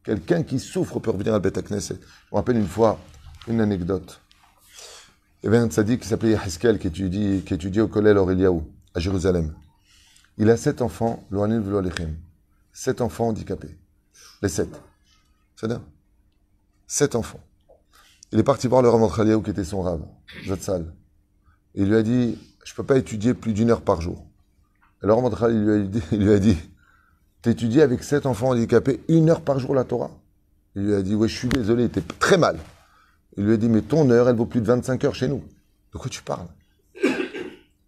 Quelqu'un 0.04 0.42
qui 0.42 0.58
souffre 0.58 0.98
peut 1.00 1.10
revenir 1.10 1.34
à 1.34 1.38
Beth 1.38 1.58
Knesset. 1.68 1.96
Je 1.96 2.34
me 2.34 2.36
rappelle 2.36 2.56
une 2.56 2.66
fois 2.66 2.98
une 3.46 3.60
anecdote. 3.60 4.20
Il 5.42 5.46
y 5.46 5.48
avait 5.48 5.58
un 5.58 5.68
tzaddik 5.68 6.02
qui 6.02 6.08
s'appelait 6.08 6.32
Yaheskel 6.32 6.78
qui 6.78 6.86
étudiait 6.88 7.82
au 7.82 7.88
Kollel 7.88 8.18
Aureliaou, 8.18 8.66
à 8.94 9.00
Jérusalem. 9.00 9.54
Il 10.36 10.50
a 10.50 10.56
sept 10.56 10.82
enfants. 10.82 11.24
Sept 12.72 13.00
enfants 13.00 13.28
handicapés. 13.28 13.76
Les 14.42 14.48
sept. 14.48 14.70
C'est. 15.56 15.68
Sept 16.86 17.14
enfants. 17.16 17.40
Il 18.30 18.38
est 18.38 18.44
parti 18.44 18.68
voir 18.68 18.82
le 18.82 18.88
Rav 18.88 19.14
Chaliaou 19.14 19.42
qui 19.42 19.50
était 19.50 19.64
son 19.64 19.82
rave, 19.82 20.04
Zatzal. 20.46 20.94
Il 21.74 21.88
lui 21.88 21.96
a 21.96 22.02
dit, 22.02 22.38
je 22.64 22.74
peux 22.74 22.84
pas 22.84 22.98
étudier 22.98 23.34
plus 23.34 23.52
d'une 23.52 23.70
heure 23.70 23.80
par 23.80 24.00
jour. 24.00 24.27
Alors 25.02 25.22
Rav 25.22 25.38
Chaliaou 25.38 25.64
lui 25.64 25.72
a 25.72 25.86
dit, 25.86 26.02
il 26.12 26.24
lui 26.24 26.32
a 26.32 26.38
dit, 26.38 26.56
t'étudies 27.42 27.82
avec 27.82 28.02
sept 28.02 28.26
enfants 28.26 28.50
handicapés 28.50 29.00
une 29.08 29.30
heure 29.30 29.42
par 29.42 29.58
jour 29.60 29.74
la 29.74 29.84
Torah? 29.84 30.10
Il 30.74 30.86
lui 30.86 30.94
a 30.94 31.02
dit, 31.02 31.14
ouais, 31.14 31.28
je 31.28 31.36
suis 31.36 31.48
désolé, 31.48 31.84
il 31.84 31.86
était 31.86 32.02
très 32.18 32.36
mal. 32.36 32.58
Il 33.36 33.44
lui 33.44 33.54
a 33.54 33.56
dit, 33.56 33.68
mais 33.68 33.82
ton 33.82 34.10
heure, 34.10 34.28
elle 34.28 34.36
vaut 34.36 34.46
plus 34.46 34.60
de 34.60 34.66
25 34.66 35.04
heures 35.04 35.14
chez 35.14 35.28
nous. 35.28 35.42
De 35.92 35.98
quoi 35.98 36.10
tu 36.10 36.22
parles? 36.22 36.48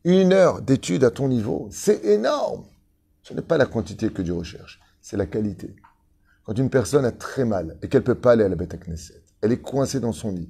Une 0.05 0.33
heure 0.33 0.63
d'études 0.63 1.05
à 1.05 1.11
ton 1.11 1.29
niveau, 1.29 1.69
c'est 1.71 2.05
énorme. 2.05 2.65
Ce 3.23 3.35
n'est 3.35 3.43
pas 3.43 3.59
la 3.59 3.67
quantité 3.67 4.11
que 4.11 4.23
Dieu 4.23 4.35
recherche, 4.35 4.81
c'est 5.01 5.17
la 5.17 5.27
qualité. 5.27 5.75
Quand 6.45 6.57
une 6.59 6.71
personne 6.71 7.05
a 7.05 7.13
très 7.13 7.45
mal 7.45 7.77
et 7.83 7.89
qu'elle 7.89 8.01
ne 8.01 8.07
peut 8.07 8.15
pas 8.15 8.33
aller 8.33 8.45
à 8.45 8.49
la 8.49 8.57
Beth 8.57 8.77
Knesset, 8.87 9.23
elle 9.43 9.53
est 9.53 9.61
coincée 9.61 10.01
dans 10.01 10.13
son 10.13 10.33
lit, 10.33 10.49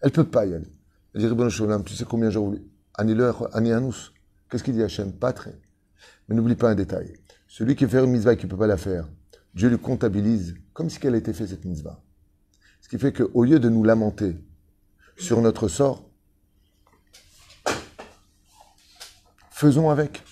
elle 0.00 0.10
ne 0.10 0.14
peut 0.14 0.24
pas 0.24 0.46
y 0.46 0.54
aller. 0.54 0.72
Elle 1.14 1.22
dit, 1.22 1.84
tu 1.84 1.94
sais 1.94 2.04
combien 2.04 2.30
j'ai 2.30 2.38
voulu? 2.38 2.62
Anous. 2.94 4.12
Qu'est-ce 4.48 4.62
qu'il 4.62 4.74
dit 4.74 4.82
Hachem? 4.82 5.12
Pas 5.12 5.32
très. 5.32 5.58
N'oublie 6.32 6.54
pas 6.54 6.70
un 6.70 6.74
détail. 6.74 7.12
Celui 7.46 7.76
qui 7.76 7.86
fait 7.86 7.98
une 7.98 8.10
mitzvah 8.10 8.32
et 8.32 8.36
qui 8.38 8.46
ne 8.46 8.50
peut 8.50 8.56
pas 8.56 8.66
la 8.66 8.78
faire, 8.78 9.06
Dieu 9.54 9.68
lui 9.68 9.78
comptabilise 9.78 10.54
comme 10.72 10.88
si 10.88 10.98
elle 11.02 11.14
a 11.14 11.18
été 11.18 11.34
faite 11.34 11.48
cette 11.48 11.66
mitzvah. 11.66 12.02
Ce 12.80 12.88
qui 12.88 12.98
fait 12.98 13.12
qu'au 13.12 13.44
lieu 13.44 13.60
de 13.60 13.68
nous 13.68 13.84
lamenter 13.84 14.36
sur 15.18 15.42
notre 15.42 15.68
sort, 15.68 16.08
faisons 19.50 19.90
avec. 19.90 20.22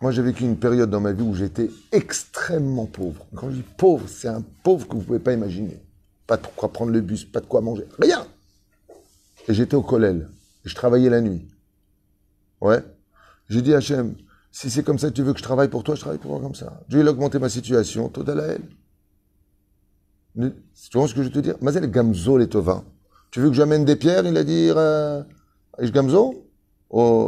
Moi, 0.00 0.12
j'ai 0.12 0.22
vécu 0.22 0.44
une 0.44 0.56
période 0.56 0.90
dans 0.90 1.00
ma 1.00 1.12
vie 1.12 1.22
où 1.22 1.34
j'étais 1.34 1.70
extrêmement 1.90 2.86
pauvre. 2.86 3.26
Quand 3.34 3.50
je 3.50 3.56
dis 3.56 3.64
pauvre, 3.76 4.08
c'est 4.08 4.28
un 4.28 4.44
pauvre 4.62 4.86
que 4.86 4.92
vous 4.92 5.00
ne 5.00 5.06
pouvez 5.06 5.18
pas 5.18 5.32
imaginer. 5.32 5.82
Pas 6.28 6.36
de 6.36 6.46
quoi 6.54 6.72
prendre 6.72 6.92
le 6.92 7.00
bus, 7.00 7.24
pas 7.24 7.40
de 7.40 7.46
quoi 7.46 7.60
manger, 7.60 7.84
rien. 7.98 8.24
Et 9.48 9.54
j'étais 9.54 9.74
au 9.74 9.82
collèle. 9.82 10.28
Et 10.64 10.68
je 10.68 10.74
travaillais 10.76 11.10
la 11.10 11.20
nuit. 11.20 11.48
Ouais. 12.60 12.84
J'ai 13.48 13.62
dit 13.62 13.74
à 13.74 13.78
Hachem, 13.78 14.14
si 14.50 14.70
c'est 14.70 14.82
comme 14.82 14.98
ça 14.98 15.08
que 15.08 15.14
tu 15.14 15.22
veux 15.22 15.32
que 15.32 15.38
je 15.38 15.44
travaille 15.44 15.68
pour 15.68 15.84
toi, 15.84 15.94
je 15.94 16.00
travaille 16.00 16.18
pour 16.18 16.32
toi 16.32 16.40
comme 16.40 16.54
ça. 16.54 16.80
Dieu, 16.88 17.00
il 17.00 17.08
a 17.08 17.10
augmenté 17.10 17.38
ma 17.38 17.48
situation, 17.48 18.08
total 18.08 18.40
à 18.40 18.46
elle. 18.46 18.62
Tu 20.90 20.98
vois 20.98 21.08
ce 21.08 21.14
que 21.14 21.22
je 21.22 21.28
veux 21.28 21.32
te 21.32 21.38
dire? 21.40 21.56
Mazel 21.60 21.90
Gamzo 21.90 22.38
les 22.38 22.48
Tova. 22.48 22.84
Tu 23.30 23.40
veux 23.40 23.48
que 23.48 23.54
j'amène 23.54 23.84
des 23.84 23.96
pierres? 23.96 24.24
Il 24.26 24.36
a 24.36 24.44
dit, 24.44 24.70
euh, 24.70 25.22
Gamzo? 25.80 26.44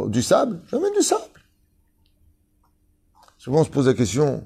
Du 0.09 0.21
sable? 0.21 0.61
J'amène 0.69 0.93
du 0.93 1.01
sable. 1.01 1.23
Souvent, 3.37 3.61
on 3.61 3.63
se 3.63 3.69
pose 3.69 3.87
la 3.87 3.93
question. 3.93 4.43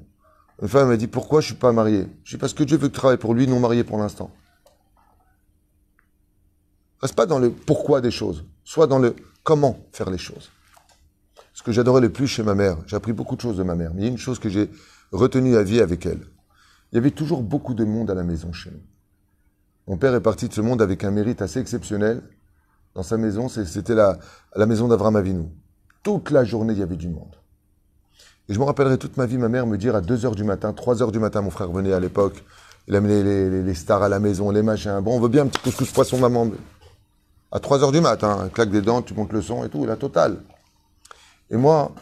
Une 0.61 0.67
femme 0.67 0.87
m'a 0.87 0.97
dit 0.97 1.07
Pourquoi 1.07 1.41
je 1.41 1.47
ne 1.47 1.51
suis 1.51 1.59
pas 1.59 1.71
marié? 1.71 2.07
Je 2.23 2.35
dis 2.35 2.39
Parce 2.39 2.53
que 2.53 2.63
Dieu 2.63 2.77
veut 2.77 2.87
que 2.87 2.93
tu 2.93 2.99
travailles 2.99 3.17
pour 3.17 3.33
lui, 3.33 3.47
non 3.47 3.59
marié 3.59 3.83
pour 3.83 3.97
l'instant. 3.97 4.31
Reste 7.01 7.15
pas 7.15 7.25
dans 7.25 7.39
le 7.39 7.51
pourquoi 7.51 8.01
des 8.01 8.11
choses, 8.11 8.45
soit 8.63 8.87
dans 8.87 8.99
le 8.99 9.15
comment 9.43 9.77
faire 9.91 10.09
les 10.09 10.17
choses. 10.17 10.49
Ce 11.55 11.63
que 11.63 11.71
j'adorais 11.71 12.01
le 12.01 12.11
plus 12.11 12.27
chez 12.27 12.43
ma 12.43 12.53
mère, 12.53 12.77
j'ai 12.85 12.97
appris 12.97 13.13
beaucoup 13.13 13.37
de 13.37 13.41
choses 13.41 13.55
de 13.55 13.63
ma 13.63 13.75
mère, 13.75 13.91
mais 13.95 14.01
il 14.01 14.03
y 14.03 14.07
a 14.07 14.11
une 14.11 14.17
chose 14.17 14.39
que 14.39 14.49
j'ai 14.49 14.69
retenue 15.13 15.55
à 15.55 15.63
vie 15.63 15.79
avec 15.79 16.05
elle. 16.05 16.19
Il 16.91 16.95
y 16.95 16.97
avait 16.97 17.11
toujours 17.11 17.43
beaucoup 17.43 17.73
de 17.73 17.85
monde 17.85 18.11
à 18.11 18.13
la 18.13 18.23
maison 18.23 18.51
chez 18.51 18.71
nous. 18.71 18.83
Mon 19.87 19.95
père 19.95 20.13
est 20.13 20.21
parti 20.21 20.49
de 20.49 20.53
ce 20.53 20.59
monde 20.59 20.81
avec 20.81 21.05
un 21.05 21.11
mérite 21.11 21.41
assez 21.41 21.59
exceptionnel. 21.59 22.21
Dans 22.93 23.03
sa 23.03 23.15
maison, 23.15 23.47
c'était 23.47 23.95
la, 23.95 24.19
la 24.53 24.65
maison 24.65 24.89
d'Avram 24.89 25.15
Avinu. 25.15 25.45
Toute 26.03 26.29
la 26.29 26.43
journée, 26.43 26.73
il 26.73 26.79
y 26.79 26.83
avait 26.83 26.97
du 26.97 27.07
monde. 27.07 27.35
Et 28.49 28.53
je 28.53 28.59
me 28.59 28.65
rappellerai 28.65 28.97
toute 28.97 29.15
ma 29.15 29.25
vie 29.25 29.37
ma 29.37 29.47
mère 29.47 29.65
me 29.65 29.77
dire 29.77 29.95
à 29.95 30.01
2h 30.01 30.35
du 30.35 30.43
matin, 30.43 30.73
3h 30.73 31.09
du 31.09 31.19
matin, 31.19 31.41
mon 31.41 31.51
frère 31.51 31.71
venait 31.71 31.93
à 31.93 32.01
l'époque, 32.01 32.43
il 32.89 32.95
amenait 32.95 33.23
les, 33.63 33.73
stars 33.75 34.03
à 34.03 34.09
la 34.09 34.19
maison, 34.19 34.51
les 34.51 34.61
machins. 34.61 34.99
Bon, 34.99 35.15
on 35.15 35.21
veut 35.21 35.29
bien 35.29 35.43
un 35.43 35.47
petit 35.47 35.61
couscous 35.61 35.91
poisson 35.91 36.17
maman. 36.19 36.49
À 37.49 37.59
3h 37.59 37.93
du 37.93 38.01
matin, 38.01 38.49
claque 38.53 38.71
des 38.71 38.81
dents, 38.81 39.01
tu 39.01 39.13
montes 39.13 39.31
le 39.31 39.41
son 39.41 39.63
et 39.63 39.69
tout, 39.69 39.85
la 39.85 39.95
totale. 39.95 40.41
Et 41.49 41.57
moi, 41.57 41.93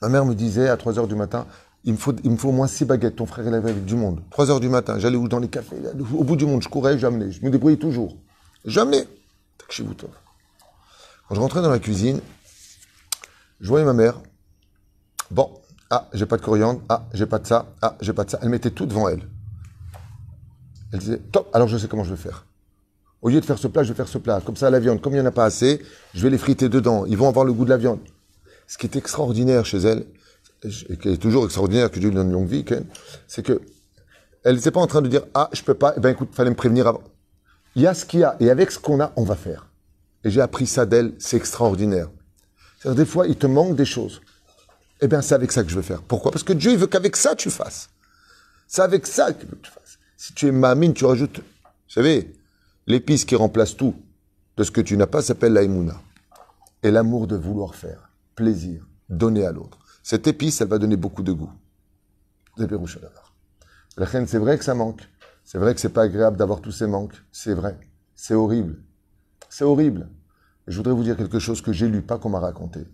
ma 0.00 0.08
mère 0.08 0.24
me 0.24 0.34
disait 0.34 0.68
à 0.68 0.76
3h 0.76 1.06
du 1.06 1.14
matin, 1.14 1.46
il 1.84 1.92
me, 1.92 1.98
faut, 1.98 2.14
il 2.24 2.30
me 2.30 2.36
faut 2.36 2.48
au 2.48 2.52
moins 2.52 2.66
6 2.66 2.84
baguettes, 2.84 3.16
ton 3.16 3.26
frère 3.26 3.46
est 3.46 3.54
avait 3.54 3.70
avec 3.70 3.84
du 3.84 3.94
monde. 3.94 4.22
3h 4.30 4.60
du 4.60 4.68
matin, 4.68 4.98
j'allais 4.98 5.16
où 5.16 5.28
dans 5.28 5.38
les 5.38 5.48
cafés, 5.48 5.76
au 6.14 6.24
bout 6.24 6.36
du 6.36 6.46
monde, 6.46 6.62
je 6.62 6.68
courais, 6.68 6.98
j'amenais, 6.98 7.30
je 7.30 7.44
me 7.44 7.50
débrouillais 7.50 7.76
toujours. 7.76 8.16
J'amenais. 8.64 9.06
Quand 9.68 11.34
je 11.34 11.40
rentrais 11.40 11.62
dans 11.62 11.70
la 11.70 11.78
cuisine, 11.78 12.20
je 13.60 13.68
voyais 13.68 13.84
ma 13.84 13.92
mère, 13.92 14.20
Bon, 15.30 15.50
ah, 15.90 16.08
j'ai 16.14 16.26
pas 16.26 16.38
de 16.38 16.42
coriandre, 16.42 16.80
ah, 16.88 17.06
j'ai 17.12 17.26
pas 17.26 17.38
de 17.38 17.46
ça, 17.46 17.66
ah, 17.82 17.96
j'ai 18.00 18.12
pas 18.12 18.24
de 18.24 18.30
ça. 18.30 18.38
Elle 18.42 18.48
mettait 18.48 18.70
tout 18.70 18.86
devant 18.86 19.08
elle. 19.08 19.22
Elle 20.92 21.00
disait, 21.00 21.18
top, 21.18 21.50
alors 21.52 21.68
je 21.68 21.76
sais 21.76 21.86
comment 21.86 22.04
je 22.04 22.10
vais 22.10 22.20
faire. 22.20 22.46
Au 23.20 23.28
lieu 23.28 23.40
de 23.40 23.44
faire 23.44 23.58
ce 23.58 23.68
plat, 23.68 23.82
je 23.82 23.88
vais 23.88 23.94
faire 23.94 24.08
ce 24.08 24.16
plat. 24.16 24.40
Comme 24.40 24.56
ça, 24.56 24.70
la 24.70 24.80
viande, 24.80 25.02
comme 25.02 25.12
il 25.12 25.16
n'y 25.16 25.22
en 25.22 25.26
a 25.26 25.32
pas 25.32 25.44
assez, 25.44 25.82
je 26.14 26.22
vais 26.22 26.30
les 26.30 26.38
friter 26.38 26.68
dedans. 26.68 27.04
Ils 27.04 27.16
vont 27.16 27.28
avoir 27.28 27.44
le 27.44 27.52
goût 27.52 27.64
de 27.64 27.70
la 27.70 27.76
viande. 27.76 27.98
Ce 28.68 28.78
qui 28.78 28.86
est 28.86 28.94
extraordinaire 28.96 29.66
chez 29.66 29.78
elle, 29.78 30.06
et 30.62 30.96
qui 30.96 31.08
est 31.08 31.16
toujours 31.16 31.44
extraordinaire, 31.44 31.90
que 31.90 31.98
Dieu 31.98 32.10
lui 32.10 32.16
donne 32.16 32.28
une 32.28 32.34
longue 32.34 32.48
vie, 32.48 32.64
c'est 33.26 33.42
que 33.42 33.60
elle 34.44 34.54
n'était 34.54 34.70
pas 34.70 34.80
en 34.80 34.86
train 34.86 35.02
de 35.02 35.08
dire, 35.08 35.22
ah, 35.34 35.50
je 35.52 35.62
peux 35.62 35.74
pas, 35.74 35.94
eh 35.96 36.00
ben 36.00 36.10
écoute, 36.10 36.30
fallait 36.32 36.50
me 36.50 36.54
prévenir 36.54 36.86
avant. 36.86 37.02
Il 37.74 37.82
y 37.82 37.86
a 37.86 37.94
ce 37.94 38.04
qu'il 38.04 38.20
y 38.20 38.24
a, 38.24 38.36
et 38.38 38.50
avec 38.50 38.70
ce 38.70 38.78
qu'on 38.78 39.00
a, 39.00 39.12
on 39.16 39.24
va 39.24 39.34
faire. 39.34 39.66
Et 40.24 40.30
j'ai 40.30 40.40
appris 40.40 40.66
ça 40.66 40.86
d'elle, 40.86 41.14
c'est 41.18 41.36
extraordinaire. 41.36 42.08
Des 42.84 43.04
fois, 43.04 43.26
il 43.26 43.36
te 43.36 43.46
manque 43.46 43.74
des 43.74 43.84
choses. 43.84 44.20
Eh 45.00 45.08
bien, 45.08 45.22
c'est 45.22 45.34
avec 45.34 45.52
ça 45.52 45.62
que 45.62 45.70
je 45.70 45.74
veux 45.74 45.82
faire. 45.82 46.02
Pourquoi? 46.02 46.30
Parce 46.30 46.44
que 46.44 46.52
Dieu, 46.52 46.72
il 46.72 46.78
veut 46.78 46.86
qu'avec 46.86 47.16
ça, 47.16 47.34
tu 47.34 47.50
fasses. 47.50 47.88
C'est 48.66 48.82
avec 48.82 49.06
ça 49.06 49.32
qu'il 49.32 49.48
veut 49.48 49.56
que 49.56 49.66
tu 49.66 49.72
fasses. 49.72 49.98
Si 50.16 50.32
tu 50.34 50.46
es 50.46 50.52
mamine, 50.52 50.92
tu 50.92 51.04
rajoutes, 51.04 51.38
vous 51.38 51.92
savez, 51.92 52.32
l'épice 52.86 53.24
qui 53.24 53.36
remplace 53.36 53.76
tout 53.76 53.94
de 54.56 54.64
ce 54.64 54.70
que 54.70 54.80
tu 54.80 54.96
n'as 54.96 55.06
pas 55.06 55.22
s'appelle 55.22 55.52
l'aïmouna. 55.52 56.00
Et 56.82 56.90
l'amour 56.90 57.26
de 57.26 57.36
vouloir 57.36 57.74
faire, 57.74 58.07
plaisir, 58.38 58.86
donner 59.08 59.44
à 59.44 59.50
l'autre. 59.50 59.78
Cette 60.04 60.28
épice, 60.28 60.60
elle 60.60 60.68
va 60.68 60.78
donner 60.78 60.96
beaucoup 60.96 61.24
de 61.24 61.32
goût. 61.32 61.50
C'est 62.56 64.38
vrai 64.38 64.56
que 64.56 64.64
ça 64.64 64.74
manque. 64.74 65.02
C'est 65.44 65.58
vrai 65.58 65.74
que 65.74 65.80
c'est 65.80 65.88
pas 65.88 66.02
agréable 66.02 66.36
d'avoir 66.36 66.60
tous 66.60 66.70
ces 66.70 66.86
manques. 66.86 67.16
C'est 67.32 67.52
vrai. 67.52 67.76
C'est 68.14 68.34
horrible. 68.34 68.76
C'est 69.48 69.64
horrible. 69.64 70.08
je 70.68 70.76
voudrais 70.76 70.92
vous 70.92 71.02
dire 71.02 71.16
quelque 71.16 71.40
chose 71.40 71.60
que 71.60 71.72
j'ai 71.72 71.88
lu, 71.88 72.00
pas 72.00 72.18
qu'on 72.18 72.28
m'a 72.28 72.38
raconté. 72.38 72.86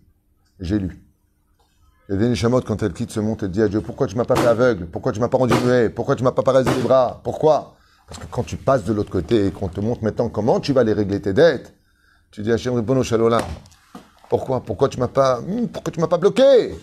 J'ai 0.59 0.79
lu. 0.79 1.05
Il 2.09 2.15
y 2.19 2.23
a 2.23 2.29
des 2.29 2.63
quand 2.65 2.81
elles 2.81 2.93
quittent 2.93 3.11
ce 3.11 3.19
monde, 3.19 3.37
elles 3.43 3.51
disent 3.51 3.63
à 3.63 3.67
Dieu, 3.67 3.81
pourquoi 3.81 4.07
tu 4.07 4.15
m'as 4.15 4.25
pas 4.25 4.35
fait 4.35 4.47
aveugle? 4.47 4.87
Pourquoi 4.87 5.11
tu 5.11 5.19
m'as 5.19 5.27
pas 5.27 5.37
rendu 5.37 5.53
muet? 5.63 5.89
Pourquoi 5.89 6.15
tu 6.15 6.23
m'as 6.23 6.31
pas 6.31 6.43
paralysé 6.43 6.73
les 6.75 6.81
bras? 6.81 7.21
Pourquoi? 7.23 7.75
Parce 8.07 8.19
que 8.19 8.25
quand 8.31 8.43
tu 8.43 8.57
passes 8.57 8.83
de 8.83 8.93
l'autre 8.93 9.11
côté 9.11 9.47
et 9.47 9.51
qu'on 9.51 9.69
te 9.69 9.79
montre 9.79 10.03
maintenant 10.03 10.29
comment 10.29 10.59
tu 10.59 10.73
vas 10.73 10.83
les 10.83 10.93
régler 10.93 11.21
tes 11.21 11.33
dettes, 11.33 11.75
tu 12.31 12.41
dis 12.41 12.51
Hachem 12.51 12.73
Ribono 12.73 13.03
Shalola, 13.03 13.39
pourquoi? 14.29 14.61
Pourquoi 14.63 14.89
tu 14.89 14.99
m'as 14.99 15.07
pas, 15.07 15.41
hmm, 15.41 15.67
pourquoi 15.67 15.91
tu 15.91 15.99
m'as 15.99 16.07
pas 16.07 16.17
bloqué? 16.17 16.75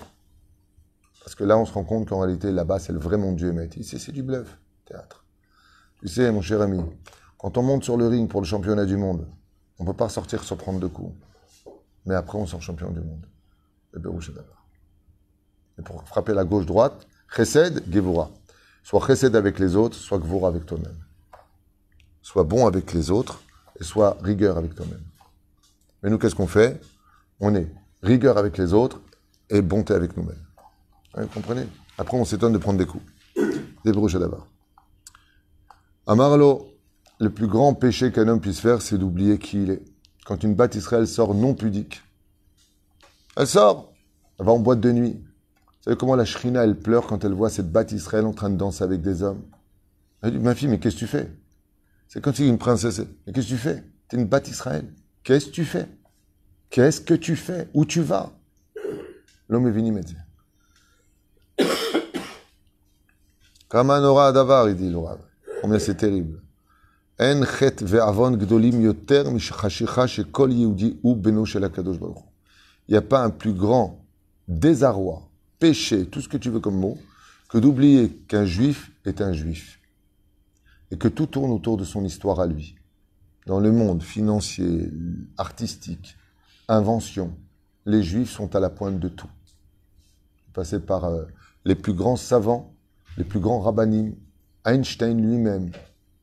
Parce 1.23 1.35
que 1.35 1.45
là, 1.45 1.57
on 1.57 1.65
se 1.65 1.73
rend 1.73 1.85
compte 1.85 2.09
qu'en 2.09 2.21
réalité, 2.21 2.51
là-bas, 2.51 2.79
c'est 2.79 2.93
le 2.93 2.99
vrai 2.99 3.17
monde 3.17 3.37
Dieu, 3.37 3.53
mais 3.53 3.69
ici, 3.77 3.99
c'est 3.99 4.13
du 4.13 4.23
bluff, 4.23 4.59
théâtre. 4.85 5.25
Tu 6.01 6.09
sais, 6.09 6.31
mon 6.33 6.43
cher 6.43 6.61
ami, 6.61 6.81
quand 7.39 7.57
on 7.59 7.63
monte 7.63 7.85
sur 7.85 7.97
le 7.97 8.09
ring 8.09 8.29
pour 8.29 8.41
le 8.41 8.47
championnat 8.47 8.87
du 8.87 8.97
monde, 8.97 9.27
on 9.79 9.85
ne 9.85 9.89
peut 9.89 9.97
pas 9.97 10.09
sortir 10.09 10.43
sans 10.43 10.57
prendre 10.57 10.81
de 10.81 10.87
coups. 10.87 11.15
Mais 12.07 12.15
après, 12.15 12.39
on 12.39 12.47
sort 12.47 12.63
champion 12.63 12.91
du 12.91 13.01
monde. 13.01 13.25
Le 13.93 14.01
d'abord. 14.01 14.67
Et 15.79 15.83
pour 15.83 16.03
frapper 16.05 16.35
la 16.35 16.45
gauche-droite, 16.45 17.07
chesed, 17.35 17.83
gevura. 17.93 18.31
Soit 18.83 19.07
chesed 19.07 19.37
avec 19.37 19.59
les 19.59 19.77
autres, 19.77 19.97
soit 19.97 20.19
gevura 20.19 20.49
avec 20.49 20.67
toi-même. 20.67 20.99
Sois 22.21 22.45
bon 22.45 22.67
avec 22.67 22.93
les 22.93 23.11
autres 23.11 23.43
et 23.79 23.85
sois 23.85 24.17
rigueur 24.23 24.57
avec 24.57 24.75
toi-même. 24.75 25.05
Mais 26.03 26.11
nous, 26.11 26.19
qu'est-ce 26.19 26.35
qu'on 26.35 26.47
fait? 26.47 26.81
On 27.43 27.57
est 27.57 27.69
rigueur 28.03 28.39
avec 28.39 28.57
les 28.57 28.73
autres 28.73 29.03
et 29.51 29.63
bonté 29.63 29.93
avec 29.93 30.17
nous-mêmes. 30.17 30.47
vous 31.15 31.27
comprenez? 31.27 31.67
Après, 31.99 32.17
on 32.17 32.25
s'étonne 32.25 32.53
de 32.53 32.59
prendre 32.59 32.79
des 32.79 32.87
coups. 32.87 33.05
Des 33.85 33.91
brouches 33.91 34.15
d'abord. 34.15 34.47
Amarlo, 36.07 36.69
le 37.19 37.31
plus 37.31 37.49
grand 37.49 37.75
péché 37.75 38.13
qu'un 38.13 38.29
homme 38.29 38.41
puisse 38.41 38.61
faire, 38.61 38.81
c'est 38.81 38.97
d'oublier 38.97 39.39
qui 39.39 39.65
il 39.65 39.71
est. 39.71 39.83
Quand 40.25 40.45
une 40.45 40.55
batte 40.55 40.77
Israël 40.77 41.09
sort 41.09 41.35
non 41.35 41.55
pudique, 41.55 42.01
elle 43.37 43.49
sort, 43.49 43.93
elle 44.39 44.47
va 44.47 44.53
en 44.53 44.61
boîte 44.61 44.81
de 44.81 44.93
nuit, 44.93 45.15
vous 45.15 45.83
savez 45.83 45.97
comment 45.97 46.15
la 46.15 46.25
Shrina, 46.25 46.63
elle 46.63 46.79
pleure 46.79 47.09
quand 47.09 47.25
elle 47.25 47.33
voit 47.33 47.51
cette 47.51 47.73
batte 47.73 47.91
Israël 47.91 48.25
en 48.25 48.33
train 48.33 48.51
de 48.51 48.57
danser 48.57 48.85
avec 48.85 49.03
des 49.03 49.25
hommes? 49.25 49.43
Elle 50.23 50.31
dit, 50.31 50.39
ma 50.39 50.55
fille, 50.55 50.69
mais 50.69 50.79
qu'est-ce 50.79 50.95
que 50.95 51.01
tu 51.01 51.07
fais? 51.09 51.29
C'est 52.07 52.21
comme 52.23 52.35
si 52.35 52.47
une 52.47 52.59
princesse. 52.59 53.01
Mais 53.27 53.33
qu'est-ce 53.33 53.49
que 53.49 53.55
tu 53.55 53.59
fais? 53.59 53.83
Tu 54.09 54.15
es 54.15 54.21
une 54.21 54.27
batte 54.27 54.47
Israël. 54.47 54.87
Qu'est-ce 55.25 55.47
que 55.47 55.51
tu 55.51 55.65
fais? 55.65 55.89
Qu'est-ce 56.73 57.03
que 57.03 57.13
tu 57.13 57.37
fais? 57.37 57.69
Où 57.75 57.85
tu 57.85 58.01
vas? 58.01 58.33
L'homme 59.47 59.69
est 59.69 59.73
venu 59.73 59.93
me 59.93 60.01
dire. 60.01 60.25
Kamanora 63.69 64.29
Adavar, 64.29 64.71
il 64.71 64.77
dit 64.77 64.89
l'Orav. 64.89 65.21
Combien 65.61 65.79
c'est 65.79 65.97
terrible. 65.97 66.41
En 67.21 67.45
chet 67.45 67.83
ve'avon 67.83 68.39
gdolim 68.39 68.81
yoter 68.81 69.25
mishachashicha 69.31 70.07
shekol 70.07 70.51
yehudi 70.51 70.99
ou 71.03 71.15
beno 71.15 71.45
shel 71.45 71.69
Il 72.89 72.93
n'y 72.93 72.97
a 72.97 73.03
pas 73.03 73.23
un 73.23 73.29
plus 73.29 73.53
grand 73.53 74.03
désarroi 74.49 75.29
péché, 75.59 76.07
tout 76.07 76.23
ce 76.23 76.29
que 76.29 76.39
tu 76.39 76.49
veux 76.49 76.61
comme 76.61 76.79
mot, 76.79 76.97
que 77.51 77.59
d'oublier 77.59 78.09
qu'un 78.29 78.47
juif 78.47 78.93
est 79.05 79.21
un 79.21 79.35
juif. 79.35 79.79
Et 80.91 80.97
que 80.97 81.09
tout 81.09 81.27
tourne 81.27 81.51
autour 81.51 81.77
de 81.77 81.85
son 81.85 82.03
histoire 82.03 82.41
à 82.41 82.47
lui. 82.47 82.77
Dans 83.45 83.61
le 83.61 83.73
monde 83.73 84.03
financier, 84.03 84.91
artistique, 85.37 86.17
invention, 86.73 87.37
les 87.87 88.03
juifs 88.03 88.31
sont 88.31 88.55
à 88.55 88.61
la 88.61 88.71
pointe 88.71 88.99
de 88.99 89.09
tout. 89.09 89.31
Passé 90.53 90.81
par 90.81 91.05
euh, 91.05 91.25
les 91.65 91.75
plus 91.75 91.95
grands 91.95 92.17
savants, 92.17 92.75
les 93.17 93.25
plus 93.25 93.41
grands 93.41 93.61
rabbinim, 93.61 94.15
Einstein 94.65 95.21
lui-même 95.21 95.71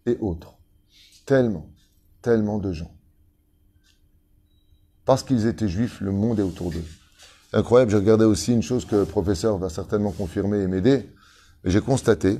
et 0.05 0.17
autres. 0.19 0.55
Tellement, 1.25 1.69
tellement 2.21 2.57
de 2.57 2.71
gens. 2.71 2.93
Parce 5.05 5.23
qu'ils 5.23 5.47
étaient 5.47 5.67
juifs, 5.67 6.01
le 6.01 6.11
monde 6.11 6.39
est 6.39 6.43
autour 6.43 6.71
d'eux 6.71 6.85
incroyable. 7.53 7.91
J'ai 7.91 7.97
regardé 7.97 8.25
aussi 8.25 8.53
une 8.53 8.61
chose 8.61 8.85
que 8.85 8.95
le 8.95 9.05
professeur 9.05 9.57
va 9.57 9.69
certainement 9.69 10.11
confirmer 10.11 10.59
et 10.59 10.67
m'aider. 10.67 11.09
J'ai 11.63 11.81
constaté 11.81 12.39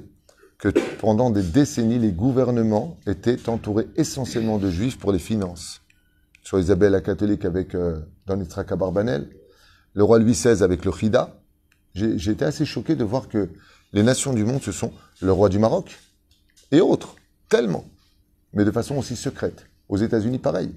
que 0.57 0.69
pendant 0.99 1.29
des 1.29 1.43
décennies, 1.43 1.99
les 1.99 2.11
gouvernements 2.11 2.97
étaient 3.07 3.49
entourés 3.49 3.87
essentiellement 3.95 4.57
de 4.57 4.69
juifs 4.69 4.99
pour 4.99 5.11
les 5.11 5.19
finances. 5.19 5.81
Sur 6.43 6.59
Isabelle 6.59 6.91
la 6.93 7.01
catholique 7.01 7.45
avec 7.45 7.75
euh, 7.75 7.99
Barbanel, 8.25 9.29
le 9.93 10.03
roi 10.03 10.19
Louis 10.19 10.33
XVI 10.33 10.63
avec 10.63 10.85
le 10.85 10.91
Khida. 10.91 11.35
J'ai 11.93 12.31
été 12.31 12.45
assez 12.45 12.65
choqué 12.65 12.95
de 12.95 13.03
voir 13.03 13.27
que 13.27 13.49
les 13.93 14.03
nations 14.03 14.33
du 14.33 14.45
monde, 14.45 14.61
ce 14.61 14.71
sont 14.71 14.93
le 15.21 15.31
roi 15.31 15.49
du 15.49 15.59
Maroc 15.59 15.97
et 16.71 16.81
autres, 16.81 17.15
tellement, 17.49 17.85
mais 18.53 18.63
de 18.63 18.71
façon 18.71 18.95
aussi 18.97 19.15
secrète. 19.15 19.65
Aux 19.89 19.97
États-Unis, 19.97 20.37
pareil. 20.37 20.71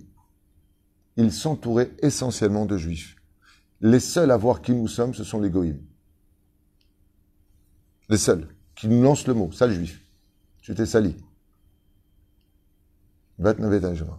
Ils 1.16 1.32
s'entouraient 1.32 1.90
essentiellement 2.00 2.64
de 2.64 2.78
juifs. 2.78 3.16
Les 3.82 4.00
seuls 4.00 4.30
à 4.30 4.36
voir 4.36 4.62
qui 4.62 4.72
nous 4.72 4.88
sommes, 4.88 5.14
ce 5.14 5.24
sont 5.24 5.40
les 5.40 5.50
goïms. 5.50 5.82
Les 8.08 8.16
seuls 8.16 8.48
qui 8.74 8.88
nous 8.88 9.02
lancent 9.02 9.26
le 9.26 9.34
mot, 9.34 9.52
sale 9.52 9.72
juif. 9.72 10.00
Tu 10.62 10.74
t'es 10.74 10.86
sali. 10.86 11.16
Bet 13.38 13.54
Navet 13.58 13.80
Benjamin. 13.80 14.18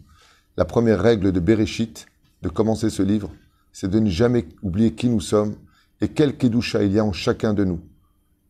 La 0.61 0.65
première 0.65 1.01
règle 1.01 1.31
de 1.31 1.39
Bereshit, 1.39 2.05
de 2.43 2.47
commencer 2.47 2.91
ce 2.91 3.01
livre, 3.01 3.31
c'est 3.73 3.89
de 3.89 3.97
ne 3.97 4.11
jamais 4.11 4.47
oublier 4.61 4.93
qui 4.93 5.09
nous 5.09 5.19
sommes 5.19 5.55
et 6.01 6.09
quel 6.09 6.37
kedusha 6.37 6.83
il 6.83 6.91
y 6.91 6.99
a 6.99 7.03
en 7.03 7.13
chacun 7.13 7.55
de 7.55 7.63
nous. 7.63 7.79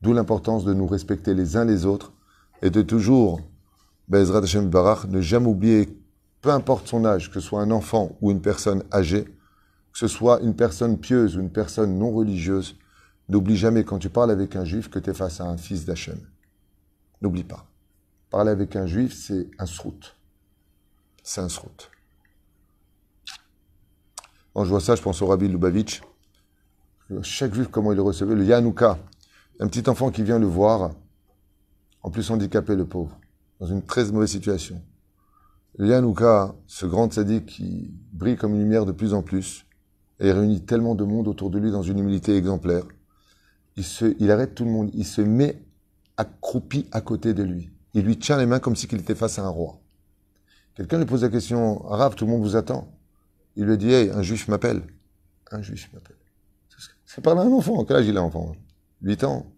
D'où 0.01 0.11
l'importance 0.11 0.65
de 0.65 0.73
nous 0.73 0.87
respecter 0.87 1.33
les 1.33 1.55
uns 1.55 1.63
les 1.63 1.85
autres 1.85 2.11
et 2.61 2.69
de 2.69 2.81
toujours, 2.81 3.39
Bezrat 4.09 4.39
Hashem 4.39 4.69
Barach, 4.69 5.05
ne 5.05 5.21
jamais 5.21 5.47
oublier, 5.47 5.87
peu 6.41 6.49
importe 6.49 6.89
son 6.89 7.05
âge, 7.05 7.29
que 7.29 7.39
ce 7.39 7.47
soit 7.47 7.61
un 7.61 7.71
enfant 7.71 8.17
ou 8.19 8.29
une 8.29 8.41
personne 8.41 8.83
âgée, 8.91 9.23
que 9.23 9.97
ce 9.97 10.09
soit 10.09 10.41
une 10.41 10.53
personne 10.53 10.97
pieuse 10.97 11.37
ou 11.37 11.39
une 11.39 11.49
personne 11.49 11.97
non 11.97 12.11
religieuse, 12.11 12.75
n'oublie 13.29 13.55
jamais 13.55 13.85
quand 13.85 13.99
tu 13.99 14.09
parles 14.09 14.31
avec 14.31 14.57
un 14.57 14.65
juif 14.65 14.89
que 14.89 14.99
tu 14.99 15.11
es 15.11 15.13
face 15.13 15.39
à 15.39 15.45
un 15.45 15.55
fils 15.55 15.85
d'Hachem. 15.85 16.19
N'oublie 17.21 17.45
pas. 17.45 17.65
Parler 18.29 18.51
avec 18.51 18.75
un 18.75 18.85
juif, 18.85 19.15
c'est 19.17 19.47
un 19.57 19.65
srout. 19.65 20.17
C'est 21.23 21.39
un 21.39 21.47
srout. 21.47 21.90
Quand 24.53 24.65
je 24.65 24.69
vois 24.69 24.81
ça, 24.81 24.95
je 24.95 25.01
pense 25.01 25.21
au 25.21 25.27
Rabbi 25.27 25.47
Lubavitch. 25.47 26.01
Chaque 27.21 27.53
juif, 27.53 27.67
comment 27.69 27.91
il 27.91 27.95
le 27.95 28.01
recevait, 28.01 28.35
le 28.35 28.43
Yanouka. 28.45 28.97
Un 29.59 29.67
petit 29.67 29.89
enfant 29.89 30.11
qui 30.11 30.23
vient 30.23 30.39
le 30.39 30.47
voir, 30.47 30.91
en 32.03 32.09
plus 32.09 32.29
handicapé, 32.31 32.75
le 32.75 32.85
pauvre, 32.85 33.17
dans 33.59 33.67
une 33.67 33.81
très 33.81 34.05
mauvaise 34.11 34.31
situation. 34.31 34.81
Le 35.77 35.87
Yanouka, 35.87 36.55
ce 36.67 36.85
grand 36.85 37.11
sadique 37.13 37.45
qui 37.45 37.93
brille 38.11 38.35
comme 38.35 38.53
une 38.55 38.61
lumière 38.61 38.85
de 38.85 38.91
plus 38.91 39.13
en 39.13 39.21
plus, 39.21 39.65
et 40.19 40.31
réunit 40.31 40.61
tellement 40.61 40.95
de 40.95 41.03
monde 41.03 41.27
autour 41.27 41.49
de 41.49 41.57
lui 41.57 41.71
dans 41.71 41.81
une 41.81 41.99
humilité 41.99 42.35
exemplaire, 42.35 42.83
il, 43.77 43.83
se, 43.83 44.15
il 44.19 44.31
arrête 44.31 44.53
tout 44.53 44.65
le 44.65 44.71
monde, 44.71 44.89
il 44.93 45.05
se 45.05 45.21
met 45.21 45.63
accroupi 46.17 46.87
à 46.91 47.01
côté 47.01 47.33
de 47.33 47.43
lui. 47.43 47.71
Il 47.93 48.03
lui 48.03 48.17
tient 48.17 48.37
les 48.37 48.45
mains 48.45 48.59
comme 48.59 48.75
s'il 48.75 48.93
était 48.95 49.15
face 49.15 49.39
à 49.39 49.45
un 49.45 49.49
roi. 49.49 49.79
Quelqu'un 50.75 50.97
lui 50.97 51.05
pose 51.05 51.23
la 51.23 51.29
question, 51.29 51.79
Rav, 51.79 52.15
tout 52.15 52.25
le 52.25 52.31
monde 52.31 52.41
vous 52.41 52.55
attend? 52.55 52.87
Il 53.55 53.65
lui 53.65 53.77
dit, 53.77 53.91
hey, 53.91 54.09
un 54.11 54.21
juif 54.21 54.47
m'appelle. 54.47 54.81
Un 55.51 55.61
juif 55.61 55.89
m'appelle. 55.93 56.15
C'est 57.05 57.21
par 57.21 57.35
là 57.35 57.41
un 57.41 57.51
enfant. 57.51 57.83
Quel 57.83 57.97
âge 57.97 58.07
il 58.07 58.17
a, 58.17 58.23
enfant 58.23 58.55
8 59.01 59.23
ans. 59.25 59.51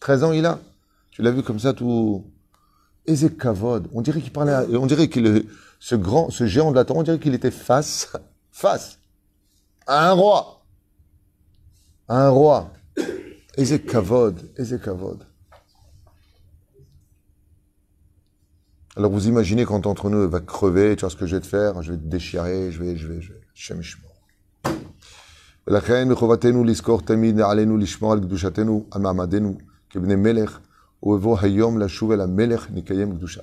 13 0.00 0.24
ans, 0.24 0.32
il 0.32 0.44
a. 0.44 0.60
Tu 1.10 1.22
l'as 1.22 1.30
vu 1.30 1.42
comme 1.42 1.58
ça, 1.58 1.72
tout. 1.72 2.26
Ezekavod. 3.06 3.88
On 3.94 4.02
dirait 4.02 4.20
qu'il 4.20 4.32
parlait, 4.32 4.52
à... 4.52 4.64
on 4.74 4.86
dirait 4.86 5.08
qu'il, 5.08 5.46
ce 5.78 5.94
grand, 5.94 6.30
ce 6.30 6.46
géant 6.46 6.70
de 6.70 6.76
la 6.76 6.84
Torah, 6.84 7.00
on 7.00 7.02
dirait 7.02 7.18
qu'il 7.18 7.34
était 7.34 7.50
face, 7.50 8.12
face 8.52 8.98
à 9.86 10.10
un 10.10 10.12
roi. 10.12 10.62
À 12.06 12.26
un 12.26 12.28
roi. 12.28 12.70
Ezekavod. 13.56 14.52
Ezekavod. 14.56 15.26
Alors 18.97 19.11
vous 19.11 19.27
imaginez 19.27 19.65
quand 19.65 19.87
entre 19.87 20.09
nous 20.09 20.29
va 20.29 20.39
crever, 20.39 20.95
tu 20.95 21.01
vois 21.01 21.09
ce 21.09 21.17
que 21.17 21.25
je 21.25 21.35
vais 21.35 21.41
te 21.41 21.47
faire, 21.47 21.81
je 21.81 21.91
vais 21.91 21.97
te 21.97 22.05
déchirer, 22.05 22.71
je 22.71 22.81
vais, 22.81 22.95
je 22.95 23.07
vais, 23.07 23.21
je 23.21 23.33
vais, 23.33 23.41
Shem 23.53 23.79
ישמור. 23.79 24.11
ולכן 25.67 26.09
מחובתנו 26.09 26.63
לזכור 26.63 27.01
תמיד 27.01 27.41
עלינו 27.41 27.77
לשמור 27.77 28.13
על 28.13 28.19
קדושתנו, 28.19 28.85
על 28.91 29.01
מעמדנו 29.01 29.57
כבני 29.89 30.15
מלך, 30.15 30.59
ובבוא 31.03 31.37
היום 31.41 31.79
לשוב 31.79 32.11
אל 32.11 32.21
המלך 32.21 32.67
נקיים 32.71 33.17
קדושה. 33.17 33.41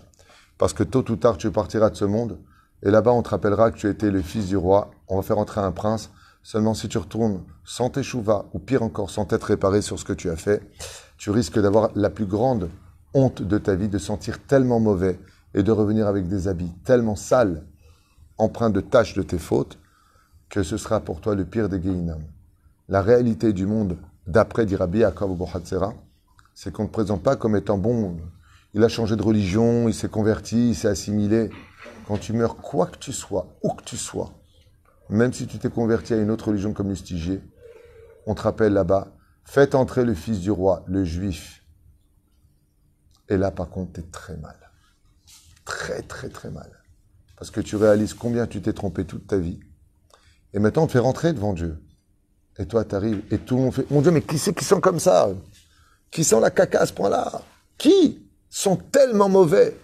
Parce 0.58 0.72
que 0.72 0.84
tôt 0.84 1.10
ou 1.10 1.16
tard 1.16 1.36
tu 1.36 1.50
partiras 1.50 1.90
de 1.90 1.96
ce 1.96 2.04
monde, 2.04 2.38
et 2.82 2.90
là-bas 2.90 3.10
on 3.10 3.22
te 3.22 3.30
rappellera 3.30 3.70
que 3.70 3.76
tu 3.76 3.88
étais 3.88 4.10
le 4.10 4.22
fils 4.22 4.46
du 4.46 4.56
roi, 4.56 4.90
on 5.08 5.16
va 5.16 5.22
faire 5.22 5.38
entrer 5.38 5.60
un 5.60 5.72
prince, 5.72 6.10
seulement 6.42 6.74
si 6.74 6.88
tu 6.88 6.98
retournes 6.98 7.42
sans 7.64 7.90
tes 7.90 8.02
chouvas, 8.02 8.46
ou 8.54 8.58
pire 8.58 8.82
encore 8.82 9.10
sans 9.10 9.24
t'être 9.26 9.44
réparé 9.44 9.82
sur 9.82 9.98
ce 9.98 10.04
que 10.04 10.12
tu 10.12 10.30
as 10.30 10.36
fait, 10.36 10.62
tu 11.18 11.30
risques 11.30 11.58
d'avoir 11.58 11.90
la 11.94 12.10
plus 12.10 12.26
grande 12.26 12.70
honte 13.12 13.42
de 13.42 13.58
ta 13.58 13.74
vie, 13.74 13.88
de 13.88 13.98
sentir 13.98 14.38
tellement 14.46 14.80
mauvais, 14.80 15.18
et 15.53 15.63
de 15.63 15.71
revenir 15.71 16.07
avec 16.07 16.27
des 16.27 16.47
habits 16.47 16.73
tellement 16.83 17.15
sales, 17.15 17.63
empreints 18.37 18.69
de 18.69 18.81
taches 18.81 19.15
de 19.15 19.23
tes 19.23 19.39
fautes, 19.39 19.79
que 20.49 20.63
ce 20.63 20.77
sera 20.77 20.99
pour 20.99 21.21
toi 21.21 21.35
le 21.35 21.45
pire 21.45 21.69
des 21.69 21.81
Gehinam. 21.81 22.21
La 22.87 23.01
réalité 23.01 23.53
du 23.53 23.65
monde, 23.65 23.97
d'après 24.27 24.65
dit 24.65 24.75
Rabbi 24.75 24.99
Yaakov 24.99 25.37
c'est 26.53 26.71
qu'on 26.71 26.83
ne 26.83 26.87
te 26.87 26.93
présente 26.93 27.21
pas 27.21 27.35
comme 27.35 27.55
étant 27.55 27.77
bon. 27.77 28.17
Il 28.73 28.83
a 28.83 28.87
changé 28.87 29.15
de 29.15 29.21
religion, 29.21 29.87
il 29.87 29.93
s'est 29.93 30.09
converti, 30.09 30.69
il 30.69 30.75
s'est 30.75 30.87
assimilé. 30.87 31.49
Quand 32.07 32.17
tu 32.17 32.33
meurs, 32.33 32.55
quoi 32.55 32.87
que 32.87 32.97
tu 32.97 33.13
sois, 33.13 33.57
où 33.61 33.69
que 33.71 33.83
tu 33.83 33.97
sois, 33.97 34.33
même 35.09 35.33
si 35.33 35.47
tu 35.47 35.59
t'es 35.59 35.69
converti 35.69 36.13
à 36.13 36.17
une 36.17 36.31
autre 36.31 36.47
religion 36.47 36.73
comme 36.73 36.89
Lustigier, 36.89 37.41
on 38.25 38.33
te 38.33 38.41
rappelle 38.41 38.73
là-bas, 38.73 39.09
faites 39.43 39.75
entrer 39.75 40.03
le 40.03 40.13
fils 40.13 40.39
du 40.39 40.51
roi, 40.51 40.83
le 40.87 41.03
juif. 41.03 41.63
Et 43.29 43.37
là, 43.37 43.51
par 43.51 43.69
contre, 43.69 43.93
t'es 43.93 44.03
très 44.03 44.37
mal 44.37 44.66
très 45.67 46.01
très 46.01 46.29
très 46.29 46.49
mal. 46.49 46.71
Parce 47.35 47.51
que 47.51 47.59
tu 47.59 47.75
réalises 47.75 48.13
combien 48.13 48.47
tu 48.47 48.61
t'es 48.61 48.73
trompé 48.73 49.05
toute 49.05 49.27
ta 49.27 49.37
vie. 49.37 49.59
Et 50.53 50.59
maintenant, 50.59 50.83
on 50.83 50.87
te 50.87 50.93
fait 50.93 50.99
rentrer 50.99 51.33
devant 51.33 51.53
Dieu. 51.53 51.83
Et 52.57 52.65
toi, 52.65 52.85
tu 52.85 52.95
arrives, 52.95 53.21
et 53.29 53.37
tout 53.37 53.57
le 53.57 53.63
monde 53.63 53.73
fait, 53.73 53.91
mon 53.91 54.01
Dieu, 54.01 54.09
mais 54.09 54.21
qui 54.21 54.39
c'est 54.39 54.53
qui 54.53 54.63
sont 54.63 54.79
comme 54.79 54.99
ça? 54.99 55.29
Qui 56.09 56.23
sont 56.23 56.39
la 56.39 56.49
caca 56.49 56.79
à 56.79 56.85
ce 56.85 56.93
point-là? 56.93 57.43
Qui? 57.77 58.25
Sont 58.49 58.77
tellement 58.77 59.29
mauvais 59.29 59.77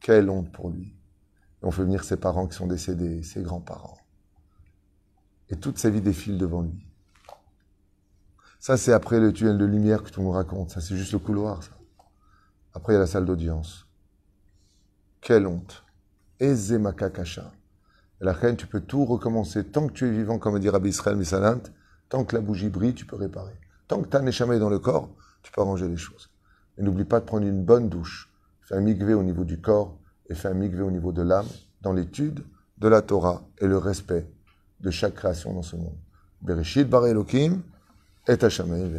Quelle 0.00 0.30
honte 0.30 0.50
pour 0.50 0.70
lui. 0.70 0.96
on 1.62 1.70
fait 1.70 1.82
venir 1.82 2.02
ses 2.02 2.16
parents 2.16 2.46
qui 2.48 2.56
sont 2.56 2.66
décédés, 2.66 3.22
ses 3.22 3.42
grands-parents. 3.42 3.98
Et 5.50 5.56
toute 5.56 5.78
sa 5.78 5.90
vie 5.90 6.00
défile 6.00 6.38
devant 6.38 6.62
lui. 6.62 6.88
Ça, 8.58 8.76
c'est 8.76 8.92
après 8.92 9.20
le 9.20 9.32
tunnel 9.32 9.58
de 9.58 9.64
lumière 9.66 10.02
que 10.02 10.10
tout 10.10 10.20
le 10.20 10.26
monde 10.26 10.36
raconte. 10.36 10.70
Ça, 10.70 10.80
c'est 10.80 10.96
juste 10.96 11.12
le 11.12 11.18
couloir, 11.18 11.62
ça. 11.62 11.70
Après, 12.74 12.94
il 12.94 12.96
y 12.96 12.98
a 12.98 13.00
la 13.00 13.06
salle 13.06 13.26
d'audience. 13.26 13.85
Quelle 15.26 15.48
honte. 15.48 15.82
Ezemaka 16.38 17.10
kasha. 17.10 17.50
La 18.20 18.32
reine, 18.32 18.56
tu 18.56 18.68
peux 18.68 18.78
tout 18.78 19.04
recommencer. 19.04 19.64
Tant 19.64 19.88
que 19.88 19.92
tu 19.92 20.06
es 20.06 20.10
vivant, 20.12 20.38
comme 20.38 20.56
dit 20.60 20.68
Rabbi 20.68 20.90
Israël 20.90 21.16
Misalant, 21.16 21.62
tant 22.08 22.24
que 22.24 22.36
la 22.36 22.40
bougie 22.40 22.68
brille, 22.68 22.94
tu 22.94 23.06
peux 23.06 23.16
réparer. 23.16 23.58
Tant 23.88 24.00
que 24.00 24.08
tu 24.08 24.16
as 24.16 24.30
jamais 24.30 24.60
dans 24.60 24.68
le 24.68 24.78
corps, 24.78 25.10
tu 25.42 25.50
peux 25.50 25.62
arranger 25.62 25.88
les 25.88 25.96
choses. 25.96 26.30
Et 26.78 26.82
n'oublie 26.82 27.04
pas 27.04 27.18
de 27.18 27.24
prendre 27.24 27.44
une 27.44 27.64
bonne 27.64 27.88
douche. 27.88 28.32
Fais 28.60 28.76
un 28.76 28.80
migvé 28.80 29.14
au 29.14 29.24
niveau 29.24 29.42
du 29.42 29.60
corps 29.60 29.98
et 30.30 30.36
fais 30.36 30.46
un 30.46 30.54
migvé 30.54 30.82
au 30.82 30.92
niveau 30.92 31.10
de 31.10 31.22
l'âme, 31.22 31.48
dans 31.80 31.92
l'étude 31.92 32.44
de 32.78 32.86
la 32.86 33.02
Torah 33.02 33.42
et 33.58 33.66
le 33.66 33.78
respect 33.78 34.30
de 34.78 34.92
chaque 34.92 35.14
création 35.14 35.52
dans 35.52 35.62
ce 35.62 35.74
monde. 35.74 35.98
Bereshit 36.40 36.88
bar 36.88 37.04
Elohim 37.04 37.62
et 38.28 38.36
Bezrat. 38.36 38.92